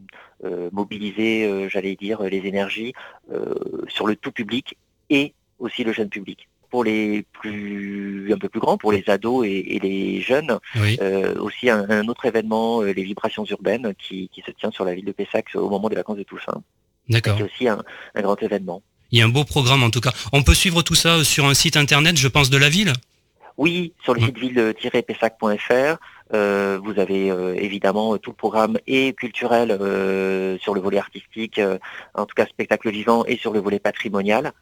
euh, 0.44 0.70
mobiliser, 0.72 1.46
euh, 1.46 1.68
j'allais 1.68 1.96
dire, 1.96 2.22
les 2.22 2.46
énergies 2.46 2.92
euh, 3.32 3.54
sur 3.88 4.06
le 4.06 4.16
tout 4.16 4.32
public 4.32 4.76
et 5.10 5.34
aussi 5.58 5.84
le 5.84 5.92
jeune 5.92 6.08
public. 6.08 6.48
Pour 6.70 6.84
les 6.84 7.24
plus 7.40 8.30
un 8.32 8.38
peu 8.38 8.48
plus 8.48 8.60
grands, 8.60 8.76
pour 8.76 8.92
les 8.92 9.02
ados 9.08 9.46
et, 9.46 9.76
et 9.76 9.78
les 9.78 10.20
jeunes, 10.20 10.58
Oui. 10.76 10.98
euh, 11.00 11.34
aussi 11.40 11.70
un, 11.70 11.88
un 11.88 12.06
autre 12.08 12.26
événement, 12.26 12.82
euh, 12.82 12.92
les 12.92 13.02
vibrations 13.04 13.44
urbaines, 13.44 13.94
qui, 13.98 14.28
qui 14.34 14.42
se 14.46 14.50
tient 14.50 14.70
sur 14.70 14.84
la 14.84 14.94
ville 14.94 15.06
de 15.06 15.12
Pessac 15.12 15.46
au 15.54 15.70
moment 15.70 15.88
des 15.88 15.96
vacances 15.96 16.18
de 16.18 16.24
Toussaint. 16.24 16.62
D'accord. 17.08 17.36
C'est 17.38 17.44
aussi 17.44 17.68
un, 17.68 17.82
un 18.14 18.20
grand 18.20 18.40
événement. 18.42 18.82
Il 19.10 19.18
y 19.18 19.22
a 19.22 19.24
un 19.24 19.30
beau 19.30 19.44
programme 19.44 19.82
en 19.82 19.88
tout 19.90 20.02
cas. 20.02 20.12
On 20.32 20.42
peut 20.42 20.52
suivre 20.54 20.82
tout 20.82 20.94
ça 20.94 21.24
sur 21.24 21.46
un 21.46 21.54
site 21.54 21.78
internet, 21.78 22.18
je 22.18 22.28
pense, 22.28 22.50
de 22.50 22.58
la 22.58 22.68
ville? 22.68 22.92
Oui, 23.56 23.92
sur 24.04 24.12
le 24.14 24.20
Mm. 24.20 24.26
site 24.26 24.38
ville-pessac.fr, 24.38 25.96
euh, 26.34 26.78
vous 26.84 27.00
avez 27.00 27.30
euh, 27.30 27.54
évidemment 27.54 28.14
euh, 28.14 28.18
tout 28.18 28.30
le 28.30 28.36
programme 28.36 28.78
et 28.86 29.14
culturel 29.14 29.70
euh, 29.80 30.58
sur 30.58 30.74
le 30.74 30.80
volet 30.80 30.98
artistique, 30.98 31.58
euh, 31.58 31.78
en 32.14 32.26
tout 32.26 32.34
cas 32.34 32.46
spectacle 32.46 32.90
vivant, 32.90 33.24
et 33.26 33.36
sur 33.36 33.52
le 33.52 33.60
volet 33.60 33.78
patrimonial. 33.80 34.52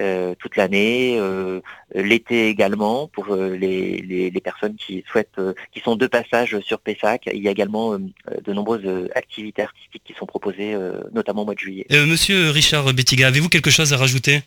Euh, 0.00 0.34
toute 0.38 0.56
l'année, 0.56 1.16
euh, 1.18 1.60
l'été 1.94 2.48
également 2.48 3.08
pour 3.08 3.32
euh, 3.32 3.56
les, 3.56 3.98
les, 3.98 4.30
les 4.30 4.40
personnes 4.40 4.76
qui 4.76 5.04
souhaitent, 5.10 5.38
euh, 5.38 5.54
qui 5.72 5.80
sont 5.80 5.96
de 5.96 6.06
passage 6.06 6.58
sur 6.60 6.80
Pessac. 6.80 7.28
Il 7.32 7.42
y 7.42 7.48
a 7.48 7.50
également 7.50 7.94
euh, 7.94 7.98
de 8.44 8.52
nombreuses 8.52 9.08
activités 9.14 9.62
artistiques 9.62 10.02
qui 10.04 10.14
sont 10.14 10.26
proposées, 10.26 10.74
euh, 10.74 11.00
notamment 11.12 11.42
au 11.42 11.44
mois 11.44 11.54
de 11.54 11.60
juillet. 11.60 11.86
Euh, 11.92 12.06
Monsieur 12.06 12.50
Richard 12.50 12.92
Bettiga, 12.92 13.28
avez-vous 13.28 13.48
quelque 13.48 13.70
chose 13.70 13.92
à 13.92 13.96
rajouter? 13.96 14.42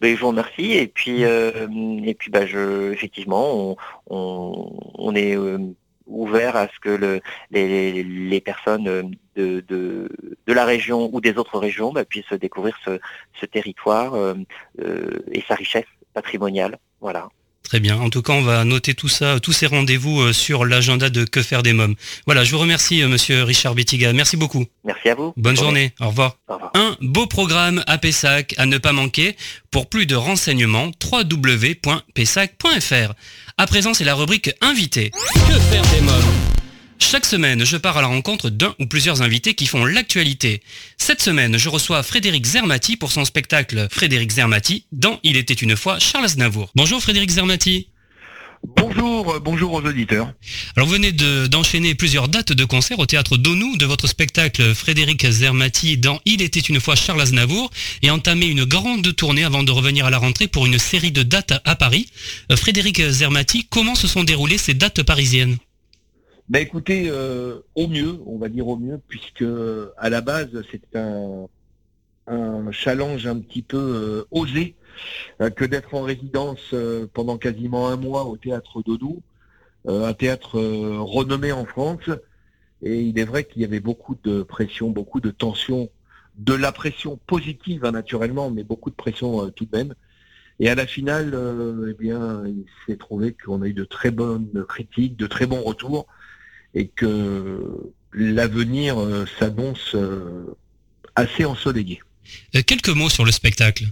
Ben, 0.00 0.14
je 0.14 0.20
vous 0.20 0.28
remercie 0.28 0.72
et 0.72 0.86
puis 0.86 1.24
euh, 1.24 1.66
et 2.04 2.14
puis 2.14 2.30
bah 2.30 2.46
je 2.46 2.92
effectivement 2.92 3.52
on, 3.54 3.76
on, 4.08 4.72
on 4.94 5.14
est 5.14 5.36
euh, 5.36 5.58
ouvert 6.06 6.56
à 6.56 6.68
ce 6.68 6.78
que 6.80 6.88
le, 6.88 7.20
les, 7.50 8.40
personnes 8.40 8.88
euh, 9.38 9.62
de, 9.62 10.08
la 10.46 10.64
région 10.64 11.10
ou 11.12 11.20
des 11.20 11.36
autres 11.38 11.58
régions 11.58 11.92
bah, 11.92 12.04
puissent 12.04 12.32
découvrir 12.32 12.76
ce, 12.84 12.98
ce 13.40 13.46
territoire 13.46 14.14
euh, 14.14 14.34
euh, 14.80 15.18
et 15.32 15.42
sa 15.46 15.54
richesse 15.54 15.86
patrimoniale. 16.12 16.78
Voilà. 17.00 17.28
Très 17.64 17.80
bien. 17.80 17.98
En 17.98 18.10
tout 18.10 18.20
cas, 18.22 18.34
on 18.34 18.42
va 18.42 18.62
noter 18.64 18.94
tout 18.94 19.08
ça, 19.08 19.40
tous 19.40 19.52
ces 19.52 19.66
rendez-vous 19.66 20.20
euh, 20.20 20.32
sur 20.32 20.66
l'agenda 20.66 21.10
de 21.10 21.24
Que 21.24 21.42
faire 21.42 21.62
des 21.62 21.72
mômes. 21.72 21.94
Voilà, 22.26 22.44
je 22.44 22.50
vous 22.52 22.58
remercie, 22.58 23.02
euh, 23.02 23.08
monsieur 23.08 23.42
Richard 23.42 23.74
Bettiga. 23.74 24.12
Merci 24.12 24.36
beaucoup. 24.36 24.66
Merci 24.84 25.08
à 25.08 25.14
vous. 25.14 25.32
Bonne 25.36 25.56
journée. 25.56 25.92
Au 26.00 26.08
revoir. 26.08 26.36
Au 26.48 26.54
revoir. 26.54 26.70
Un 26.74 26.96
beau 27.00 27.26
programme 27.26 27.82
à 27.86 27.96
Pessac 27.98 28.54
à 28.58 28.66
ne 28.66 28.78
pas 28.78 28.92
manquer. 28.92 29.36
Pour 29.70 29.88
plus 29.88 30.06
de 30.06 30.14
renseignements, 30.14 30.90
www.pessac.fr. 31.10 33.14
À 33.56 33.66
présent, 33.66 33.94
c'est 33.94 34.04
la 34.04 34.14
rubrique 34.14 34.50
Invité. 34.60 35.10
Que 35.10 35.58
faire 35.70 35.82
des 35.94 36.02
mômes 36.02 36.34
Chaque 36.98 37.26
semaine, 37.26 37.64
je 37.64 37.76
pars 37.76 37.96
à 37.96 38.00
la 38.02 38.06
rencontre 38.08 38.50
d'un 38.50 38.74
ou 38.80 38.86
plusieurs 38.86 39.22
invités 39.22 39.54
qui 39.54 39.66
font 39.66 39.84
l'actualité. 39.84 40.62
Cette 40.96 41.22
semaine, 41.22 41.58
je 41.58 41.68
reçois 41.68 42.02
Frédéric 42.02 42.44
Zermati 42.46 42.96
pour 42.96 43.12
son 43.12 43.24
spectacle 43.24 43.88
Frédéric 43.90 44.30
Zermati 44.32 44.84
dans 44.92 45.20
Il 45.22 45.36
était 45.36 45.54
une 45.54 45.76
fois 45.76 45.98
Charles 45.98 46.24
Aznavour. 46.24 46.70
Bonjour 46.74 47.00
Frédéric 47.02 47.30
Zermati. 47.30 47.88
Bonjour, 48.76 49.34
euh, 49.34 49.40
bonjour 49.40 49.74
aux 49.74 49.82
auditeurs. 49.82 50.32
Alors 50.74 50.88
vous 50.88 50.94
venez 50.94 51.12
de- 51.12 51.46
d'enchaîner 51.46 51.94
plusieurs 51.94 52.28
dates 52.28 52.52
de 52.52 52.64
concert 52.64 52.98
au 52.98 53.04
théâtre 53.06 53.36
d'Onou 53.36 53.76
de 53.76 53.84
votre 53.84 54.06
spectacle 54.06 54.74
Frédéric 54.74 55.28
Zermati 55.28 55.98
dans 55.98 56.18
Il 56.24 56.40
était 56.40 56.60
une 56.60 56.80
fois 56.80 56.96
Charles 56.96 57.20
Aznavour 57.20 57.70
et 58.02 58.10
entamer 58.10 58.46
une 58.46 58.64
grande 58.64 59.14
tournée 59.14 59.44
avant 59.44 59.62
de 59.64 59.70
revenir 59.70 60.06
à 60.06 60.10
la 60.10 60.18
rentrée 60.18 60.48
pour 60.48 60.64
une 60.64 60.78
série 60.78 61.12
de 61.12 61.22
dates 61.22 61.52
à- 61.52 61.60
à 61.66 61.76
Paris. 61.76 62.08
Euh, 62.50 62.56
Frédéric 62.56 63.02
Zermati, 63.10 63.66
comment 63.68 63.94
se 63.94 64.08
sont 64.08 64.24
déroulées 64.24 64.58
ces 64.58 64.72
dates 64.74 65.02
parisiennes? 65.02 65.58
Bah 66.50 66.60
écoutez, 66.60 67.08
euh, 67.08 67.60
au 67.74 67.88
mieux, 67.88 68.20
on 68.26 68.36
va 68.36 68.50
dire 68.50 68.68
au 68.68 68.76
mieux, 68.76 69.00
puisque 69.08 69.44
à 69.96 70.10
la 70.10 70.20
base 70.20 70.50
c'est 70.70 70.94
un, 70.94 71.46
challenge 72.70 73.26
un 73.26 73.38
petit 73.38 73.62
peu 73.62 73.78
euh, 73.78 74.24
osé 74.30 74.74
euh, 75.40 75.48
que 75.48 75.64
d'être 75.64 75.94
en 75.94 76.02
résidence 76.02 76.74
pendant 77.14 77.38
quasiment 77.38 77.88
un 77.88 77.96
mois 77.96 78.24
au 78.24 78.36
théâtre 78.36 78.82
d'Odou, 78.82 79.22
un 79.88 80.12
théâtre 80.12 80.60
renommé 81.00 81.50
en 81.52 81.64
France. 81.64 82.10
Et 82.82 83.00
il 83.00 83.18
est 83.18 83.24
vrai 83.24 83.44
qu'il 83.44 83.62
y 83.62 83.64
avait 83.64 83.80
beaucoup 83.80 84.16
de 84.22 84.42
pression, 84.42 84.90
beaucoup 84.90 85.20
de 85.20 85.30
tension, 85.30 85.88
de 86.36 86.52
la 86.52 86.72
pression 86.72 87.18
positive 87.26 87.86
hein, 87.86 87.92
naturellement, 87.92 88.50
mais 88.50 88.64
beaucoup 88.64 88.90
de 88.90 88.96
pression 88.96 89.50
tout 89.50 89.64
de 89.64 89.76
même. 89.76 89.94
Et 90.60 90.68
à 90.68 90.74
la 90.74 90.86
finale, 90.86 91.34
eh 91.90 91.94
bien, 91.94 92.44
il 92.46 92.66
s'est 92.86 92.98
trouvé 92.98 93.32
qu'on 93.32 93.62
a 93.62 93.66
eu 93.66 93.72
de 93.72 93.84
très 93.84 94.10
bonnes 94.10 94.64
critiques, 94.68 95.16
de 95.16 95.26
très 95.26 95.46
bons 95.46 95.62
retours, 95.62 96.06
et 96.74 96.88
que 96.88 97.92
l'avenir 98.12 99.00
euh, 99.00 99.26
s'annonce 99.38 99.94
euh, 99.94 100.56
assez 101.14 101.44
ensoleillé. 101.44 102.00
Euh, 102.54 102.62
Quelques 102.66 102.88
mots 102.88 103.08
sur 103.08 103.24
le 103.24 103.32
spectacle. 103.32 103.84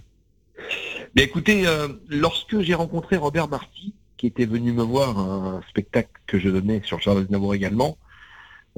Écoutez, 1.16 1.66
lorsque 2.09 2.62
j'ai 2.62 2.73
rencontré 2.73 3.18
Robert 3.18 3.47
Marty, 3.47 3.92
qui 4.16 4.27
était 4.27 4.47
venu 4.47 4.73
me 4.73 4.83
voir 4.83 5.18
un 5.18 5.61
spectacle 5.68 6.09
que 6.27 6.38
je 6.38 6.49
donnais 6.49 6.81
sur 6.85 7.03
Charles 7.03 7.18
Aznavour 7.18 7.55
également, 7.55 7.99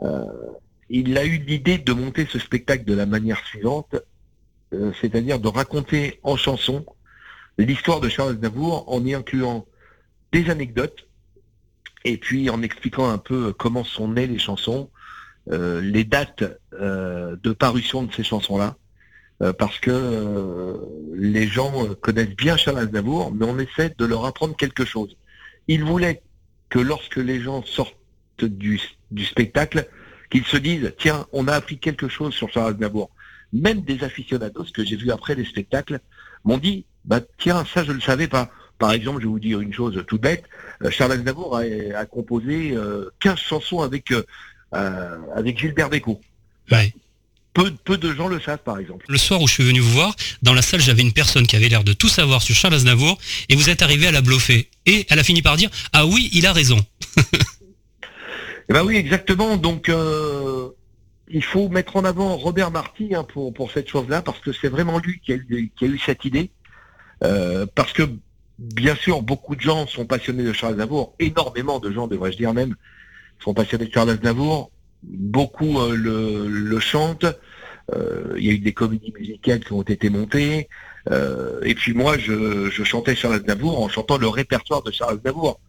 euh, 0.03 0.25
il 0.90 1.17
a 1.17 1.25
eu 1.25 1.38
l'idée 1.38 1.79
de 1.79 1.93
monter 1.93 2.27
ce 2.27 2.38
spectacle 2.38 2.85
de 2.85 2.95
la 2.95 3.07
manière 3.07 3.45
suivante, 3.47 3.97
euh, 4.73 4.93
c'est-à-dire 5.01 5.38
de 5.38 5.49
raconter 5.49 6.19
en 6.23 6.37
chanson 6.37 6.85
l'histoire 7.59 8.01
de 8.01 8.09
Charles 8.09 8.33
Aznavour 8.33 8.93
en 8.93 9.05
y 9.05 9.14
incluant 9.14 9.67
des 10.33 10.51
anecdotes 10.51 11.07
et 12.05 12.17
puis 12.19 12.51
en 12.51 12.62
expliquant 12.62 13.09
un 13.09 13.19
peu 13.19 13.53
comment 13.53 13.85
sont 13.85 14.09
nées 14.09 14.27
les 14.27 14.38
chansons, 14.38 14.90
euh, 15.51 15.81
les 15.81 16.05
dates 16.05 16.45
euh, 16.75 17.37
de 17.43 17.53
parution 17.53 18.03
de 18.03 18.12
ces 18.12 18.25
chansons-là. 18.25 18.77
Euh, 19.43 19.53
parce 19.53 19.81
que 19.81 19.90
euh, 19.90 20.77
les 21.14 21.49
gens 21.49 21.85
euh, 21.85 21.95
connaissent 21.95 22.37
bien 22.37 22.57
Charles 22.57 22.79
Aznavour, 22.79 23.33
mais 23.35 23.45
on 23.45 23.59
essaie 23.59 23.93
de 23.99 24.05
leur 24.05 24.25
apprendre 24.27 24.57
quelque 24.57 24.85
chose. 24.85 25.17
Il 25.67 25.83
voulait 25.83 26.23
que 26.69 26.79
lorsque 26.79 27.17
les 27.17 27.40
gens 27.40 27.64
sortent 27.64 27.97
du, 28.40 28.81
du 29.11 29.25
spectacle, 29.25 29.88
qu'ils 30.31 30.45
se 30.45 30.57
disent 30.57 30.95
tiens, 30.99 31.27
on 31.33 31.49
a 31.49 31.53
appris 31.53 31.79
quelque 31.79 32.07
chose 32.07 32.33
sur 32.33 32.49
Charles 32.51 32.75
Aznavour. 32.75 33.11
Même 33.53 33.81
des 33.83 34.05
aficionados 34.05 34.67
que 34.73 34.85
j'ai 34.85 34.97
vus 34.97 35.11
après 35.11 35.35
les 35.35 35.45
spectacles 35.45 35.99
m'ont 36.45 36.59
dit 36.59 36.87
bah 37.05 37.21
tiens, 37.38 37.64
ça 37.64 37.83
je 37.83 37.90
ne 37.90 37.97
le 37.97 38.01
savais 38.01 38.29
pas. 38.29 38.51
Par 38.85 38.92
exemple, 38.92 39.20
je 39.23 39.25
vais 39.25 39.31
vous 39.31 39.40
dire 39.40 39.61
une 39.62 39.73
chose 39.73 39.99
toute 40.07 40.20
bête. 40.20 40.44
euh, 40.83 40.90
Charles 40.90 41.12
Aznavour 41.12 41.57
a, 41.57 41.62
a 41.99 42.05
composé 42.05 42.73
euh, 42.73 43.09
15 43.20 43.38
chansons 43.38 43.81
avec 43.81 44.11
euh, 44.11 44.23
euh, 44.75 45.16
avec 45.35 45.59
Gilbert 45.59 45.88
Bécaud. 45.88 46.20
Ouais. 46.70 46.92
Peu, 47.55 47.73
peu 47.83 47.97
de 47.97 48.12
gens 48.12 48.29
le 48.29 48.38
savent, 48.40 48.62
par 48.62 48.79
exemple. 48.79 49.07
Le 49.09 49.16
soir 49.16 49.40
où 49.40 49.49
je 49.49 49.55
suis 49.55 49.64
venu 49.64 49.81
vous 49.81 49.88
voir, 49.92 50.14
dans 50.42 50.53
la 50.53 50.61
salle, 50.61 50.83
j'avais 50.83 51.01
une 51.01 51.14
personne 51.14 51.47
qui 51.47 51.57
avait 51.57 51.70
l'air 51.70 51.83
de 51.83 51.94
tout 51.94 52.11
savoir 52.11 52.42
sur 52.42 52.55
Charles 52.55 52.75
Aznavour, 52.75 53.16
et 53.49 53.57
vous 53.57 53.70
êtes 53.70 53.81
arrivé 53.81 54.07
à 54.07 54.12
la 54.12 54.20
bluffer. 54.20 54.68
Et 54.85 55.07
elle 55.09 55.18
a 55.18 55.25
fini 55.25 55.40
par 55.40 55.57
dire 55.57 55.70
Ah 55.94 56.05
oui, 56.05 56.29
il 56.35 56.44
a 56.47 56.53
raison. 56.53 56.79
Eh 58.68 58.73
ben 58.75 58.85
oui, 58.85 58.97
exactement. 58.97 59.57
Donc, 59.57 59.88
euh, 59.88 60.68
il 61.29 61.42
faut 61.42 61.70
mettre 61.70 61.97
en 61.97 62.05
avant 62.05 62.37
Robert 62.37 62.70
Marty 62.70 63.14
hein, 63.14 63.25
pour, 63.25 63.55
pour 63.55 63.70
cette 63.70 63.88
chose-là, 63.88 64.20
parce 64.20 64.40
que 64.40 64.53
c'est 64.53 64.68
vraiment 64.68 64.99
lui 64.99 65.20
qui 65.25 65.33
a 65.33 65.37
eu, 65.37 65.73
qui 65.75 65.85
a 65.87 65.88
eu 65.88 65.99
cette 65.99 66.27
idée. 66.27 66.51
Euh, 67.23 67.66
parce 67.75 67.94
que, 67.94 68.03
bien 68.59 68.95
sûr, 68.95 69.23
beaucoup 69.23 69.57
de 69.57 69.61
gens 69.61 69.87
sont 69.87 70.07
passionnés 70.07 70.45
de 70.45 70.53
Charles 70.53 70.75
Aznavour, 70.75 71.14
énormément 71.19 71.81
de 71.81 71.90
gens, 71.90 72.07
devrais-je 72.07 72.37
dire 72.37 72.55
même, 72.55 72.75
sont 73.43 73.55
passionnés 73.55 73.87
de 73.87 73.93
Charles 73.93 74.11
Aznavour. 74.11 74.71
Beaucoup 75.03 75.81
euh, 75.81 75.95
le, 75.95 76.49
le 76.49 76.81
chantent. 76.81 77.27
Euh, 77.95 78.35
il 78.38 78.45
y 78.45 78.49
a 78.49 78.53
eu 78.53 78.59
des 78.59 78.73
comédies 78.73 79.12
musicales 79.19 79.61
qui 79.61 79.73
ont 79.73 79.83
été 79.83 80.09
montées. 80.09 80.69
Euh, 81.11 81.61
et 81.62 81.75
puis 81.75 81.93
moi, 81.93 82.17
je, 82.17 82.71
je 82.71 82.85
chantais 82.85 83.14
Charles 83.14 83.35
Aznavour 83.35 83.83
en 83.83 83.88
chantant 83.88 84.17
le 84.17 84.29
répertoire 84.29 84.83
de 84.83 84.90
Charles 84.90 85.17
Aznavour. 85.19 85.61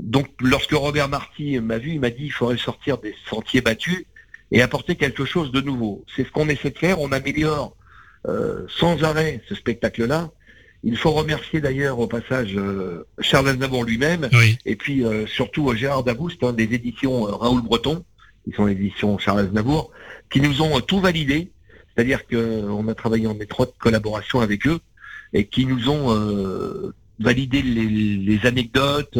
Donc, 0.00 0.28
lorsque 0.40 0.72
Robert 0.72 1.08
Marty 1.08 1.60
m'a 1.60 1.78
vu, 1.78 1.90
il 1.90 2.00
m'a 2.00 2.10
dit 2.10 2.24
il 2.24 2.32
faudrait 2.32 2.56
sortir 2.56 2.98
des 2.98 3.14
sentiers 3.28 3.60
battus 3.60 4.06
et 4.50 4.62
apporter 4.62 4.96
quelque 4.96 5.24
chose 5.24 5.52
de 5.52 5.60
nouveau. 5.60 6.04
C'est 6.16 6.24
ce 6.24 6.30
qu'on 6.30 6.48
essaie 6.48 6.70
de 6.70 6.78
faire. 6.78 7.00
On 7.00 7.12
améliore 7.12 7.76
euh, 8.26 8.64
sans 8.68 9.02
arrêt 9.04 9.42
ce 9.48 9.54
spectacle-là. 9.54 10.30
Il 10.84 10.96
faut 10.96 11.12
remercier 11.12 11.60
d'ailleurs 11.60 11.98
au 12.00 12.06
passage 12.08 12.54
euh, 12.56 13.04
Charles 13.20 13.48
Aznavour 13.50 13.84
lui-même 13.84 14.28
Oui. 14.32 14.58
et 14.66 14.74
puis 14.76 15.04
euh, 15.04 15.26
surtout 15.26 15.70
euh, 15.70 15.76
Gérard 15.76 16.02
Daboust 16.02 16.42
hein, 16.42 16.52
des 16.52 16.64
éditions 16.64 17.22
Raoul 17.22 17.62
Breton, 17.62 18.04
qui 18.44 18.52
sont 18.52 18.66
les 18.66 18.72
éditions 18.72 19.16
Charles 19.18 19.40
Aznavour, 19.40 19.90
qui 20.30 20.40
nous 20.40 20.60
ont 20.62 20.80
tout 20.80 21.00
validé. 21.00 21.52
C'est-à-dire 21.94 22.26
qu'on 22.26 22.88
a 22.88 22.94
travaillé 22.94 23.26
en 23.26 23.38
étroite 23.38 23.72
collaboration 23.78 24.40
avec 24.40 24.66
eux 24.66 24.80
et 25.32 25.46
qui 25.46 25.66
nous 25.66 25.88
ont 25.88 26.10
euh, 26.16 26.92
validé 27.20 27.62
les, 27.62 27.86
les 28.16 28.46
anecdotes, 28.46 29.18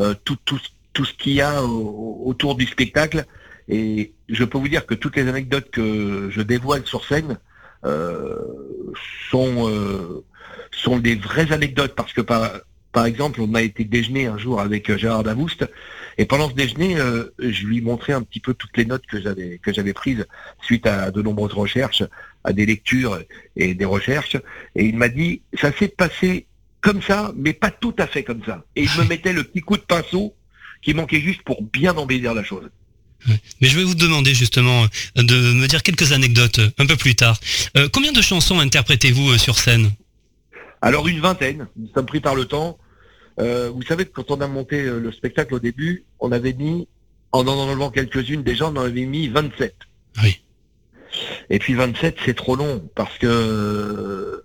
euh, 0.00 0.14
tout, 0.24 0.36
tout, 0.44 0.58
tout 0.92 1.04
ce 1.04 1.12
qu'il 1.14 1.34
y 1.34 1.40
a 1.40 1.62
au- 1.62 2.22
autour 2.24 2.56
du 2.56 2.66
spectacle. 2.66 3.26
Et 3.68 4.12
je 4.28 4.44
peux 4.44 4.58
vous 4.58 4.68
dire 4.68 4.86
que 4.86 4.94
toutes 4.94 5.14
les 5.16 5.28
anecdotes 5.28 5.70
que 5.70 6.28
je 6.30 6.40
dévoile 6.42 6.84
sur 6.86 7.04
scène 7.04 7.38
euh, 7.84 8.38
sont, 9.30 9.68
euh, 9.68 10.24
sont 10.70 10.98
des 10.98 11.14
vraies 11.14 11.52
anecdotes 11.52 11.94
parce 11.94 12.12
que 12.12 12.20
par, 12.20 12.50
par 12.92 13.06
exemple, 13.06 13.40
on 13.40 13.54
a 13.54 13.62
été 13.62 13.84
déjeuner 13.84 14.26
un 14.26 14.38
jour 14.38 14.60
avec 14.60 14.88
euh, 14.90 14.96
Gérard 14.96 15.22
Davoust 15.22 15.66
et 16.18 16.24
pendant 16.24 16.48
ce 16.48 16.54
déjeuner, 16.54 16.96
euh, 16.98 17.24
je 17.38 17.66
lui 17.66 17.80
montrais 17.80 18.14
un 18.14 18.22
petit 18.22 18.40
peu 18.40 18.54
toutes 18.54 18.76
les 18.76 18.86
notes 18.86 19.04
que 19.06 19.20
j'avais 19.20 19.58
que 19.62 19.72
j'avais 19.72 19.92
prises 19.92 20.26
suite 20.62 20.86
à 20.86 21.10
de 21.10 21.20
nombreuses 21.20 21.52
recherches, 21.52 22.04
à 22.44 22.52
des 22.52 22.64
lectures 22.64 23.20
et 23.56 23.74
des 23.74 23.84
recherches. 23.84 24.36
Et 24.74 24.86
il 24.86 24.96
m'a 24.96 25.08
dit, 25.08 25.42
ça 25.60 25.72
s'est 25.72 25.88
passé 25.88 26.46
comme 26.80 27.02
ça, 27.02 27.32
mais 27.36 27.52
pas 27.52 27.70
tout 27.70 27.94
à 27.98 28.06
fait 28.06 28.24
comme 28.24 28.42
ça. 28.46 28.64
Et 28.76 28.84
il 28.84 28.90
me 28.98 29.04
mettait 29.04 29.32
le 29.32 29.44
petit 29.44 29.60
coup 29.60 29.76
de 29.76 29.82
pinceau 29.82 30.34
qui 30.80 30.94
manquait 30.94 31.20
juste 31.20 31.42
pour 31.42 31.62
bien 31.62 31.94
embellir 31.96 32.32
la 32.32 32.44
chose. 32.44 32.70
Mais 33.60 33.68
je 33.68 33.76
vais 33.76 33.84
vous 33.84 33.94
demander 33.94 34.34
justement 34.34 34.86
de 35.16 35.52
me 35.52 35.66
dire 35.66 35.82
quelques 35.82 36.12
anecdotes 36.12 36.60
un 36.78 36.86
peu 36.86 36.96
plus 36.96 37.14
tard. 37.14 37.38
Euh, 37.76 37.88
combien 37.92 38.12
de 38.12 38.22
chansons 38.22 38.58
interprétez-vous 38.60 39.36
sur 39.36 39.58
scène? 39.58 39.90
Alors 40.82 41.08
une 41.08 41.20
vingtaine, 41.20 41.68
nous 41.76 41.88
sommes 41.94 42.06
pris 42.06 42.20
par 42.20 42.34
le 42.34 42.44
temps. 42.44 42.78
Euh, 43.38 43.70
vous 43.70 43.82
savez 43.82 44.06
que 44.06 44.10
quand 44.10 44.30
on 44.30 44.40
a 44.40 44.46
monté 44.46 44.82
euh, 44.82 44.98
le 44.98 45.12
spectacle 45.12 45.54
au 45.54 45.58
début, 45.58 46.04
on 46.20 46.32
avait 46.32 46.52
mis, 46.52 46.88
en 47.32 47.46
en 47.46 47.58
enlevant 47.58 47.90
quelques-unes, 47.90 48.42
déjà 48.42 48.66
on 48.66 48.76
en 48.76 48.84
avait 48.84 49.04
mis 49.04 49.28
27. 49.28 49.74
Oui. 50.22 50.42
Et 51.50 51.58
puis 51.58 51.74
27, 51.74 52.16
c'est 52.24 52.34
trop 52.34 52.56
long 52.56 52.88
parce 52.94 53.16
que 53.18 54.42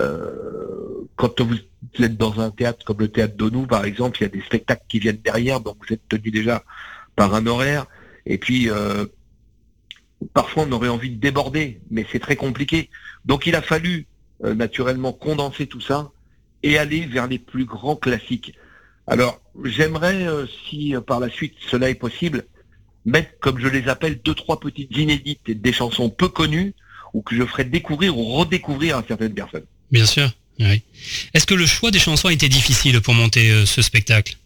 euh, 0.00 1.08
quand 1.16 1.40
vous 1.40 1.56
êtes 1.98 2.16
dans 2.16 2.40
un 2.40 2.50
théâtre 2.50 2.84
comme 2.84 3.00
le 3.00 3.08
théâtre 3.08 3.36
d'Onou, 3.36 3.66
par 3.66 3.84
exemple, 3.84 4.18
il 4.20 4.22
y 4.22 4.26
a 4.26 4.30
des 4.30 4.42
spectacles 4.42 4.84
qui 4.88 4.98
viennent 4.98 5.20
derrière, 5.22 5.60
donc 5.60 5.76
vous 5.86 5.94
êtes 5.94 6.06
tenu 6.08 6.30
déjà 6.30 6.64
par 7.16 7.34
un 7.34 7.46
horaire. 7.46 7.86
Et 8.26 8.38
puis 8.38 8.70
euh, 8.70 9.06
parfois 10.34 10.64
on 10.68 10.72
aurait 10.72 10.88
envie 10.88 11.10
de 11.10 11.20
déborder, 11.20 11.80
mais 11.90 12.06
c'est 12.10 12.20
très 12.20 12.36
compliqué. 12.36 12.90
Donc 13.24 13.46
il 13.46 13.54
a 13.54 13.62
fallu 13.62 14.06
euh, 14.44 14.54
naturellement 14.54 15.12
condenser 15.12 15.66
tout 15.66 15.80
ça 15.80 16.10
et 16.62 16.78
aller 16.78 17.06
vers 17.06 17.26
les 17.26 17.38
plus 17.38 17.64
grands 17.64 17.96
classiques. 17.96 18.54
Alors 19.06 19.40
j'aimerais, 19.64 20.26
euh, 20.26 20.46
si 20.68 20.94
euh, 20.94 21.00
par 21.00 21.20
la 21.20 21.30
suite 21.30 21.54
cela 21.70 21.90
est 21.90 21.94
possible, 21.94 22.44
mettre, 23.04 23.30
comme 23.40 23.58
je 23.58 23.68
les 23.68 23.88
appelle, 23.88 24.20
deux, 24.22 24.34
trois 24.34 24.60
petites 24.60 24.96
inédites 24.96 25.40
et 25.46 25.54
des 25.54 25.72
chansons 25.72 26.10
peu 26.10 26.28
connues 26.28 26.74
ou 27.12 27.22
que 27.22 27.34
je 27.34 27.44
ferai 27.44 27.64
découvrir 27.64 28.16
ou 28.16 28.24
redécouvrir 28.36 28.96
à 28.96 29.04
certaines 29.06 29.34
personnes. 29.34 29.64
Bien 29.90 30.06
sûr. 30.06 30.30
Oui. 30.60 30.82
Est-ce 31.32 31.46
que 31.46 31.54
le 31.54 31.66
choix 31.66 31.90
des 31.90 31.98
chansons 31.98 32.28
a 32.28 32.32
été 32.32 32.48
difficile 32.48 33.00
pour 33.00 33.14
monter 33.14 33.64
ce 33.64 33.80
spectacle? 33.80 34.36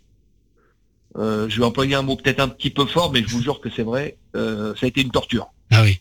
Euh, 1.16 1.49
je 1.49 1.59
vais 1.59 1.64
employer 1.64 1.95
un 1.95 2.03
mot 2.03 2.16
peut-être 2.16 2.40
un 2.40 2.49
petit 2.49 2.70
peu 2.70 2.86
fort, 2.86 3.12
mais 3.12 3.22
je 3.22 3.28
vous 3.28 3.42
jure 3.42 3.61
que 3.61 3.70
c'est 3.70 3.82
vrai, 3.82 4.16
euh, 4.34 4.74
ça 4.74 4.86
a 4.86 4.88
été 4.88 5.01
une 5.01 5.11
torture. 5.11 5.47
Ah 5.70 5.82
oui. 5.82 6.01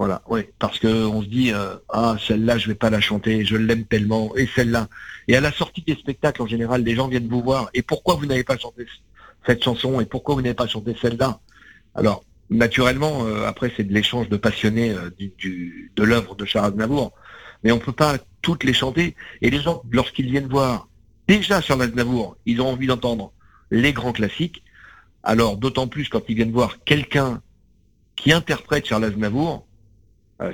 Voilà, 0.00 0.22
oui, 0.30 0.40
parce 0.58 0.78
que 0.78 1.04
on 1.04 1.20
se 1.20 1.26
dit 1.28 1.52
euh, 1.52 1.76
ah 1.90 2.16
celle-là 2.26 2.56
je 2.56 2.68
vais 2.68 2.74
pas 2.74 2.88
la 2.88 3.02
chanter, 3.02 3.44
je 3.44 3.54
l'aime 3.54 3.84
tellement, 3.84 4.34
et 4.34 4.46
celle-là. 4.46 4.88
Et 5.28 5.36
à 5.36 5.42
la 5.42 5.52
sortie 5.52 5.82
des 5.82 5.94
spectacles 5.94 6.40
en 6.40 6.46
général, 6.46 6.82
les 6.82 6.94
gens 6.94 7.06
viennent 7.06 7.28
vous 7.28 7.42
voir. 7.42 7.68
Et 7.74 7.82
pourquoi 7.82 8.14
vous 8.14 8.24
n'avez 8.24 8.42
pas 8.42 8.56
chanté 8.56 8.86
cette 9.46 9.62
chanson 9.62 10.00
et 10.00 10.06
pourquoi 10.06 10.34
vous 10.36 10.40
n'avez 10.40 10.54
pas 10.54 10.66
chanté 10.66 10.96
celle-là? 11.02 11.40
Alors 11.94 12.24
naturellement, 12.48 13.26
euh, 13.26 13.46
après 13.46 13.70
c'est 13.76 13.84
de 13.84 13.92
l'échange 13.92 14.30
de 14.30 14.38
passionnés 14.38 14.88
euh, 14.90 15.10
du, 15.18 15.34
du- 15.36 15.92
de 15.94 16.02
l'œuvre 16.02 16.34
de 16.34 16.46
Charles 16.46 16.68
Aznavour, 16.72 17.12
mais 17.62 17.70
on 17.70 17.78
peut 17.78 17.92
pas 17.92 18.16
toutes 18.40 18.64
les 18.64 18.72
chanter. 18.72 19.14
Et 19.42 19.50
les 19.50 19.60
gens, 19.60 19.82
lorsqu'ils 19.90 20.30
viennent 20.30 20.48
voir 20.48 20.88
déjà 21.28 21.60
Charles 21.60 21.82
Aznavour, 21.82 22.38
ils 22.46 22.62
ont 22.62 22.70
envie 22.70 22.86
d'entendre 22.86 23.34
les 23.70 23.92
grands 23.92 24.14
classiques. 24.14 24.62
Alors 25.22 25.58
d'autant 25.58 25.88
plus 25.88 26.08
quand 26.08 26.22
ils 26.30 26.36
viennent 26.36 26.52
voir 26.52 26.78
quelqu'un 26.86 27.42
qui 28.16 28.32
interprète 28.32 28.86
Charles 28.86 29.04
Aznavour, 29.04 29.66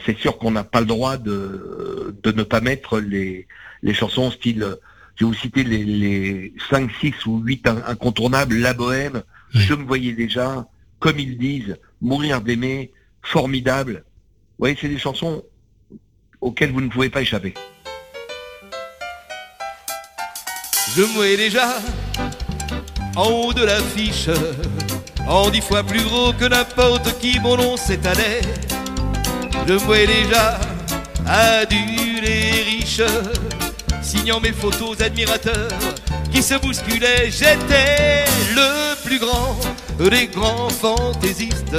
c'est 0.05 0.19
sûr 0.19 0.39
qu'on 0.39 0.51
n'a 0.51 0.65
pas 0.65 0.81
le 0.81 0.87
droit 0.87 1.17
de, 1.17 2.17
de 2.23 2.33
ne 2.33 2.43
pas 2.43 2.61
mettre 2.61 2.99
les, 2.99 3.47
les 3.83 3.95
chansons 3.95 4.31
style, 4.31 4.63
euh, 4.63 4.77
je 5.17 5.25
vais 5.25 5.31
vous 5.31 5.35
citer 5.37 5.65
les, 5.65 5.85
les 5.85 6.55
5, 6.71 6.91
6 7.01 7.27
ou 7.27 7.39
8 7.39 7.67
in- 7.69 7.83
incontournables, 7.87 8.57
La 8.57 8.75
Bohème, 8.75 9.23
Oui. 9.55 9.61
Je 9.61 9.75
me 9.75 9.85
voyais 9.85 10.13
déjà, 10.13 10.67
Comme 10.99 11.19
ils 11.19 11.39
disent, 11.39 11.77
Mourir 12.03 12.41
d'aimer, 12.41 12.93
Formidable. 13.23 14.05
Vous 14.05 14.63
voyez, 14.63 14.77
c'est 14.81 14.89
des 14.89 14.99
chansons 14.99 15.43
auxquelles 16.41 16.73
vous 16.73 16.81
ne 16.81 16.89
pouvez 16.89 17.09
pas 17.11 17.23
échapper. 17.23 17.55
Je 20.97 21.03
me 21.03 21.07
voyais 21.15 21.37
déjà 21.37 21.79
en 23.17 23.29
haut 23.31 23.53
de 23.53 23.65
l'affiche, 23.65 24.29
en 25.27 25.49
dix 25.51 25.61
fois 25.61 25.83
plus 25.83 26.03
gros 26.03 26.33
que 26.33 26.45
n'importe 26.47 27.19
qui, 27.21 27.39
mon 27.41 27.57
nom 27.57 27.77
s'étalait. 27.77 28.41
Je 29.67 29.73
voyais 29.73 30.07
déjà 30.07 30.61
adulte 31.27 32.29
et 32.29 32.63
riche, 32.63 33.03
signant 34.01 34.39
mes 34.39 34.53
photos 34.53 35.01
admirateurs 35.01 35.71
qui 36.33 36.41
se 36.43 36.55
bousculaient. 36.55 37.31
J'étais 37.31 38.25
le 38.55 38.95
plus 39.05 39.19
grand 39.19 39.57
des 39.99 40.29
grands 40.29 40.69
fantaisistes, 40.69 41.77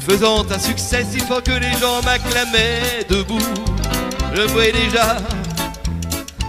faisant 0.00 0.44
un 0.50 0.58
succès 0.58 1.06
si 1.08 1.20
fort 1.20 1.42
que 1.42 1.52
les 1.52 1.72
gens 1.78 2.02
m'acclamaient 2.04 3.04
debout. 3.08 3.38
Je 4.34 4.42
voyais 4.42 4.72
déjà 4.72 5.18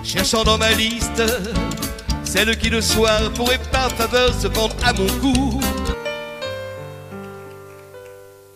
cherchant 0.03 0.43
dans 0.43 0.57
ma 0.57 0.71
liste 0.71 1.21
celle 2.23 2.57
qui 2.57 2.69
le 2.69 2.81
soir 2.81 3.19
pourrait 3.35 3.59
par 3.71 3.91
faveur 3.91 4.33
se 4.33 4.47
prendre 4.47 4.75
à 4.85 4.93
mon 4.93 5.07
cou. 5.19 5.61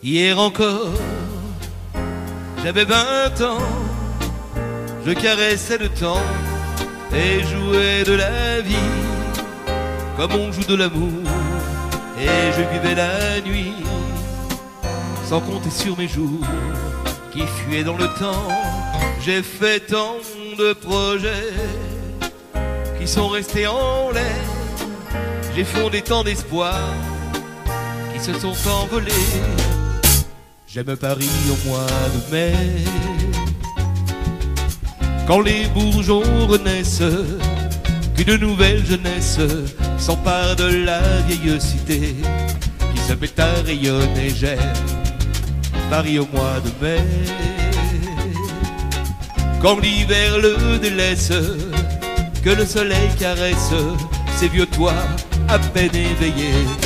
Hier 0.02 0.38
encore, 0.38 0.92
j'avais 2.66 2.84
20 2.84 3.42
ans, 3.42 3.62
je 5.06 5.12
caressais 5.12 5.78
le 5.78 5.88
temps 5.88 6.26
et 7.14 7.40
jouais 7.44 8.02
de 8.02 8.14
la 8.14 8.60
vie 8.60 8.90
comme 10.16 10.32
on 10.32 10.50
joue 10.50 10.64
de 10.64 10.74
l'amour 10.74 11.22
et 12.20 12.26
je 12.26 12.62
vivais 12.72 12.96
la 12.96 13.40
nuit 13.42 13.72
sans 15.28 15.40
compter 15.42 15.70
sur 15.70 15.96
mes 15.96 16.08
jours 16.08 16.44
qui 17.30 17.42
fuyaient 17.46 17.84
dans 17.84 17.96
le 17.96 18.08
temps. 18.18 18.48
J'ai 19.24 19.44
fait 19.44 19.78
tant 19.78 20.16
de 20.58 20.72
projets 20.72 21.54
qui 22.98 23.06
sont 23.06 23.28
restés 23.28 23.68
en 23.68 24.10
l'air. 24.10 24.44
J'ai 25.54 25.62
fondé 25.62 26.02
tant 26.02 26.24
d'espoirs 26.24 26.94
qui 28.12 28.18
se 28.18 28.32
sont 28.32 28.56
envolés. 28.68 29.12
J'aime 30.76 30.94
Paris 30.94 31.30
au 31.50 31.68
mois 31.68 31.86
de 32.12 32.34
mai. 32.34 32.52
Quand 35.26 35.40
les 35.40 35.64
bourgeons 35.68 36.46
renaissent, 36.46 37.00
qu'une 38.14 38.36
nouvelle 38.36 38.84
jeunesse 38.84 39.38
s'empare 39.96 40.54
de 40.56 40.84
la 40.84 41.00
vieille 41.26 41.58
cité 41.62 42.16
qui 42.94 43.00
se 43.00 43.14
met 43.14 43.40
à 43.40 43.54
rayonner. 43.64 44.28
J'aime 44.28 44.58
Paris 45.88 46.18
au 46.18 46.28
mois 46.30 46.60
de 46.62 46.84
mai. 46.84 47.00
Quand 49.62 49.78
l'hiver 49.78 50.36
le 50.36 50.76
délaisse, 50.76 51.32
que 52.44 52.50
le 52.50 52.66
soleil 52.66 53.08
caresse 53.18 53.72
ces 54.36 54.48
vieux 54.48 54.66
toits 54.66 54.92
à 55.48 55.58
peine 55.58 55.94
éveillés. 55.94 56.85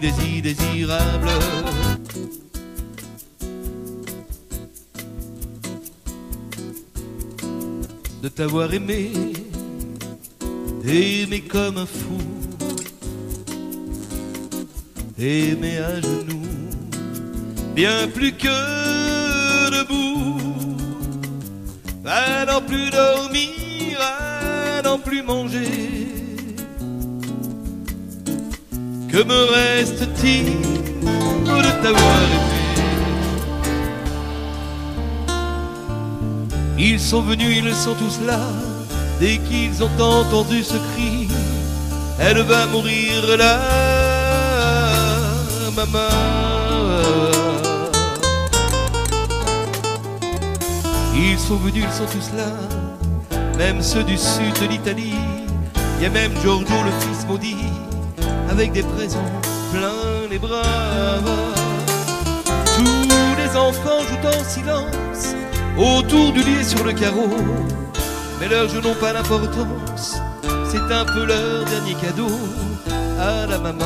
désir, 0.00 0.42
désirable. 0.42 1.28
De 8.22 8.28
t'avoir 8.28 8.72
aimé, 8.74 9.12
aimé 10.84 11.40
comme 11.42 11.78
un 11.78 11.86
fou, 11.86 12.18
aimé 15.18 15.78
à 15.78 16.00
genoux, 16.00 16.48
bien 17.74 18.08
plus 18.08 18.32
que 18.32 19.70
debout. 19.70 20.38
À 22.04 22.44
n'en 22.44 22.60
plus 22.60 22.90
dormir, 22.90 23.98
à 24.00 24.82
n'en 24.82 24.98
plus 24.98 25.22
manger. 25.22 25.99
Que 29.12 29.24
me 29.24 29.44
reste-t-il 29.52 30.44
de 31.02 31.82
t'avoir 31.82 32.16
aimé? 32.22 32.50
Ils 36.78 37.00
sont 37.00 37.22
venus, 37.22 37.62
ils 37.64 37.74
sont 37.74 37.94
tous 37.94 38.20
là. 38.24 38.38
Dès 39.18 39.38
qu'ils 39.38 39.82
ont 39.82 39.90
entendu 40.00 40.62
ce 40.62 40.76
cri, 40.94 41.28
elle 42.20 42.40
va 42.42 42.66
mourir 42.66 43.36
là, 43.36 43.60
maman. 45.76 46.08
Ils 51.14 51.38
sont 51.38 51.56
venus, 51.56 51.84
ils 51.86 51.92
sont 51.92 52.06
tous 52.06 52.30
là, 52.36 52.50
même 53.58 53.82
ceux 53.82 54.04
du 54.04 54.16
sud 54.16 54.54
de 54.62 54.66
l'Italie. 54.68 55.18
Il 56.00 56.10
même 56.10 56.32
Giorgio, 56.42 56.82
le 56.82 56.92
fils 57.00 57.26
maudit, 57.28 57.56
avec 58.50 58.72
des 58.72 58.82
présents 58.82 59.32
plein 59.72 60.28
les 60.28 60.38
bras. 60.38 60.62
Tous 62.76 63.08
les 63.40 63.56
enfants 63.56 64.00
jouent 64.08 64.28
en 64.28 64.44
silence 64.44 65.34
autour 65.78 66.32
du 66.32 66.42
lit 66.42 66.64
sur 66.64 66.84
le 66.84 66.92
carreau. 66.92 67.30
Mais 68.40 68.48
leurs 68.48 68.68
jeux 68.68 68.80
n'ont 68.80 68.94
pas 68.94 69.12
d'importance, 69.12 70.20
c'est 70.70 70.92
un 70.92 71.04
peu 71.04 71.24
leur 71.26 71.64
dernier 71.66 71.94
cadeau 71.94 72.30
à 73.18 73.46
la 73.46 73.58
maman. 73.58 73.84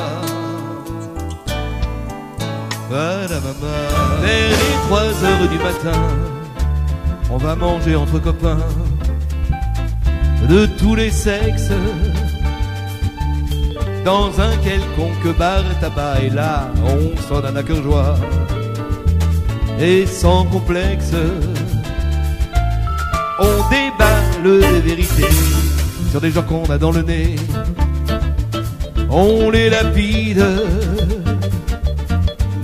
À 2.90 3.26
la 3.28 3.40
maman. 3.40 3.76
Vers 4.22 4.50
les 4.50 4.76
3 4.86 5.00
heures 5.00 5.48
du 5.48 5.58
matin, 5.58 6.00
on 7.30 7.38
va 7.38 7.56
manger 7.56 7.96
entre 7.96 8.20
copains 8.20 8.58
de 10.48 10.66
tous 10.78 10.94
les 10.94 11.10
sexes. 11.10 11.72
Dans 14.04 14.38
un 14.38 14.54
quelconque 14.58 15.36
bar 15.38 15.62
tabac 15.80 16.20
et 16.22 16.28
là, 16.28 16.70
on 16.84 17.16
s'en 17.26 17.40
donne 17.40 17.56
à 17.56 17.62
cœur 17.62 17.82
joie 17.82 18.16
et 19.80 20.04
sans 20.06 20.44
complexe. 20.44 21.12
On 23.38 23.56
déballe 23.70 24.60
des 24.60 24.80
vérités 24.80 25.34
sur 26.10 26.20
des 26.20 26.30
gens 26.30 26.42
qu'on 26.42 26.64
a 26.70 26.76
dans 26.76 26.92
le 26.92 27.02
nez. 27.02 27.36
On 29.10 29.48
les 29.48 29.70
lapide, 29.70 30.44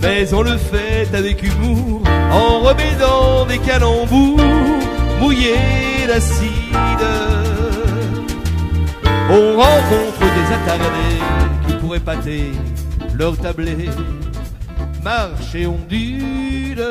mais 0.03 0.34
on 0.34 0.43
le 0.43 0.59
fait 0.59 1.09
avec 1.14 1.43
humour, 1.43 2.03
en 2.30 2.61
remettant 2.61 3.47
des 3.47 3.59
calembours 3.59 4.41
mouillés 5.20 6.07
d'acide. 6.07 7.07
On 9.30 9.57
rencontre 9.57 10.19
attardés 10.53 11.20
qui 11.66 11.74
pourraient 11.74 12.01
pâter 12.01 12.53
leur 13.14 13.36
tablé, 13.36 13.90
marche 15.03 15.55
et 15.55 15.66
ondule. 15.66 16.84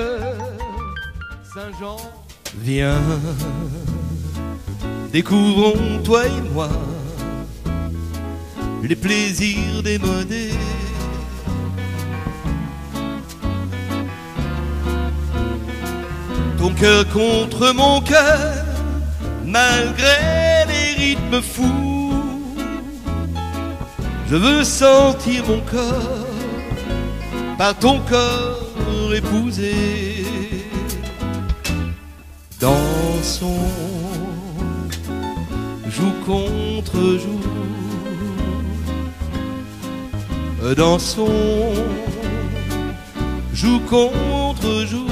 Saint-Jean, 1.53 1.97
viens, 2.57 3.01
découvrons 5.11 6.01
toi 6.03 6.25
et 6.25 6.53
moi 6.53 6.69
les 8.89 8.95
plaisirs 8.95 9.83
des 9.83 9.99
monnaies. 9.99 10.49
Ton 16.57 16.73
cœur 16.73 17.07
contre 17.09 17.71
mon 17.73 18.01
cœur, 18.01 18.65
malgré 19.45 20.65
les 20.67 20.93
rythmes 20.97 21.41
fous. 21.41 21.88
Je 24.29 24.35
veux 24.35 24.63
sentir 24.63 25.43
mon 25.47 25.59
corps 25.61 26.27
par 27.57 27.75
ton 27.79 27.99
corps 28.01 29.11
épousé. 29.15 30.23
Dansons, 32.59 33.73
joue 35.87 36.13
contre 36.27 37.17
joue. 37.23 37.41
Dansons, 40.75 41.73
joue 43.51 43.79
contre 43.89 44.85
joue. 44.85 45.08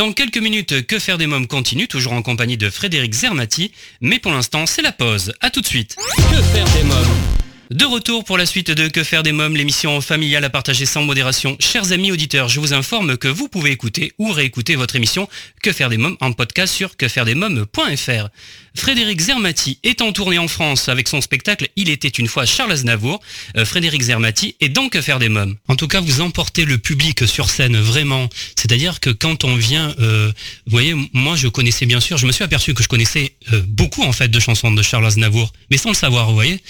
Dans 0.00 0.14
quelques 0.14 0.38
minutes, 0.38 0.86
Que 0.86 0.98
faire 0.98 1.18
des 1.18 1.26
mômes 1.26 1.46
continue, 1.46 1.86
toujours 1.86 2.14
en 2.14 2.22
compagnie 2.22 2.56
de 2.56 2.70
Frédéric 2.70 3.12
Zermati. 3.12 3.70
Mais 4.00 4.18
pour 4.18 4.32
l'instant, 4.32 4.64
c'est 4.64 4.80
la 4.80 4.92
pause. 4.92 5.34
À 5.42 5.50
tout 5.50 5.60
de 5.60 5.66
suite. 5.66 5.94
Que 6.16 6.40
faire 6.40 6.64
des 6.70 6.84
mômes? 6.84 7.29
De 7.70 7.84
retour 7.84 8.24
pour 8.24 8.36
la 8.36 8.46
suite 8.46 8.72
de 8.72 8.88
Que 8.88 9.04
faire 9.04 9.22
des 9.22 9.30
mômes, 9.30 9.54
l'émission 9.54 10.00
familiale 10.00 10.44
à 10.44 10.50
partager 10.50 10.86
sans 10.86 11.04
modération. 11.04 11.56
Chers 11.60 11.92
amis 11.92 12.10
auditeurs, 12.10 12.48
je 12.48 12.58
vous 12.58 12.72
informe 12.72 13.16
que 13.16 13.28
vous 13.28 13.46
pouvez 13.46 13.70
écouter 13.70 14.12
ou 14.18 14.32
réécouter 14.32 14.74
votre 14.74 14.96
émission 14.96 15.28
Que 15.62 15.70
faire 15.72 15.88
des 15.88 15.96
mômes 15.96 16.16
en 16.20 16.32
podcast 16.32 16.74
sur 16.74 16.96
quefairedesmômes.fr. 16.96 18.28
Frédéric 18.74 19.20
Zermati 19.20 19.78
est 19.84 20.00
en 20.00 20.12
tournée 20.12 20.38
en 20.38 20.48
France 20.48 20.88
avec 20.88 21.06
son 21.08 21.20
spectacle 21.20 21.68
Il 21.76 21.90
était 21.90 22.08
une 22.08 22.26
fois 22.26 22.44
Charles 22.44 22.72
Aznavour. 22.72 23.20
Euh, 23.56 23.64
Frédéric 23.64 24.02
Zermati 24.02 24.56
est 24.60 24.68
dans 24.68 24.88
Que 24.88 25.00
faire 25.00 25.20
des 25.20 25.28
mômes. 25.28 25.56
En 25.68 25.76
tout 25.76 25.86
cas, 25.86 26.00
vous 26.00 26.20
emportez 26.22 26.64
le 26.64 26.78
public 26.78 27.26
sur 27.28 27.50
scène 27.50 27.76
vraiment. 27.76 28.28
C'est-à-dire 28.56 28.98
que 28.98 29.10
quand 29.10 29.44
on 29.44 29.54
vient, 29.54 29.94
euh, 30.00 30.32
vous 30.66 30.72
voyez, 30.72 30.94
moi 31.12 31.36
je 31.36 31.46
connaissais 31.46 31.86
bien 31.86 32.00
sûr, 32.00 32.18
je 32.18 32.26
me 32.26 32.32
suis 32.32 32.42
aperçu 32.42 32.74
que 32.74 32.82
je 32.82 32.88
connaissais 32.88 33.34
euh, 33.52 33.62
beaucoup 33.66 34.02
en 34.02 34.12
fait 34.12 34.28
de 34.28 34.40
chansons 34.40 34.72
de 34.72 34.82
Charles 34.82 35.06
Aznavour, 35.06 35.52
mais 35.70 35.76
sans 35.76 35.90
le 35.90 35.94
savoir, 35.94 36.28
vous 36.28 36.34
voyez. 36.34 36.60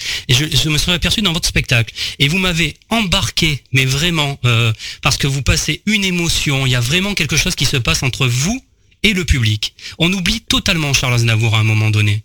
Aperçu 0.91 1.21
dans 1.21 1.33
votre 1.33 1.47
spectacle. 1.47 1.93
Et 2.19 2.27
vous 2.27 2.37
m'avez 2.37 2.75
embarqué, 2.89 3.63
mais 3.71 3.85
vraiment, 3.85 4.37
euh, 4.45 4.71
parce 5.01 5.17
que 5.17 5.27
vous 5.27 5.41
passez 5.41 5.81
une 5.85 6.03
émotion. 6.03 6.65
Il 6.65 6.71
y 6.71 6.75
a 6.75 6.79
vraiment 6.79 7.13
quelque 7.13 7.37
chose 7.37 7.55
qui 7.55 7.65
se 7.65 7.77
passe 7.77 8.03
entre 8.03 8.27
vous 8.27 8.61
et 9.03 9.13
le 9.13 9.25
public. 9.25 9.75
On 9.99 10.11
oublie 10.13 10.41
totalement 10.41 10.93
Charles 10.93 11.15
Aznavour 11.15 11.55
à 11.55 11.59
un 11.59 11.63
moment 11.63 11.89
donné. 11.89 12.23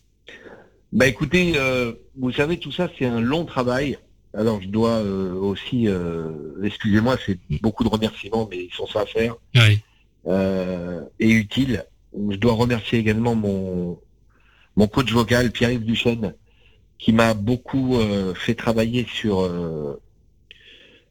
Bah 0.92 1.06
écoutez, 1.06 1.54
euh, 1.56 1.92
vous 2.18 2.32
savez, 2.32 2.58
tout 2.58 2.72
ça, 2.72 2.88
c'est 2.98 3.06
un 3.06 3.20
long 3.20 3.44
travail. 3.44 3.98
Alors 4.34 4.60
je 4.60 4.68
dois 4.68 4.98
euh, 4.98 5.32
aussi, 5.34 5.86
excusez-moi, 6.62 7.16
c'est 7.24 7.38
beaucoup 7.62 7.84
de 7.84 7.88
remerciements, 7.88 8.48
mais 8.50 8.64
ils 8.64 8.74
sont 8.74 8.88
à 8.96 9.06
faire 9.06 9.36
Oui. 9.54 9.80
et 11.18 11.30
utiles. 11.30 11.84
Je 12.30 12.36
dois 12.36 12.54
remercier 12.54 12.98
également 12.98 13.34
mon, 13.34 13.98
mon 14.76 14.86
coach 14.86 15.10
vocal, 15.10 15.50
Pierre-Yves 15.50 15.84
Duchesne, 15.84 16.34
qui 16.98 17.12
m'a 17.12 17.34
beaucoup 17.34 17.96
euh, 17.96 18.34
fait 18.34 18.54
travailler 18.54 19.06
sur, 19.08 19.40
euh, 19.40 20.00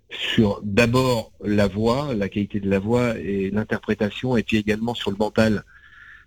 sur 0.10 0.62
d'abord 0.64 1.32
la 1.44 1.68
voix, 1.68 2.14
la 2.14 2.30
qualité 2.30 2.60
de 2.60 2.70
la 2.70 2.80
voix 2.80 3.18
et 3.18 3.52
l'interprétation, 3.52 4.36
et 4.38 4.44
puis 4.44 4.58
également 4.58 4.96
sur 4.96 5.12
le 5.12 5.18
mental. 5.18 5.64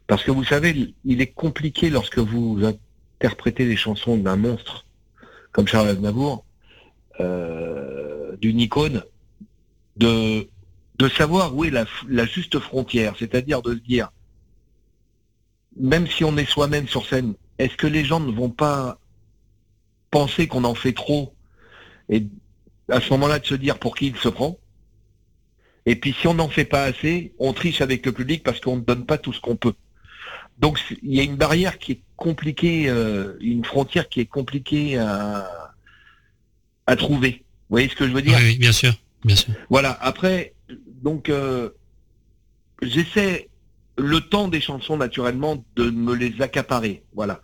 Parce 0.07 0.25
que 0.25 0.31
vous 0.31 0.45
savez, 0.45 0.95
il 1.05 1.21
est 1.21 1.33
compliqué 1.33 1.91
lorsque 1.91 2.19
vous 2.19 2.65
interprétez 2.65 3.67
les 3.67 3.77
chansons 3.77 4.17
d'un 4.17 4.37
monstre 4.37 4.87
comme 5.53 5.67
Charles 5.67 5.89
Aznavour, 5.89 6.45
euh, 7.21 8.37
d'une 8.37 8.61
icône, 8.61 9.03
de, 9.97 10.47
de 10.99 11.09
savoir 11.09 11.57
où 11.57 11.65
est 11.65 11.71
la, 11.71 11.85
la 12.09 12.27
juste 12.27 12.59
frontière, 12.61 13.15
c'est-à-dire 13.19 13.61
de 13.63 13.75
se 13.75 13.81
dire, 13.81 14.13
même 15.77 16.07
si 16.07 16.25
on 16.25 16.37
est 16.37 16.49
soi-même 16.49 16.87
sur 16.87 17.07
scène, 17.07 17.35
est-ce 17.59 17.77
que 17.77 17.87
les 17.87 18.05
gens 18.05 18.21
ne 18.21 18.31
vont 18.31 18.51
pas 18.51 18.99
penser 20.11 20.47
qu'on 20.47 20.65
en 20.65 20.75
fait 20.75 20.93
trop 20.93 21.35
et 22.09 22.27
à 22.91 23.01
ce 23.01 23.11
moment-là 23.11 23.39
de 23.39 23.47
se 23.47 23.55
dire 23.55 23.79
pour 23.79 23.95
qui 23.97 24.07
il 24.09 24.17
se 24.17 24.29
prend 24.29 24.59
et 25.87 25.97
puis 25.97 26.15
si 26.21 26.27
on 26.27 26.35
n'en 26.35 26.49
fait 26.49 26.65
pas 26.65 26.85
assez, 26.85 27.33
on 27.39 27.53
triche 27.53 27.81
avec 27.81 28.05
le 28.05 28.13
public 28.13 28.43
parce 28.43 28.61
qu'on 28.61 28.77
ne 28.77 28.83
donne 28.83 29.07
pas 29.07 29.19
tout 29.19 29.33
ce 29.33 29.41
qu'on 29.41 29.57
peut. 29.57 29.75
Donc 30.59 30.79
il 31.03 31.15
y 31.15 31.21
a 31.21 31.23
une 31.23 31.37
barrière 31.37 31.79
qui 31.79 31.93
est 31.93 32.01
compliquée, 32.17 32.89
euh, 32.89 33.35
une 33.41 33.65
frontière 33.65 34.09
qui 34.09 34.21
est 34.21 34.27
compliquée 34.27 34.99
à, 34.99 35.75
à 36.87 36.97
trouver. 36.97 37.45
Vous 37.69 37.75
voyez 37.75 37.89
ce 37.89 37.95
que 37.95 38.07
je 38.07 38.11
veux 38.11 38.17
Oui, 38.17 38.23
dire? 38.23 38.39
Oui, 38.39 38.59
bien 38.59 38.73
sûr, 38.73 38.93
bien 39.25 39.37
sûr. 39.37 39.53
Voilà, 39.69 39.97
après, 40.01 40.55
donc, 41.03 41.29
euh, 41.29 41.71
j'essaie, 42.83 43.49
le 43.97 44.21
temps 44.21 44.49
des 44.49 44.61
chansons, 44.61 44.97
naturellement, 44.97 45.65
de 45.77 45.91
me 45.91 46.15
les 46.15 46.41
accaparer, 46.41 47.03
voilà. 47.15 47.43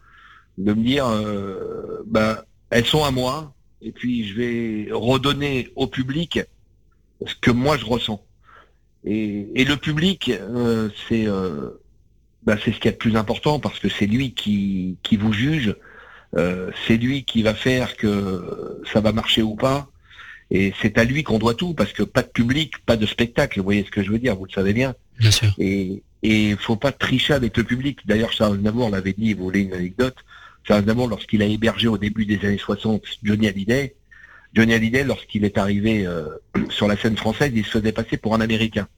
De 0.58 0.72
me 0.72 0.82
dire, 0.82 1.06
euh, 1.06 2.02
ben, 2.06 2.38
elles 2.70 2.86
sont 2.86 3.04
à 3.04 3.10
moi, 3.10 3.54
et 3.82 3.92
puis 3.92 4.26
je 4.26 4.34
vais 4.34 4.88
redonner 4.92 5.70
au 5.76 5.86
public 5.86 6.40
ce 7.26 7.34
que 7.40 7.50
moi 7.50 7.76
je 7.76 7.84
ressens. 7.84 8.24
Et, 9.04 9.48
et 9.54 9.64
le 9.64 9.76
public, 9.76 10.30
euh, 10.30 10.88
c'est 11.08 11.26
euh, 11.26 11.70
ben, 12.44 12.58
c'est 12.64 12.72
ce 12.72 12.80
qui 12.80 12.88
est 12.88 12.92
le 12.92 12.96
plus 12.96 13.16
important, 13.16 13.58
parce 13.58 13.78
que 13.78 13.88
c'est 13.88 14.06
lui 14.06 14.32
qui, 14.32 14.96
qui 15.02 15.16
vous 15.16 15.32
juge, 15.32 15.74
euh, 16.36 16.70
c'est 16.86 16.96
lui 16.96 17.24
qui 17.24 17.42
va 17.42 17.54
faire 17.54 17.96
que 17.96 18.80
ça 18.92 19.00
va 19.00 19.12
marcher 19.12 19.42
ou 19.42 19.54
pas. 19.54 19.88
Et 20.50 20.72
c'est 20.80 20.98
à 20.98 21.04
lui 21.04 21.22
qu'on 21.22 21.38
doit 21.38 21.54
tout, 21.54 21.74
parce 21.74 21.92
que 21.92 22.02
pas 22.02 22.22
de 22.22 22.28
public, 22.28 22.74
pas 22.84 22.96
de 22.96 23.06
spectacle, 23.06 23.58
vous 23.58 23.64
voyez 23.64 23.84
ce 23.84 23.90
que 23.90 24.02
je 24.02 24.10
veux 24.10 24.18
dire, 24.18 24.36
vous 24.36 24.44
le 24.44 24.52
savez 24.52 24.72
bien. 24.72 24.94
Bien 25.18 25.30
sûr. 25.30 25.52
Et 25.58 26.02
il 26.22 26.56
faut 26.56 26.76
pas 26.76 26.92
tricher 26.92 27.34
avec 27.34 27.56
le 27.56 27.64
public. 27.64 28.00
D'ailleurs, 28.06 28.32
Charles 28.32 28.56
Aznavour 28.56 28.90
l'avait 28.90 29.12
dit, 29.12 29.34
vous 29.34 29.44
voulez 29.44 29.60
une 29.60 29.72
anecdote, 29.72 30.16
Charles 30.64 30.80
Aznavour, 30.80 31.08
lorsqu'il 31.08 31.42
a 31.42 31.46
hébergé 31.46 31.88
au 31.88 31.98
début 31.98 32.24
des 32.24 32.44
années 32.46 32.58
60 32.58 33.02
Johnny 33.22 33.48
Hallyday, 33.48 33.94
Johnny 34.54 34.72
Hallyday, 34.72 35.04
lorsqu'il 35.04 35.44
est 35.44 35.58
arrivé 35.58 36.06
euh, 36.06 36.26
sur 36.70 36.88
la 36.88 36.96
scène 36.96 37.16
française, 37.16 37.52
il 37.54 37.64
se 37.64 37.70
faisait 37.70 37.92
passer 37.92 38.16
pour 38.16 38.34
un 38.34 38.40
Américain. 38.40 38.88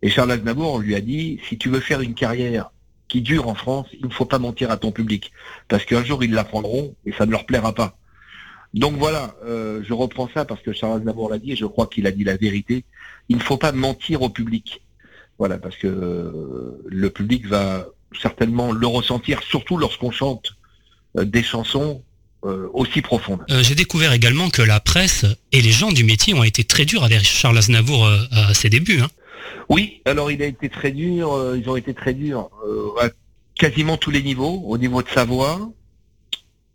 Et 0.00 0.08
Charles 0.08 0.30
Aznavour 0.30 0.78
lui 0.78 0.94
a 0.94 1.00
dit, 1.00 1.38
si 1.48 1.58
tu 1.58 1.68
veux 1.68 1.80
faire 1.80 2.00
une 2.00 2.14
carrière 2.14 2.70
qui 3.08 3.20
dure 3.20 3.48
en 3.48 3.54
France, 3.54 3.88
il 3.92 4.06
ne 4.06 4.12
faut 4.12 4.24
pas 4.24 4.38
mentir 4.38 4.70
à 4.70 4.78
ton 4.78 4.90
public, 4.90 5.32
parce 5.68 5.84
qu'un 5.84 6.02
jour 6.02 6.24
ils 6.24 6.32
l'apprendront 6.32 6.94
et 7.04 7.12
ça 7.12 7.26
ne 7.26 7.30
leur 7.30 7.44
plaira 7.44 7.74
pas. 7.74 7.98
Donc 8.72 8.96
voilà, 8.96 9.34
euh, 9.44 9.82
je 9.84 9.92
reprends 9.92 10.30
ça 10.32 10.44
parce 10.44 10.62
que 10.62 10.72
Charles 10.72 11.00
Aznavour 11.00 11.28
l'a 11.28 11.38
dit 11.38 11.52
et 11.52 11.56
je 11.56 11.66
crois 11.66 11.88
qu'il 11.88 12.06
a 12.06 12.12
dit 12.12 12.24
la 12.24 12.36
vérité. 12.36 12.84
Il 13.28 13.36
ne 13.36 13.42
faut 13.42 13.58
pas 13.58 13.72
mentir 13.72 14.22
au 14.22 14.30
public. 14.30 14.82
Voilà, 15.38 15.58
parce 15.58 15.76
que 15.76 15.88
euh, 15.88 16.80
le 16.86 17.10
public 17.10 17.46
va 17.46 17.86
certainement 18.18 18.72
le 18.72 18.86
ressentir, 18.86 19.42
surtout 19.42 19.76
lorsqu'on 19.76 20.12
chante 20.12 20.54
des 21.16 21.42
chansons 21.42 22.02
euh, 22.44 22.68
aussi 22.72 23.02
profondes. 23.02 23.40
Euh, 23.50 23.62
J'ai 23.62 23.74
découvert 23.74 24.12
également 24.12 24.48
que 24.50 24.62
la 24.62 24.80
presse 24.80 25.26
et 25.52 25.60
les 25.60 25.72
gens 25.72 25.92
du 25.92 26.04
métier 26.04 26.32
ont 26.34 26.44
été 26.44 26.64
très 26.64 26.84
durs 26.84 27.04
avec 27.04 27.22
Charles 27.22 27.58
Aznavour 27.58 28.06
euh, 28.06 28.18
à 28.30 28.54
ses 28.54 28.70
débuts. 28.70 29.00
Hein. 29.00 29.08
Oui, 29.68 30.00
alors 30.04 30.30
il 30.30 30.42
a 30.42 30.46
été 30.46 30.68
très 30.68 30.90
dur, 30.90 31.32
euh, 31.32 31.58
ils 31.58 31.68
ont 31.68 31.76
été 31.76 31.92
très 31.94 32.14
durs 32.14 32.48
euh, 32.66 32.88
à 33.00 33.08
quasiment 33.54 33.96
tous 33.96 34.10
les 34.10 34.22
niveaux, 34.22 34.62
au 34.66 34.78
niveau 34.78 35.02
de 35.02 35.08
sa 35.08 35.24
voix, 35.24 35.70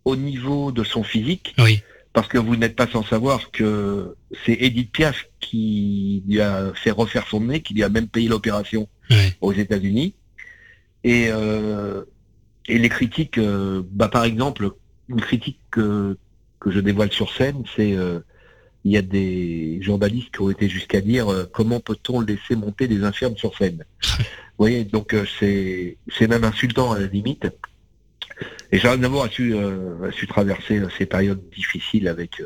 au 0.04 0.16
niveau 0.16 0.70
de 0.72 0.84
son 0.84 1.02
physique, 1.02 1.54
Oui. 1.58 1.80
parce 2.12 2.28
que 2.28 2.38
vous 2.38 2.54
n'êtes 2.56 2.76
pas 2.76 2.86
sans 2.86 3.02
savoir 3.04 3.50
que 3.50 4.14
c'est 4.44 4.56
Edith 4.60 4.92
Piaf 4.92 5.26
qui 5.40 6.22
lui 6.28 6.40
a 6.40 6.72
fait 6.74 6.92
refaire 6.92 7.26
son 7.28 7.40
nez, 7.40 7.60
qui 7.60 7.74
lui 7.74 7.82
a 7.82 7.88
même 7.88 8.06
payé 8.08 8.28
l'opération 8.28 8.88
Ouais. 9.10 9.34
aux 9.40 9.52
États-Unis. 9.52 10.14
Et, 11.04 11.26
euh, 11.28 12.02
et 12.68 12.78
les 12.78 12.88
critiques, 12.88 13.38
euh, 13.38 13.82
bah, 13.90 14.08
par 14.08 14.24
exemple, 14.24 14.70
une 15.08 15.20
critique 15.20 15.60
que, 15.70 16.16
que 16.60 16.70
je 16.70 16.80
dévoile 16.80 17.12
sur 17.12 17.32
scène, 17.32 17.62
c'est 17.76 17.92
euh, 17.92 18.20
il 18.84 18.92
y 18.92 18.96
a 18.96 19.02
des 19.02 19.80
journalistes 19.82 20.32
qui 20.32 20.40
ont 20.40 20.50
été 20.50 20.68
jusqu'à 20.68 21.00
dire 21.00 21.30
euh, 21.30 21.48
comment 21.52 21.80
peut-on 21.80 22.20
laisser 22.20 22.56
monter 22.56 22.88
des 22.88 23.04
infirmes 23.04 23.36
sur 23.36 23.56
scène? 23.56 23.84
Vous 24.02 24.64
voyez, 24.64 24.84
donc 24.84 25.14
c'est 25.38 25.98
c'est 26.16 26.26
même 26.28 26.44
insultant 26.44 26.92
à 26.92 26.98
la 26.98 27.06
limite. 27.06 27.46
Et 28.72 28.78
Charles 28.78 28.94
Aznavour 28.94 29.24
a 29.24 29.28
su 29.28 29.54
a 29.54 30.10
su 30.12 30.26
traverser 30.26 30.82
ces 30.96 31.04
périodes 31.04 31.42
difficiles 31.54 32.08
avec 32.08 32.42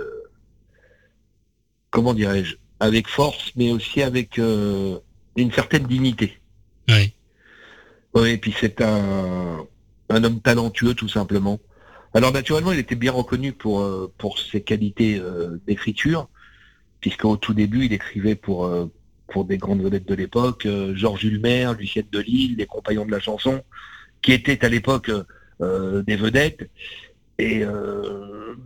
comment 1.90 2.12
dirais-je 2.12 2.56
avec 2.80 3.06
force, 3.06 3.52
mais 3.54 3.70
aussi 3.70 4.02
avec 4.02 4.38
une 4.38 5.52
certaine 5.52 5.84
dignité. 5.84 6.36
Ouais. 6.88 7.14
Oui, 8.14 8.30
et 8.30 8.38
puis 8.38 8.52
c'est 8.58 8.80
un, 8.80 9.64
un 10.10 10.24
homme 10.24 10.40
talentueux 10.40 10.94
tout 10.94 11.08
simplement. 11.08 11.58
Alors 12.12 12.32
naturellement, 12.32 12.72
il 12.72 12.78
était 12.80 12.96
bien 12.96 13.12
reconnu 13.12 13.52
pour 13.52 13.80
euh, 13.80 14.12
pour 14.18 14.38
ses 14.38 14.60
qualités 14.62 15.18
euh, 15.18 15.60
d'écriture, 15.66 16.28
puisqu'au 17.00 17.36
tout 17.36 17.54
début, 17.54 17.86
il 17.86 17.92
écrivait 17.92 18.34
pour 18.34 18.66
euh, 18.66 18.86
pour 19.28 19.44
des 19.44 19.58
grandes 19.58 19.82
vedettes 19.82 20.08
de 20.08 20.14
l'époque, 20.14 20.66
euh, 20.66 20.94
Georges 20.96 21.22
Ulmer, 21.24 21.72
Lucienne 21.78 22.06
de 22.10 22.18
Lille, 22.18 22.56
les 22.58 22.66
compagnons 22.66 23.06
de 23.06 23.12
la 23.12 23.20
chanson, 23.20 23.62
qui 24.22 24.32
étaient 24.32 24.64
à 24.64 24.68
l'époque 24.68 25.10
des 25.60 26.16
vedettes. 26.16 26.70
Et 27.38 27.62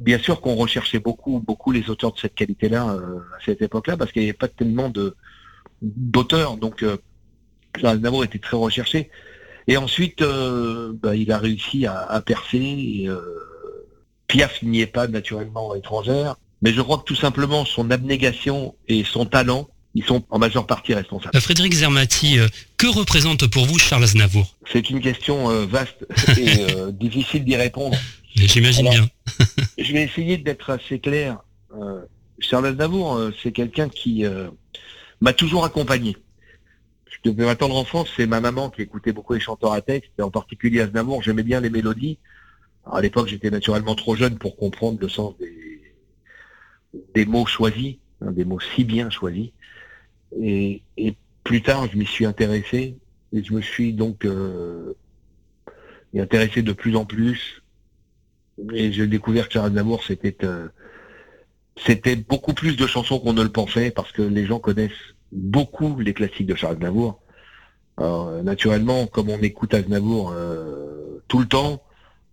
bien 0.01 0.19
sûr 0.19 0.41
qu'on 0.41 0.55
recherchait 0.55 1.01
beaucoup 1.01 1.41
beaucoup 1.41 1.71
les 1.73 1.91
auteurs 1.91 2.13
de 2.13 2.19
cette 2.19 2.35
qualité-là 2.35 2.83
à 2.83 3.45
cette 3.45 3.63
époque-là, 3.63 3.97
parce 3.97 4.11
qu'il 4.13 4.23
n'y 4.23 4.29
avait 4.29 4.39
pas 4.39 4.49
tellement 4.49 4.91
de 4.91 5.17
d'auteurs, 5.83 6.57
donc 6.57 6.85
Charles 7.81 7.97
Aznavour 7.97 8.25
était 8.25 8.39
très 8.39 8.57
recherché. 8.57 9.11
Et 9.67 9.77
ensuite, 9.77 10.23
euh, 10.23 10.93
bah, 10.95 11.17
il 11.17 11.33
a 11.33 11.39
réussi 11.39 11.87
à, 11.87 12.01
à 12.01 12.21
percer. 12.21 12.59
Et, 12.59 13.09
euh, 13.09 13.21
Piaf 14.27 14.63
n'y 14.63 14.81
est 14.81 14.87
pas 14.87 15.07
naturellement 15.07 15.75
étrangère, 15.75 16.37
mais 16.63 16.73
je 16.73 16.81
crois 16.81 16.99
que 16.99 17.05
tout 17.05 17.15
simplement 17.15 17.65
son 17.65 17.91
abnégation 17.91 18.75
et 18.89 19.05
son 19.05 19.27
talent, 19.27 19.69
ils 19.95 20.05
sont 20.05 20.25
en 20.31 20.39
majeure 20.39 20.67
partie 20.67 20.95
responsables. 20.95 21.39
Frédéric 21.41 21.73
Zermati, 21.73 22.39
euh, 22.39 22.49
que 22.77 22.87
représente 22.87 23.47
pour 23.49 23.67
vous 23.67 23.79
Charles 23.79 24.05
Aznavour? 24.05 24.57
C'est 24.73 24.91
une 24.91 25.01
question 25.01 25.51
euh, 25.51 25.67
vaste 25.67 26.07
et 26.37 26.75
euh, 26.75 26.91
difficile 26.93 27.45
d'y 27.45 27.57
répondre. 27.57 27.97
J'imagine 28.35 28.89
bien. 28.89 29.09
Je 29.79 29.93
vais 29.93 30.03
essayer 30.03 30.39
d'être 30.39 30.71
assez 30.71 30.99
clair. 30.99 31.39
Charles 32.41 32.67
Aznavour, 32.67 33.31
c'est 33.43 33.53
quelqu'un 33.53 33.89
qui 33.89 34.25
m'a 35.21 35.33
toujours 35.33 35.65
accompagné. 35.65 36.17
Depuis 37.25 37.45
ma 37.45 37.57
tendre 37.57 37.77
enfance, 37.77 38.11
c'est 38.15 38.27
ma 38.27 38.41
maman 38.41 38.69
qui 38.69 38.83
écoutait 38.83 39.13
beaucoup 39.13 39.33
les 39.33 39.41
chanteurs 39.41 39.73
à 39.73 39.81
texte, 39.81 40.11
et 40.19 40.23
en 40.23 40.31
particulier 40.31 40.81
Aznavour. 40.81 41.23
J'aimais 41.23 41.43
bien 41.43 41.61
les 41.61 41.71
mélodies. 41.71 42.19
Alors, 42.85 42.99
à 42.99 43.01
l'époque, 43.01 43.29
j'étais 43.29 43.51
naturellement 43.51 43.95
trop 43.95 44.15
jeune 44.15 44.37
pour 44.37 44.57
comprendre 44.57 44.99
le 45.01 45.09
sens 45.09 45.35
des, 47.15 47.25
mots 47.25 47.47
choisis, 47.47 47.97
hein, 48.21 48.31
des 48.31 48.45
mots 48.45 48.61
si 48.61 48.85
bien 48.85 49.09
choisis. 49.09 49.51
Et, 50.39 50.83
et 50.99 51.17
plus 51.45 51.63
tard, 51.63 51.89
je 51.91 51.97
m'y 51.97 52.05
suis 52.05 52.27
intéressé, 52.27 52.99
et 53.33 53.43
je 53.43 53.55
me 53.55 53.63
suis 53.63 53.95
donc 53.95 54.27
euh, 54.27 54.93
intéressé 56.15 56.61
de 56.61 56.73
plus 56.73 56.95
en 56.95 57.07
plus. 57.07 57.63
Et 58.75 58.93
j'ai 58.93 59.07
découvert 59.07 59.49
que 59.49 59.55
Charles 59.55 59.69
Aznavour, 59.69 60.05
c'était 60.05 60.37
euh, 60.45 60.69
c'était 61.77 62.17
beaucoup 62.17 62.53
plus 62.53 62.77
de 62.77 62.87
chansons 62.87 63.19
qu'on 63.19 63.33
ne 63.33 63.43
le 63.43 63.49
pensait, 63.49 63.91
parce 63.91 64.13
que 64.13 64.23
les 64.23 64.45
gens 64.45 64.59
connaissent 64.59 65.14
beaucoup 65.35 65.99
les 65.99 66.15
classiques 66.15 66.47
de 66.47 66.55
Charles 66.55 66.77
Aznavour. 66.77 67.21
Alors, 67.97 68.29
euh, 68.29 68.43
naturellement, 68.43 69.07
comme 69.07 69.29
on 69.31 69.39
écoute 69.39 69.75
Aznavour 69.75 70.33
euh, 70.33 71.23
tout 71.29 71.39
le 71.39 71.47
temps, 71.47 71.83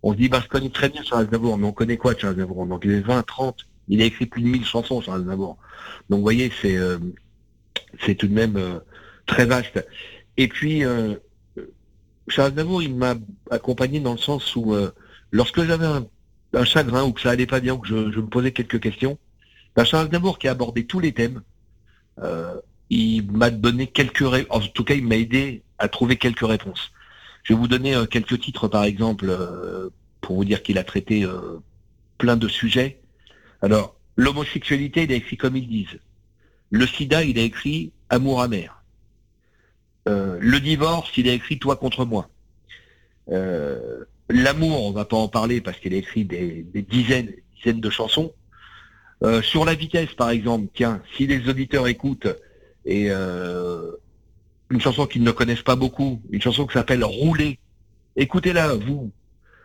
on 0.02 0.12
se 0.12 0.18
dit, 0.18 0.28
bah, 0.28 0.40
je 0.42 0.48
connais 0.48 0.70
très 0.70 0.88
bien 0.88 1.02
Charles 1.02 1.24
Aznavour, 1.24 1.58
mais 1.58 1.66
on 1.66 1.72
connaît 1.72 1.96
quoi 1.96 2.14
de 2.14 2.20
Charles 2.20 2.34
Aznavour? 2.34 2.66
Donc, 2.66 2.82
il 2.84 2.92
est 2.92 3.00
20, 3.00 3.22
30, 3.22 3.66
il 3.88 4.02
a 4.02 4.04
écrit 4.04 4.26
plus 4.26 4.42
de 4.42 4.48
1000 4.48 4.64
chansons, 4.64 5.00
Charles 5.00 5.20
Aznavour. 5.20 5.58
Donc, 6.08 6.18
vous 6.18 6.22
voyez, 6.22 6.50
c'est 6.60 6.76
euh, 6.76 6.98
tout 8.18 8.26
de 8.26 8.34
même 8.34 8.56
euh, 8.56 8.80
très 9.26 9.46
vaste. 9.46 9.86
Et 10.36 10.48
puis, 10.48 10.82
Charles 12.28 12.48
Aznavour, 12.52 12.82
il 12.82 12.94
m'a 12.94 13.14
accompagné 13.50 14.00
dans 14.00 14.12
le 14.12 14.18
sens 14.18 14.56
où, 14.56 14.74
lorsque 15.30 15.62
j'avais 15.62 15.86
un, 15.86 16.64
chagrin 16.64 17.04
ou 17.04 17.12
que 17.12 17.20
ça 17.20 17.30
allait 17.30 17.46
pas 17.46 17.60
bien, 17.60 17.74
ou 17.74 17.78
que 17.78 17.88
je, 17.88 17.94
me 17.94 18.26
posais 18.26 18.52
quelques 18.52 18.80
questions, 18.80 19.18
bah, 19.76 19.84
Charles 19.84 20.06
Aznavour, 20.06 20.38
qui 20.38 20.48
a 20.48 20.52
abordé 20.52 20.86
tous 20.86 21.00
les 21.00 21.12
thèmes, 21.12 21.42
il 22.90 23.30
m'a 23.30 23.50
donné 23.50 23.86
quelques 23.86 24.22
en 24.50 24.60
tout 24.60 24.84
cas 24.84 24.94
il 24.94 25.06
m'a 25.06 25.16
aidé 25.16 25.62
à 25.78 25.88
trouver 25.88 26.16
quelques 26.16 26.46
réponses. 26.46 26.92
Je 27.42 27.54
vais 27.54 27.58
vous 27.58 27.68
donner 27.68 27.94
euh, 27.94 28.06
quelques 28.06 28.40
titres 28.40 28.68
par 28.68 28.84
exemple 28.84 29.26
euh, 29.28 29.90
pour 30.20 30.36
vous 30.36 30.44
dire 30.44 30.62
qu'il 30.62 30.78
a 30.78 30.84
traité 30.84 31.24
euh, 31.24 31.58
plein 32.18 32.36
de 32.36 32.48
sujets. 32.48 33.00
Alors 33.62 33.96
l'homosexualité 34.16 35.04
il 35.04 35.12
a 35.12 35.16
écrit 35.16 35.36
comme 35.36 35.56
ils 35.56 35.68
disent. 35.68 35.98
Le 36.70 36.86
sida 36.86 37.24
il 37.24 37.38
a 37.38 37.42
écrit 37.42 37.92
amour 38.10 38.42
amer. 38.42 38.78
Le 40.06 40.58
divorce 40.58 41.10
il 41.16 41.28
a 41.28 41.32
écrit 41.32 41.58
toi 41.58 41.76
contre 41.76 42.04
moi. 42.04 42.28
L'amour 44.28 44.84
on 44.84 44.92
va 44.92 45.04
pas 45.04 45.16
en 45.16 45.28
parler 45.28 45.60
parce 45.60 45.78
qu'il 45.78 45.94
a 45.94 45.96
écrit 45.96 46.24
des, 46.24 46.66
dizaines 46.74 47.26
des 47.26 47.32
dizaines 47.56 47.80
de 47.80 47.90
chansons. 47.90 48.32
Sur 49.42 49.64
la 49.64 49.74
vitesse, 49.74 50.12
par 50.14 50.30
exemple, 50.30 50.66
tiens, 50.74 51.00
si 51.16 51.28
les 51.28 51.48
auditeurs 51.48 51.86
écoutent 51.86 52.26
et 52.84 53.06
euh, 53.10 53.92
une 54.70 54.80
chanson 54.80 55.06
qu'ils 55.06 55.22
ne 55.22 55.30
connaissent 55.30 55.62
pas 55.62 55.76
beaucoup, 55.76 56.20
une 56.30 56.40
chanson 56.42 56.66
qui 56.66 56.74
s'appelle 56.74 57.04
Rouler, 57.04 57.58
écoutez-la, 58.16 58.74
vous, 58.74 59.10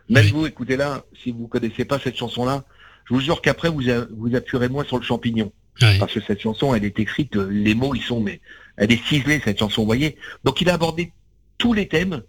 même 0.09 0.25
Oui. 0.25 0.31
vous, 0.31 0.45
écoutez-la, 0.45 1.03
si 1.23 1.31
vous 1.31 1.47
connaissez 1.47 1.85
pas 1.85 1.99
cette 1.99 2.15
chanson-là, 2.17 2.63
je 3.05 3.13
vous 3.13 3.19
jure 3.21 3.41
qu'après 3.41 3.69
vous 3.69 3.89
a- 3.89 4.05
vous 4.11 4.35
appuierez 4.35 4.69
moins 4.69 4.83
sur 4.83 4.97
le 4.97 5.03
champignon, 5.03 5.51
parce 5.99 6.13
que 6.13 6.21
cette 6.21 6.41
chanson, 6.41 6.73
elle 6.75 6.85
est 6.85 6.99
écrite, 6.99 7.35
euh, 7.37 7.47
les 7.49 7.75
mots, 7.75 7.93
ils 7.95 8.01
sont, 8.01 8.19
mais 8.21 8.41
elle 8.77 8.91
est 8.91 9.03
ciselée 9.05 9.41
cette 9.43 9.59
chanson, 9.59 9.81
vous 9.81 9.87
voyez. 9.87 10.17
Donc 10.43 10.61
il 10.61 10.69
a 10.69 10.73
abordé 10.73 11.11
tous 11.57 11.73
les 11.73 11.87
thèmes 11.87 12.21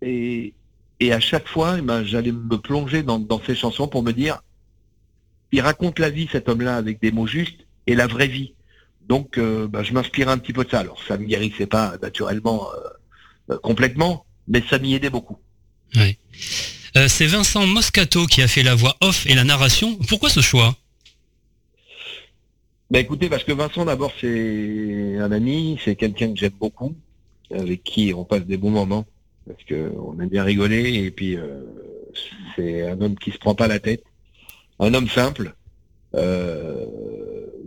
et, 0.00 0.54
et 1.00 1.12
à 1.12 1.20
chaque 1.20 1.48
fois, 1.48 1.76
eh 1.78 1.82
ben, 1.82 2.04
j'allais 2.04 2.32
me 2.32 2.56
plonger 2.58 3.02
dans, 3.02 3.18
dans 3.18 3.40
ces 3.44 3.54
chansons 3.54 3.88
pour 3.88 4.02
me 4.02 4.12
dire, 4.12 4.42
il 5.50 5.60
raconte 5.60 5.98
la 5.98 6.10
vie, 6.10 6.28
cet 6.32 6.48
homme-là, 6.48 6.76
avec 6.76 7.00
des 7.00 7.12
mots 7.12 7.26
justes, 7.26 7.66
et 7.86 7.94
la 7.94 8.06
vraie 8.06 8.28
vie. 8.28 8.54
Donc, 9.08 9.38
euh, 9.38 9.66
bah, 9.66 9.82
je 9.82 9.92
m'inspirais 9.92 10.30
un 10.30 10.38
petit 10.38 10.52
peu 10.52 10.64
de 10.64 10.70
ça. 10.70 10.80
Alors, 10.80 11.02
ça 11.06 11.16
ne 11.16 11.22
me 11.22 11.28
guérissait 11.28 11.66
pas 11.66 11.94
naturellement 12.00 12.68
euh, 12.70 13.54
euh, 13.54 13.58
complètement, 13.58 14.24
mais 14.48 14.62
ça 14.68 14.78
m'y 14.78 14.94
aidait 14.94 15.10
beaucoup. 15.10 15.38
Euh, 15.96 17.08
C'est 17.08 17.26
Vincent 17.26 17.66
Moscato 17.66 18.26
qui 18.26 18.42
a 18.42 18.48
fait 18.48 18.62
la 18.62 18.74
voix 18.74 18.96
off 19.00 19.26
et 19.26 19.34
la 19.34 19.44
narration. 19.44 19.96
Pourquoi 20.08 20.30
ce 20.30 20.40
choix? 20.40 20.76
Bah 22.90 23.00
écoutez, 23.00 23.28
parce 23.30 23.44
que 23.44 23.52
Vincent, 23.52 23.86
d'abord, 23.86 24.12
c'est 24.20 25.16
un 25.18 25.32
ami, 25.32 25.80
c'est 25.82 25.96
quelqu'un 25.96 26.32
que 26.32 26.38
j'aime 26.38 26.52
beaucoup, 26.60 26.94
avec 27.50 27.82
qui 27.82 28.12
on 28.14 28.24
passe 28.24 28.44
des 28.44 28.58
bons 28.58 28.70
moments, 28.70 29.06
parce 29.46 29.64
que 29.64 29.90
on 29.96 30.20
aime 30.20 30.28
bien 30.28 30.44
rigoler, 30.44 31.04
et 31.04 31.10
puis 31.10 31.36
euh, 31.36 31.62
c'est 32.54 32.86
un 32.86 33.00
homme 33.00 33.16
qui 33.18 33.30
se 33.30 33.38
prend 33.38 33.54
pas 33.54 33.66
la 33.66 33.80
tête, 33.80 34.04
un 34.78 34.92
homme 34.92 35.08
simple, 35.08 35.54
euh, 36.14 36.84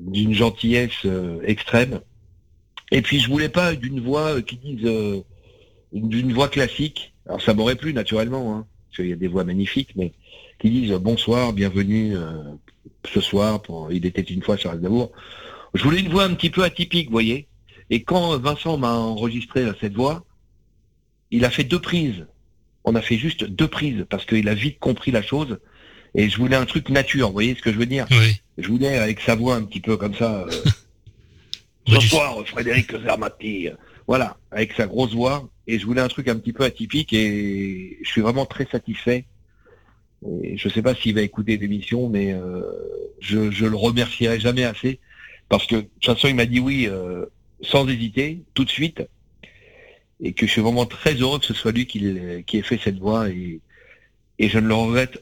d'une 0.06 0.34
gentillesse 0.34 1.06
euh, 1.06 1.40
extrême. 1.44 2.00
Et 2.92 3.02
puis 3.02 3.20
je 3.20 3.30
voulais 3.30 3.50
pas 3.50 3.76
d'une 3.76 4.00
voix 4.00 4.42
qui 4.42 4.58
dise 4.58 4.86
euh, 4.86 5.22
d'une 5.92 6.34
voix 6.34 6.48
classique. 6.48 7.14
Alors 7.26 7.42
ça 7.42 7.54
m'aurait 7.54 7.76
plu 7.76 7.94
naturellement, 7.94 8.56
hein, 8.56 8.68
parce 8.88 8.98
qu'il 8.98 9.10
y 9.10 9.14
a 9.14 9.18
des 9.18 9.28
voix 9.28 9.44
magnifiques, 9.44 9.96
mais 9.96 10.14
qui 10.60 10.70
disent 10.70 10.94
bonsoir, 10.94 11.54
bienvenue, 11.54 12.16
euh, 12.16 12.44
ce 13.12 13.20
soir, 13.20 13.62
pour 13.62 13.92
Il 13.92 14.06
était 14.06 14.22
une 14.22 14.44
fois 14.44 14.58
sur 14.58 14.70
Aznavour. 14.70 15.12
Je 15.74 15.84
voulais 15.84 16.00
une 16.00 16.10
voix 16.10 16.24
un 16.24 16.34
petit 16.34 16.50
peu 16.50 16.64
atypique, 16.64 17.08
vous 17.08 17.14
voyez. 17.14 17.48
Et 17.90 18.04
quand 18.04 18.38
Vincent 18.38 18.78
m'a 18.78 18.94
enregistré 18.94 19.66
cette 19.82 19.94
voix, 19.94 20.24
il 21.32 21.46
a 21.46 21.50
fait 21.50 21.64
deux 21.64 21.82
prises. 21.82 22.26
On 22.84 22.96
a 22.96 23.02
fait 23.02 23.18
juste 23.18 23.44
deux 23.44 23.68
prises 23.68 24.06
parce 24.10 24.26
qu'il 24.26 24.48
a 24.48 24.54
vite 24.54 24.80
compris 24.80 25.12
la 25.12 25.22
chose. 25.22 25.60
Et 26.14 26.30
je 26.30 26.38
voulais 26.38 26.56
un 26.56 26.66
truc 26.66 26.90
nature, 26.90 27.28
vous 27.28 27.34
voyez 27.34 27.56
ce 27.56 27.62
que 27.62 27.74
je 27.74 27.78
veux 27.78 27.86
dire? 27.86 28.06
Je 28.58 28.68
voulais 28.70 28.98
avec 28.98 29.20
sa 29.20 29.36
voix 29.36 29.56
un 29.56 29.64
petit 29.64 29.82
peu 29.82 29.98
comme 29.98 30.16
ça. 30.16 30.44
euh, 30.44 30.52
ce 31.88 32.00
soir, 32.00 32.46
Frédéric 32.48 32.92
Zermati. 33.02 33.70
Voilà, 34.08 34.38
avec 34.52 34.74
sa 34.74 34.88
grosse 34.88 35.14
voix. 35.14 35.50
Et 35.68 35.80
je 35.80 35.86
voulais 35.86 36.02
un 36.02 36.08
truc 36.08 36.28
un 36.28 36.36
petit 36.38 36.54
peu 36.54 36.64
atypique 36.64 37.12
et 37.14 37.98
je 38.04 38.10
suis 38.10 38.22
vraiment 38.22 38.46
très 38.46 38.66
satisfait. 38.66 39.26
Et 40.44 40.58
je 40.58 40.70
sais 40.70 40.82
pas 40.82 40.96
s'il 40.96 41.16
va 41.16 41.22
écouter 41.22 41.58
l'émission, 41.58 42.08
mais 42.10 42.34
euh, 42.34 42.62
je, 43.20 43.52
je 43.52 43.66
le 43.66 43.76
remercierai 43.76 44.40
jamais 44.40 44.64
assez. 44.64 45.00
Parce 45.50 45.66
que 45.68 45.76
de 45.76 45.82
toute 45.82 46.06
façon, 46.06 46.28
il 46.28 46.36
m'a 46.36 46.46
dit 46.46 46.60
oui 46.60 46.88
euh, 46.88 47.26
sans 47.62 47.88
hésiter, 47.88 48.42
tout 48.54 48.64
de 48.64 48.70
suite. 48.70 49.04
Et 50.22 50.34
que 50.34 50.46
je 50.46 50.52
suis 50.52 50.62
vraiment 50.62 50.86
très 50.86 51.14
heureux 51.16 51.40
que 51.40 51.46
ce 51.46 51.54
soit 51.54 51.72
lui 51.72 51.88
qui, 51.88 52.08
ait 52.08 52.62
fait 52.62 52.80
cette 52.84 53.00
voix. 53.00 53.30
Et, 53.30 53.60
et 54.40 54.50
je 54.50 54.60
ne 54.60 54.68
le 54.68 54.76
regrette. 54.76 55.22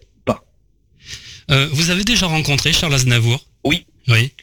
Euh, 1.51 1.67
vous 1.71 1.89
avez 1.89 2.03
déjà 2.03 2.27
rencontré 2.27 2.73
Charles 2.73 2.93
Aznavour? 2.93 3.45
Oui. 3.63 3.85
Oui. 4.07 4.33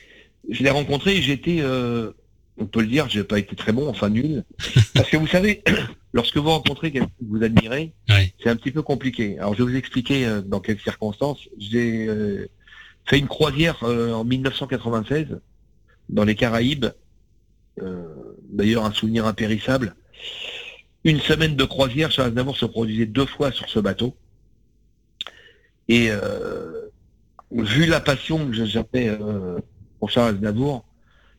je 0.48 0.62
l'ai 0.62 0.70
rencontré 0.70 1.16
et 1.16 1.22
j'étais, 1.22 1.58
euh, 1.60 2.12
on 2.56 2.66
peut 2.66 2.80
le 2.80 2.86
dire, 2.86 3.08
j'ai 3.08 3.24
pas 3.24 3.38
été 3.38 3.54
très 3.56 3.72
bon, 3.72 3.88
enfin 3.88 4.08
nul. 4.08 4.44
Parce 4.94 5.08
que 5.08 5.16
vous 5.16 5.26
savez, 5.26 5.62
lorsque 6.12 6.36
vous 6.36 6.48
rencontrez 6.48 6.90
quelqu'un 6.90 7.08
que 7.08 7.24
vous 7.28 7.42
admirez, 7.42 7.92
c'est 8.42 8.48
un 8.48 8.56
petit 8.56 8.70
peu 8.70 8.82
compliqué. 8.82 9.38
Alors 9.38 9.54
je 9.54 9.62
vais 9.62 9.70
vous 9.70 9.76
expliquer 9.76 10.26
euh, 10.26 10.40
dans 10.40 10.60
quelles 10.60 10.80
circonstances. 10.80 11.48
J'ai 11.58 12.06
euh, 12.08 12.48
fait 13.06 13.18
une 13.18 13.28
croisière 13.28 13.82
en 13.82 14.24
1996 14.24 15.40
dans 16.08 16.24
les 16.24 16.34
Caraïbes. 16.34 16.86
D'ailleurs, 18.50 18.84
un 18.84 18.92
souvenir 18.92 19.26
impérissable. 19.26 19.94
Une 21.04 21.20
semaine 21.20 21.56
de 21.56 21.64
croisière, 21.64 22.10
Charles 22.10 22.28
Aznavour 22.28 22.56
se 22.56 22.66
produisait 22.66 23.06
deux 23.06 23.24
fois 23.24 23.52
sur 23.52 23.68
ce 23.70 23.78
bateau. 23.78 24.14
Et 25.88 26.08
euh, 26.10 26.89
vu 27.52 27.86
la 27.86 28.00
passion 28.00 28.46
que 28.46 28.52
j'avais 28.64 29.08
euh, 29.08 29.58
pour 29.98 30.10
Charles 30.10 30.36
Aznavour, 30.36 30.84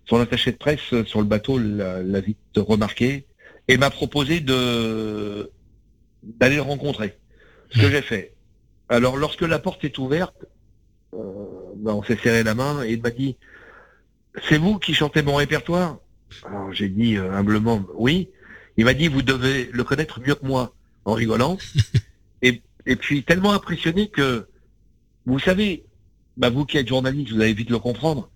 son 0.06 0.20
attaché 0.20 0.52
de 0.52 0.58
presse 0.58 0.94
euh, 0.94 1.06
sur 1.06 1.20
le 1.20 1.26
bateau 1.28 1.58
l'a 1.58 2.20
vite 2.22 2.38
remarqué 2.58 3.26
et 3.68 3.78
m'a 3.78 3.90
proposé 3.90 4.40
de 4.40 5.50
d'aller 6.24 6.56
le 6.58 6.62
rencontrer. 6.62 7.18
Ce 7.72 7.80
que 7.80 7.86
Mhm. 7.86 7.92
j'ai 7.92 8.02
fait. 8.02 8.34
Alors 8.90 9.18
lorsque 9.18 9.42
la 9.42 9.58
porte 9.60 9.84
est 9.86 9.98
ouverte, 9.98 10.46
euh, 11.14 11.18
ben, 11.78 11.94
on 11.94 12.04
s'est 12.04 12.18
serré 12.18 12.44
la 12.44 12.54
main 12.56 12.84
et 12.84 12.94
il 12.94 13.02
m'a 13.02 13.10
dit 13.12 13.38
C'est 14.48 14.58
vous 14.58 14.78
qui 14.80 14.94
chantez 14.94 15.22
mon 15.24 15.36
répertoire? 15.36 15.98
Alors 16.46 16.72
j'ai 16.74 16.90
dit 16.90 17.18
euh, 17.18 17.32
humblement 17.32 17.84
oui. 17.96 18.30
Il 18.78 18.86
m'a 18.86 18.94
dit 18.94 19.08
Vous 19.08 19.22
devez 19.22 19.70
le 19.72 19.84
connaître 19.84 20.20
mieux 20.22 20.36
que 20.36 20.46
moi 20.46 20.74
en 21.06 21.14
rigolant. 21.14 21.58
et, 22.42 22.62
et 22.86 22.96
puis 22.96 23.24
tellement 23.24 23.54
impressionné 23.54 24.10
que 24.10 24.48
vous 25.26 25.40
savez, 25.40 25.86
bah, 26.38 26.50
vous 26.50 26.66
qui 26.66 26.78
êtes 26.78 26.88
journaliste, 26.88 27.32
vous 27.32 27.42
allez 27.42 27.54
vite 27.54 27.70
le 27.70 27.80
comprendre. 27.80 28.30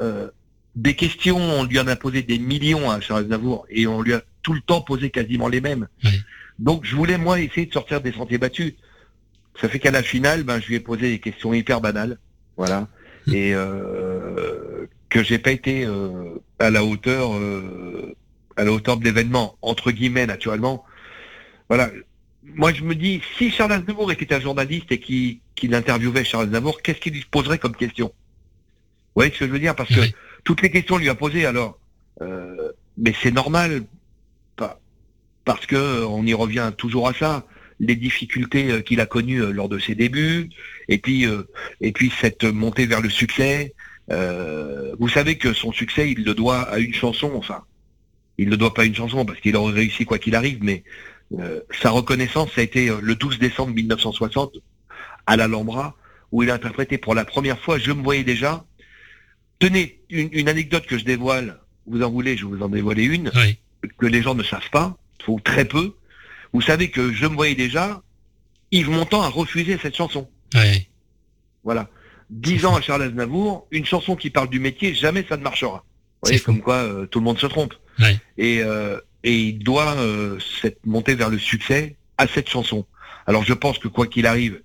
Euh, 0.00 0.28
des 0.76 0.94
questions, 0.94 1.38
on 1.38 1.64
lui 1.64 1.78
en 1.78 1.86
a 1.86 1.96
posé 1.96 2.22
des 2.22 2.38
millions 2.38 2.90
à 2.90 3.00
Charles 3.00 3.24
Aznavour 3.24 3.66
et 3.70 3.86
on 3.86 4.02
lui 4.02 4.14
a 4.14 4.22
tout 4.42 4.52
le 4.52 4.60
temps 4.60 4.80
posé 4.80 5.10
quasiment 5.10 5.48
les 5.48 5.60
mêmes. 5.60 5.88
Oui. 6.04 6.10
Donc 6.58 6.84
je 6.84 6.94
voulais 6.94 7.18
moi 7.18 7.40
essayer 7.40 7.66
de 7.66 7.72
sortir 7.72 8.00
des 8.00 8.12
sentiers 8.12 8.38
battus. 8.38 8.74
Ça 9.60 9.68
fait 9.68 9.78
qu'à 9.78 9.90
la 9.90 10.02
finale, 10.02 10.42
ben, 10.42 10.60
je 10.60 10.66
lui 10.66 10.74
ai 10.76 10.80
posé 10.80 11.10
des 11.10 11.20
questions 11.20 11.54
hyper 11.54 11.80
banales, 11.80 12.18
voilà, 12.56 12.88
et 13.32 13.54
euh, 13.54 14.86
que 15.08 15.22
j'ai 15.22 15.38
pas 15.38 15.52
été 15.52 15.84
euh, 15.84 16.42
à 16.58 16.70
la 16.70 16.84
hauteur, 16.84 17.36
euh, 17.36 18.14
à 18.56 18.64
la 18.64 18.72
hauteur 18.72 18.96
de 18.96 19.04
l'événement 19.04 19.56
entre 19.62 19.92
guillemets 19.92 20.26
naturellement. 20.26 20.84
Voilà. 21.68 21.90
Moi 22.44 22.72
je 22.72 22.82
me 22.82 22.94
dis, 22.94 23.22
si 23.38 23.50
Charles 23.50 23.72
Aznavour 23.72 24.12
était 24.12 24.34
un 24.34 24.40
journaliste 24.40 24.92
et 24.92 25.00
qui 25.00 25.40
qu'il 25.54 25.74
interviewait 25.74 26.24
Charles 26.24 26.46
Aznavour, 26.46 26.82
qu'est-ce 26.82 27.00
qu'il 27.00 27.14
lui 27.14 27.24
poserait 27.30 27.58
comme 27.58 27.74
question? 27.74 28.06
Vous 28.08 29.20
voyez 29.20 29.32
ce 29.32 29.38
que 29.40 29.46
je 29.46 29.50
veux 29.52 29.58
dire? 29.58 29.74
Parce 29.74 29.88
que 29.88 30.00
Oui. 30.00 30.14
toutes 30.44 30.60
les 30.62 30.70
questions 30.70 30.98
lui 30.98 31.08
a 31.08 31.14
posées 31.14 31.46
alors. 31.46 31.78
Euh, 32.20 32.70
mais 32.98 33.14
c'est 33.22 33.32
normal, 33.32 33.84
pas, 34.56 34.78
parce 35.44 35.66
que 35.66 36.04
on 36.04 36.24
y 36.26 36.34
revient 36.34 36.72
toujours 36.76 37.08
à 37.08 37.14
ça, 37.14 37.46
les 37.80 37.96
difficultés 37.96 38.70
euh, 38.70 38.80
qu'il 38.82 39.00
a 39.00 39.06
connues 39.06 39.42
euh, 39.42 39.50
lors 39.50 39.68
de 39.68 39.78
ses 39.78 39.94
débuts, 39.94 40.48
et 40.88 40.98
puis 40.98 41.26
euh, 41.26 41.42
et 41.80 41.92
puis 41.92 42.12
cette 42.20 42.44
montée 42.44 42.86
vers 42.86 43.00
le 43.00 43.10
succès. 43.10 43.74
Euh, 44.10 44.94
vous 45.00 45.08
savez 45.08 45.38
que 45.38 45.52
son 45.54 45.72
succès, 45.72 46.10
il 46.10 46.24
le 46.24 46.34
doit 46.34 46.60
à 46.62 46.78
une 46.78 46.94
chanson, 46.94 47.32
enfin, 47.34 47.64
il 48.36 48.46
ne 48.46 48.50
le 48.50 48.56
doit 48.58 48.74
pas 48.74 48.82
à 48.82 48.84
une 48.84 48.94
chanson 48.94 49.24
parce 49.24 49.40
qu'il 49.40 49.56
aurait 49.56 49.72
réussi 49.72 50.04
quoi 50.04 50.18
qu'il 50.18 50.34
arrive, 50.34 50.58
mais 50.62 50.84
sa 51.82 51.90
reconnaissance, 51.90 52.50
ça 52.54 52.60
a 52.60 52.64
été 52.64 52.88
euh, 52.90 52.98
le 53.02 53.14
12 53.14 53.38
décembre 53.38 53.72
1960 53.74 54.56
à 55.26 55.36
l'Alhambra, 55.36 55.96
où 56.32 56.42
il 56.42 56.50
a 56.50 56.54
interprété 56.54 56.98
pour 56.98 57.14
la 57.14 57.24
première 57.24 57.58
fois 57.58 57.78
Je 57.78 57.92
me 57.92 58.02
voyais 58.02 58.24
déjà. 58.24 58.64
Tenez, 59.58 60.00
une, 60.10 60.28
une 60.32 60.48
anecdote 60.48 60.86
que 60.86 60.98
je 60.98 61.04
dévoile, 61.04 61.58
vous 61.86 62.02
en 62.02 62.10
voulez, 62.10 62.36
je 62.36 62.44
vous 62.44 62.60
en 62.62 62.68
dévoiler 62.68 63.04
une, 63.04 63.30
Oui. 63.36 63.58
que 63.98 64.06
les 64.06 64.22
gens 64.22 64.34
ne 64.34 64.42
savent 64.42 64.70
pas, 64.70 64.96
ou 65.28 65.40
très 65.40 65.64
peu. 65.64 65.94
Vous 66.52 66.60
savez 66.60 66.90
que 66.90 67.12
Je 67.12 67.26
me 67.26 67.34
voyais 67.34 67.54
déjà, 67.54 68.02
Yves 68.72 68.90
Montand 68.90 69.22
a 69.22 69.28
refusé 69.28 69.78
cette 69.80 69.96
chanson. 69.96 70.28
Oui. 70.54 70.88
Voilà. 71.62 71.88
Dix 72.30 72.64
ans 72.66 72.74
à 72.74 72.80
Charles 72.80 73.02
Aznavour, 73.02 73.66
une 73.70 73.84
chanson 73.86 74.16
qui 74.16 74.30
parle 74.30 74.48
du 74.50 74.58
métier, 74.60 74.94
jamais 74.94 75.24
ça 75.28 75.36
ne 75.36 75.42
marchera. 75.42 75.84
Vous 76.22 76.28
voyez, 76.28 76.40
comme 76.40 76.60
quoi 76.60 76.76
euh, 76.76 77.06
tout 77.06 77.18
le 77.20 77.24
monde 77.24 77.38
se 77.38 77.46
trompe. 77.46 77.74
Ouais. 77.98 78.18
Et, 78.38 78.60
euh, 78.62 78.98
et 79.24 79.34
il 79.34 79.58
doit 79.58 79.94
euh, 79.96 80.38
cette 80.60 80.78
montée 80.86 81.16
vers 81.16 81.30
le 81.30 81.38
succès 81.38 81.96
à 82.18 82.28
cette 82.28 82.48
chanson. 82.48 82.86
Alors 83.26 83.42
je 83.44 83.54
pense 83.54 83.78
que 83.78 83.88
quoi 83.88 84.06
qu'il 84.06 84.26
arrive, 84.26 84.60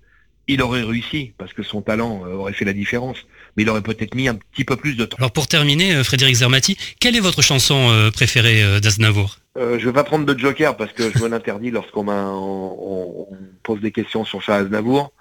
il 0.46 0.62
aurait 0.62 0.82
réussi, 0.82 1.32
parce 1.38 1.52
que 1.52 1.62
son 1.64 1.82
talent 1.82 2.22
euh, 2.24 2.34
aurait 2.34 2.52
fait 2.52 2.64
la 2.64 2.72
différence, 2.72 3.18
mais 3.56 3.64
il 3.64 3.68
aurait 3.70 3.82
peut-être 3.82 4.14
mis 4.14 4.28
un 4.28 4.36
petit 4.36 4.64
peu 4.64 4.76
plus 4.76 4.94
de 4.96 5.04
temps. 5.04 5.16
Alors 5.18 5.32
pour 5.32 5.48
terminer, 5.48 5.94
euh, 5.94 6.04
Frédéric 6.04 6.36
Zermati, 6.36 6.76
quelle 7.00 7.16
est 7.16 7.20
votre 7.20 7.42
chanson 7.42 7.88
euh, 7.90 8.10
préférée 8.10 8.80
d'Aznavour? 8.80 9.38
Euh, 9.56 9.78
je 9.80 9.86
vais 9.86 9.92
pas 9.92 10.04
prendre 10.04 10.24
de 10.24 10.38
joker 10.38 10.76
parce 10.76 10.92
que 10.92 11.10
je 11.10 11.18
me 11.22 11.28
l'interdis 11.28 11.72
lorsqu'on 11.72 12.04
m'a- 12.04 12.30
on, 12.30 13.26
on 13.32 13.38
pose 13.64 13.80
des 13.80 13.90
questions 13.90 14.24
sur 14.24 14.40
Charles 14.40 14.66
Aznavour. 14.66 15.12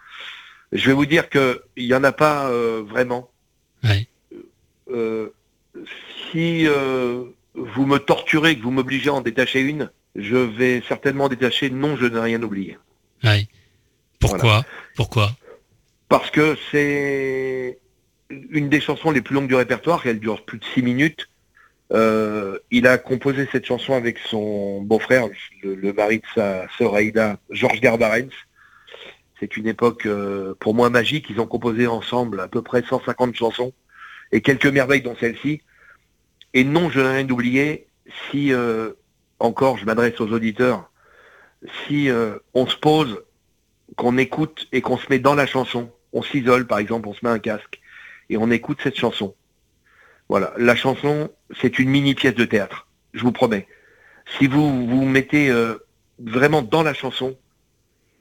Je 0.71 0.85
vais 0.85 0.93
vous 0.93 1.07
dire 1.07 1.29
que 1.29 1.63
il 1.75 1.85
y 1.85 1.95
en 1.95 2.03
a 2.03 2.11
pas 2.11 2.47
euh, 2.49 2.83
vraiment. 2.87 3.31
Ouais. 3.83 4.07
Euh, 4.91 5.29
si 6.31 6.67
euh, 6.67 7.23
vous 7.59 7.85
me 7.85 7.97
torturez, 7.97 8.57
que 8.57 8.63
vous 8.63 8.71
m'obligez 8.71 9.09
à 9.09 9.13
en 9.13 9.21
détacher 9.21 9.61
une, 9.61 9.91
je 10.15 10.37
vais 10.37 10.81
certainement 10.87 11.29
détacher 11.29 11.69
Non, 11.69 11.95
je 11.95 12.05
n'ai 12.05 12.19
rien 12.19 12.41
oublié. 12.41 12.77
Ouais. 13.23 13.47
Pourquoi 14.19 14.65
Pourquoi 14.95 15.31
Parce 16.07 16.31
que 16.31 16.57
c'est 16.71 17.79
une 18.29 18.69
des 18.69 18.81
chansons 18.81 19.11
les 19.11 19.21
plus 19.21 19.35
longues 19.35 19.47
du 19.47 19.55
répertoire, 19.55 20.05
elle 20.05 20.19
dure 20.19 20.43
plus 20.43 20.59
de 20.59 20.65
six 20.65 20.81
minutes. 20.81 21.29
Euh, 21.91 22.59
il 22.69 22.85
a 22.85 22.97
composé 22.97 23.47
cette 23.51 23.65
chanson 23.65 23.93
avec 23.93 24.19
son 24.19 24.81
beau-frère, 24.81 25.27
le, 25.63 25.73
le 25.73 25.93
mari 25.93 26.19
de 26.19 26.25
sa 26.35 26.67
sœur 26.77 26.95
Aïda, 26.95 27.37
Georges 27.49 27.81
Garbarens. 27.81 28.29
C'est 29.39 29.57
une 29.57 29.67
époque 29.67 30.05
euh, 30.05 30.53
pour 30.59 30.75
moi 30.75 30.89
magique. 30.89 31.27
Ils 31.29 31.39
ont 31.39 31.47
composé 31.47 31.87
ensemble 31.87 32.41
à 32.41 32.47
peu 32.47 32.61
près 32.61 32.83
150 32.83 33.35
chansons 33.35 33.73
et 34.31 34.41
quelques 34.41 34.67
merveilles 34.67 35.01
dont 35.01 35.15
celle-ci. 35.19 35.61
Et 36.53 36.63
non, 36.63 36.89
je 36.89 36.99
n'ai 36.99 37.07
rien 37.07 37.29
oublié. 37.29 37.87
Si 38.29 38.53
euh, 38.53 38.93
encore, 39.39 39.77
je 39.77 39.85
m'adresse 39.85 40.19
aux 40.19 40.31
auditeurs, 40.31 40.91
si 41.85 42.09
euh, 42.09 42.37
on 42.53 42.65
se 42.67 42.75
pose, 42.75 43.23
qu'on 43.95 44.17
écoute 44.17 44.67
et 44.71 44.81
qu'on 44.81 44.97
se 44.97 45.07
met 45.09 45.19
dans 45.19 45.35
la 45.35 45.45
chanson, 45.45 45.91
on 46.13 46.21
s'isole 46.21 46.65
par 46.67 46.79
exemple, 46.79 47.07
on 47.07 47.13
se 47.13 47.19
met 47.23 47.31
un 47.31 47.39
casque 47.39 47.79
et 48.29 48.37
on 48.37 48.49
écoute 48.51 48.79
cette 48.81 48.97
chanson. 48.97 49.35
Voilà, 50.29 50.53
la 50.57 50.75
chanson, 50.75 51.31
c'est 51.59 51.79
une 51.79 51.89
mini 51.89 52.13
pièce 52.13 52.35
de 52.35 52.45
théâtre, 52.45 52.87
je 53.13 53.21
vous 53.21 53.31
promets. 53.31 53.67
Si 54.37 54.47
vous 54.47 54.87
vous 54.87 55.05
mettez 55.05 55.49
euh, 55.49 55.75
vraiment 56.19 56.61
dans 56.61 56.83
la 56.83 56.93
chanson, 56.93 57.35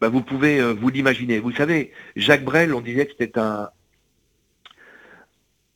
bah, 0.00 0.08
vous 0.08 0.22
pouvez 0.22 0.62
vous 0.72 0.88
l'imaginer. 0.88 1.38
Vous 1.38 1.52
savez, 1.52 1.92
Jacques 2.16 2.44
Brel, 2.44 2.72
on 2.72 2.80
disait 2.80 3.06
que 3.06 3.12
c'était 3.18 3.38
un, 3.38 3.68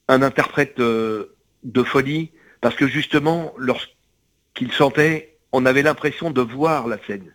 un 0.08 0.22
interprète 0.22 0.78
de 0.78 1.82
folie, 1.84 2.30
parce 2.62 2.76
que 2.76 2.86
justement, 2.86 3.52
lorsqu'il 3.58 4.72
chantait, 4.72 5.36
on 5.52 5.66
avait 5.66 5.82
l'impression 5.82 6.30
de 6.30 6.40
voir 6.40 6.88
la 6.88 6.96
scène. 7.06 7.34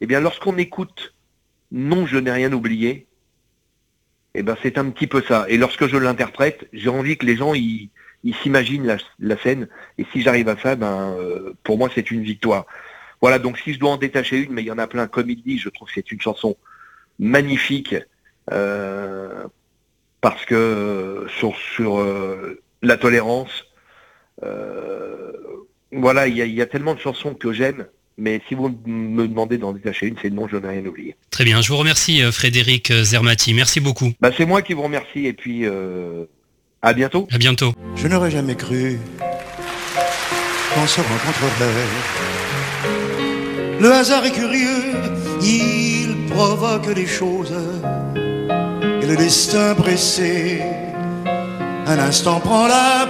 Eh 0.00 0.06
bien, 0.06 0.20
lorsqu'on 0.20 0.56
écoute 0.56 1.14
Non, 1.70 2.06
je 2.06 2.16
n'ai 2.16 2.30
rien 2.30 2.50
oublié, 2.54 3.06
eh 4.34 4.42
ben, 4.42 4.56
c'est 4.62 4.78
un 4.78 4.88
petit 4.90 5.06
peu 5.06 5.20
ça. 5.20 5.44
Et 5.48 5.58
lorsque 5.58 5.86
je 5.86 5.96
l'interprète, 5.96 6.68
j'ai 6.72 6.88
envie 6.88 7.18
que 7.18 7.26
les 7.26 7.36
gens 7.36 7.52
ils, 7.54 7.90
s'imaginent 8.40 8.98
la, 9.18 9.36
scène. 9.36 9.68
Et 9.98 10.06
si 10.12 10.22
j'arrive 10.22 10.48
à 10.48 10.56
ça, 10.56 10.76
ben, 10.76 11.14
euh, 11.18 11.52
pour 11.64 11.76
moi, 11.76 11.90
c'est 11.94 12.10
une 12.10 12.22
victoire. 12.22 12.64
Voilà, 13.20 13.38
donc 13.38 13.58
si 13.58 13.74
je 13.74 13.80
dois 13.80 13.90
en 13.90 13.96
détacher 13.96 14.38
une, 14.38 14.52
mais 14.52 14.62
il 14.62 14.66
y 14.66 14.70
en 14.70 14.78
a 14.78 14.86
plein, 14.86 15.08
comme 15.08 15.28
il 15.28 15.42
dit, 15.42 15.58
je 15.58 15.68
trouve 15.68 15.88
que 15.88 15.94
c'est 15.94 16.12
une 16.12 16.20
chanson 16.20 16.56
magnifique. 17.18 17.96
Euh, 18.52 19.44
parce 20.20 20.44
que 20.46 21.26
sur, 21.28 21.98
euh, 21.98 22.62
la 22.82 22.96
tolérance, 22.96 23.64
voilà, 25.92 26.26
il 26.26 26.36
y 26.36 26.42
a, 26.42 26.44
il 26.44 26.54
y 26.54 26.62
a 26.62 26.66
tellement 26.66 26.94
de 26.94 27.00
chansons 27.00 27.34
que 27.34 27.52
j'aime, 27.52 27.86
mais 28.18 28.40
si 28.48 28.54
vous 28.54 28.76
me 28.84 29.26
demandez 29.28 29.58
d'en 29.58 29.72
détacher 29.72 30.06
une, 30.06 30.16
c'est 30.20 30.30
non, 30.30 30.48
je 30.48 30.56
n'ai 30.56 30.68
rien 30.68 30.84
oublié. 30.84 31.14
Très 31.30 31.44
bien, 31.44 31.62
je 31.62 31.68
vous 31.68 31.76
remercie 31.76 32.22
euh, 32.22 32.32
Frédéric 32.32 32.90
euh, 32.90 33.04
Zermati, 33.04 33.54
merci 33.54 33.78
beaucoup. 33.80 34.12
Bah, 34.20 34.30
c'est 34.36 34.44
moi 34.44 34.60
qui 34.60 34.74
vous 34.74 34.82
remercie 34.82 35.26
et 35.26 35.32
puis 35.32 35.64
euh, 35.64 36.24
à 36.82 36.92
bientôt. 36.92 37.28
À 37.30 37.38
bientôt. 37.38 37.72
Je 37.94 38.08
n'aurais 38.08 38.32
jamais 38.32 38.56
cru 38.56 38.98
qu'on 40.74 40.86
se 40.86 41.00
rencontrerait. 41.00 41.72
Le 43.80 43.92
hasard 43.92 44.26
est 44.26 44.32
curieux, 44.32 44.82
il 45.40 46.26
provoque 46.28 46.92
les 46.94 47.06
choses. 47.06 47.54
Et 49.00 49.06
le 49.06 49.16
destin 49.16 49.76
pressé, 49.76 50.60
un 51.86 51.98
instant 52.00 52.40
prend 52.40 52.66
la 52.66 53.08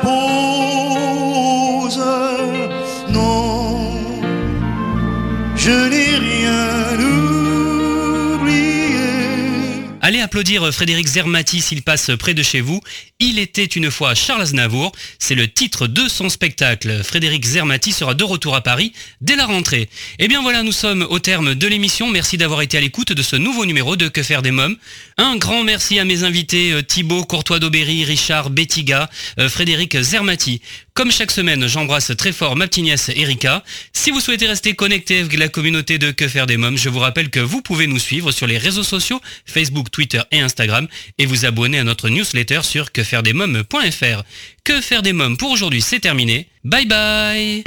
Allez 10.08 10.20
applaudir 10.20 10.72
Frédéric 10.72 11.06
Zermati 11.06 11.60
s'il 11.60 11.82
passe 11.82 12.10
près 12.18 12.32
de 12.32 12.42
chez 12.42 12.62
vous. 12.62 12.80
Il 13.20 13.38
était 13.38 13.66
une 13.66 13.90
fois 13.90 14.14
Charles 14.14 14.40
Aznavour. 14.40 14.92
C'est 15.18 15.34
le 15.34 15.48
titre 15.48 15.86
de 15.86 16.08
son 16.08 16.30
spectacle. 16.30 17.02
Frédéric 17.04 17.44
Zermati 17.44 17.92
sera 17.92 18.14
de 18.14 18.24
retour 18.24 18.54
à 18.54 18.62
Paris 18.62 18.94
dès 19.20 19.36
la 19.36 19.44
rentrée. 19.44 19.90
Et 20.18 20.28
bien 20.28 20.40
voilà, 20.40 20.62
nous 20.62 20.72
sommes 20.72 21.06
au 21.10 21.18
terme 21.18 21.54
de 21.54 21.66
l'émission. 21.66 22.08
Merci 22.08 22.38
d'avoir 22.38 22.62
été 22.62 22.78
à 22.78 22.80
l'écoute 22.80 23.12
de 23.12 23.22
ce 23.22 23.36
nouveau 23.36 23.66
numéro 23.66 23.96
de 23.96 24.08
Que 24.08 24.22
faire 24.22 24.40
des 24.40 24.50
mômes. 24.50 24.76
Un 25.18 25.36
grand 25.36 25.62
merci 25.62 25.98
à 25.98 26.06
mes 26.06 26.22
invités 26.22 26.72
euh, 26.72 26.82
Thibaut 26.82 27.24
Courtois 27.24 27.58
d'Aubéry, 27.58 28.04
Richard 28.04 28.48
Bettiga, 28.48 29.10
euh, 29.38 29.50
Frédéric 29.50 30.00
Zermati. 30.00 30.62
Comme 30.98 31.12
chaque 31.12 31.30
semaine, 31.30 31.68
j'embrasse 31.68 32.10
très 32.16 32.32
fort 32.32 32.56
ma 32.56 32.66
petite 32.66 32.82
nièce 32.82 33.08
Erika. 33.10 33.62
Si 33.92 34.10
vous 34.10 34.18
souhaitez 34.18 34.48
rester 34.48 34.74
connecté 34.74 35.20
avec 35.20 35.38
la 35.38 35.46
communauté 35.46 35.96
de 35.96 36.10
Que 36.10 36.26
faire 36.26 36.48
des 36.48 36.56
mômes, 36.56 36.76
je 36.76 36.88
vous 36.88 36.98
rappelle 36.98 37.30
que 37.30 37.38
vous 37.38 37.62
pouvez 37.62 37.86
nous 37.86 38.00
suivre 38.00 38.32
sur 38.32 38.48
les 38.48 38.58
réseaux 38.58 38.82
sociaux, 38.82 39.20
Facebook, 39.46 39.92
Twitter 39.92 40.22
et 40.32 40.40
Instagram, 40.40 40.88
et 41.18 41.26
vous 41.26 41.46
abonner 41.46 41.78
à 41.78 41.84
notre 41.84 42.08
newsletter 42.08 42.64
sur 42.64 42.90
quefairedesmômes.fr. 42.90 44.24
Que 44.64 44.80
faire 44.80 45.02
des 45.02 45.12
mômes 45.12 45.36
pour 45.36 45.52
aujourd'hui, 45.52 45.82
c'est 45.82 46.00
terminé. 46.00 46.48
Bye 46.64 46.86
bye 46.86 47.62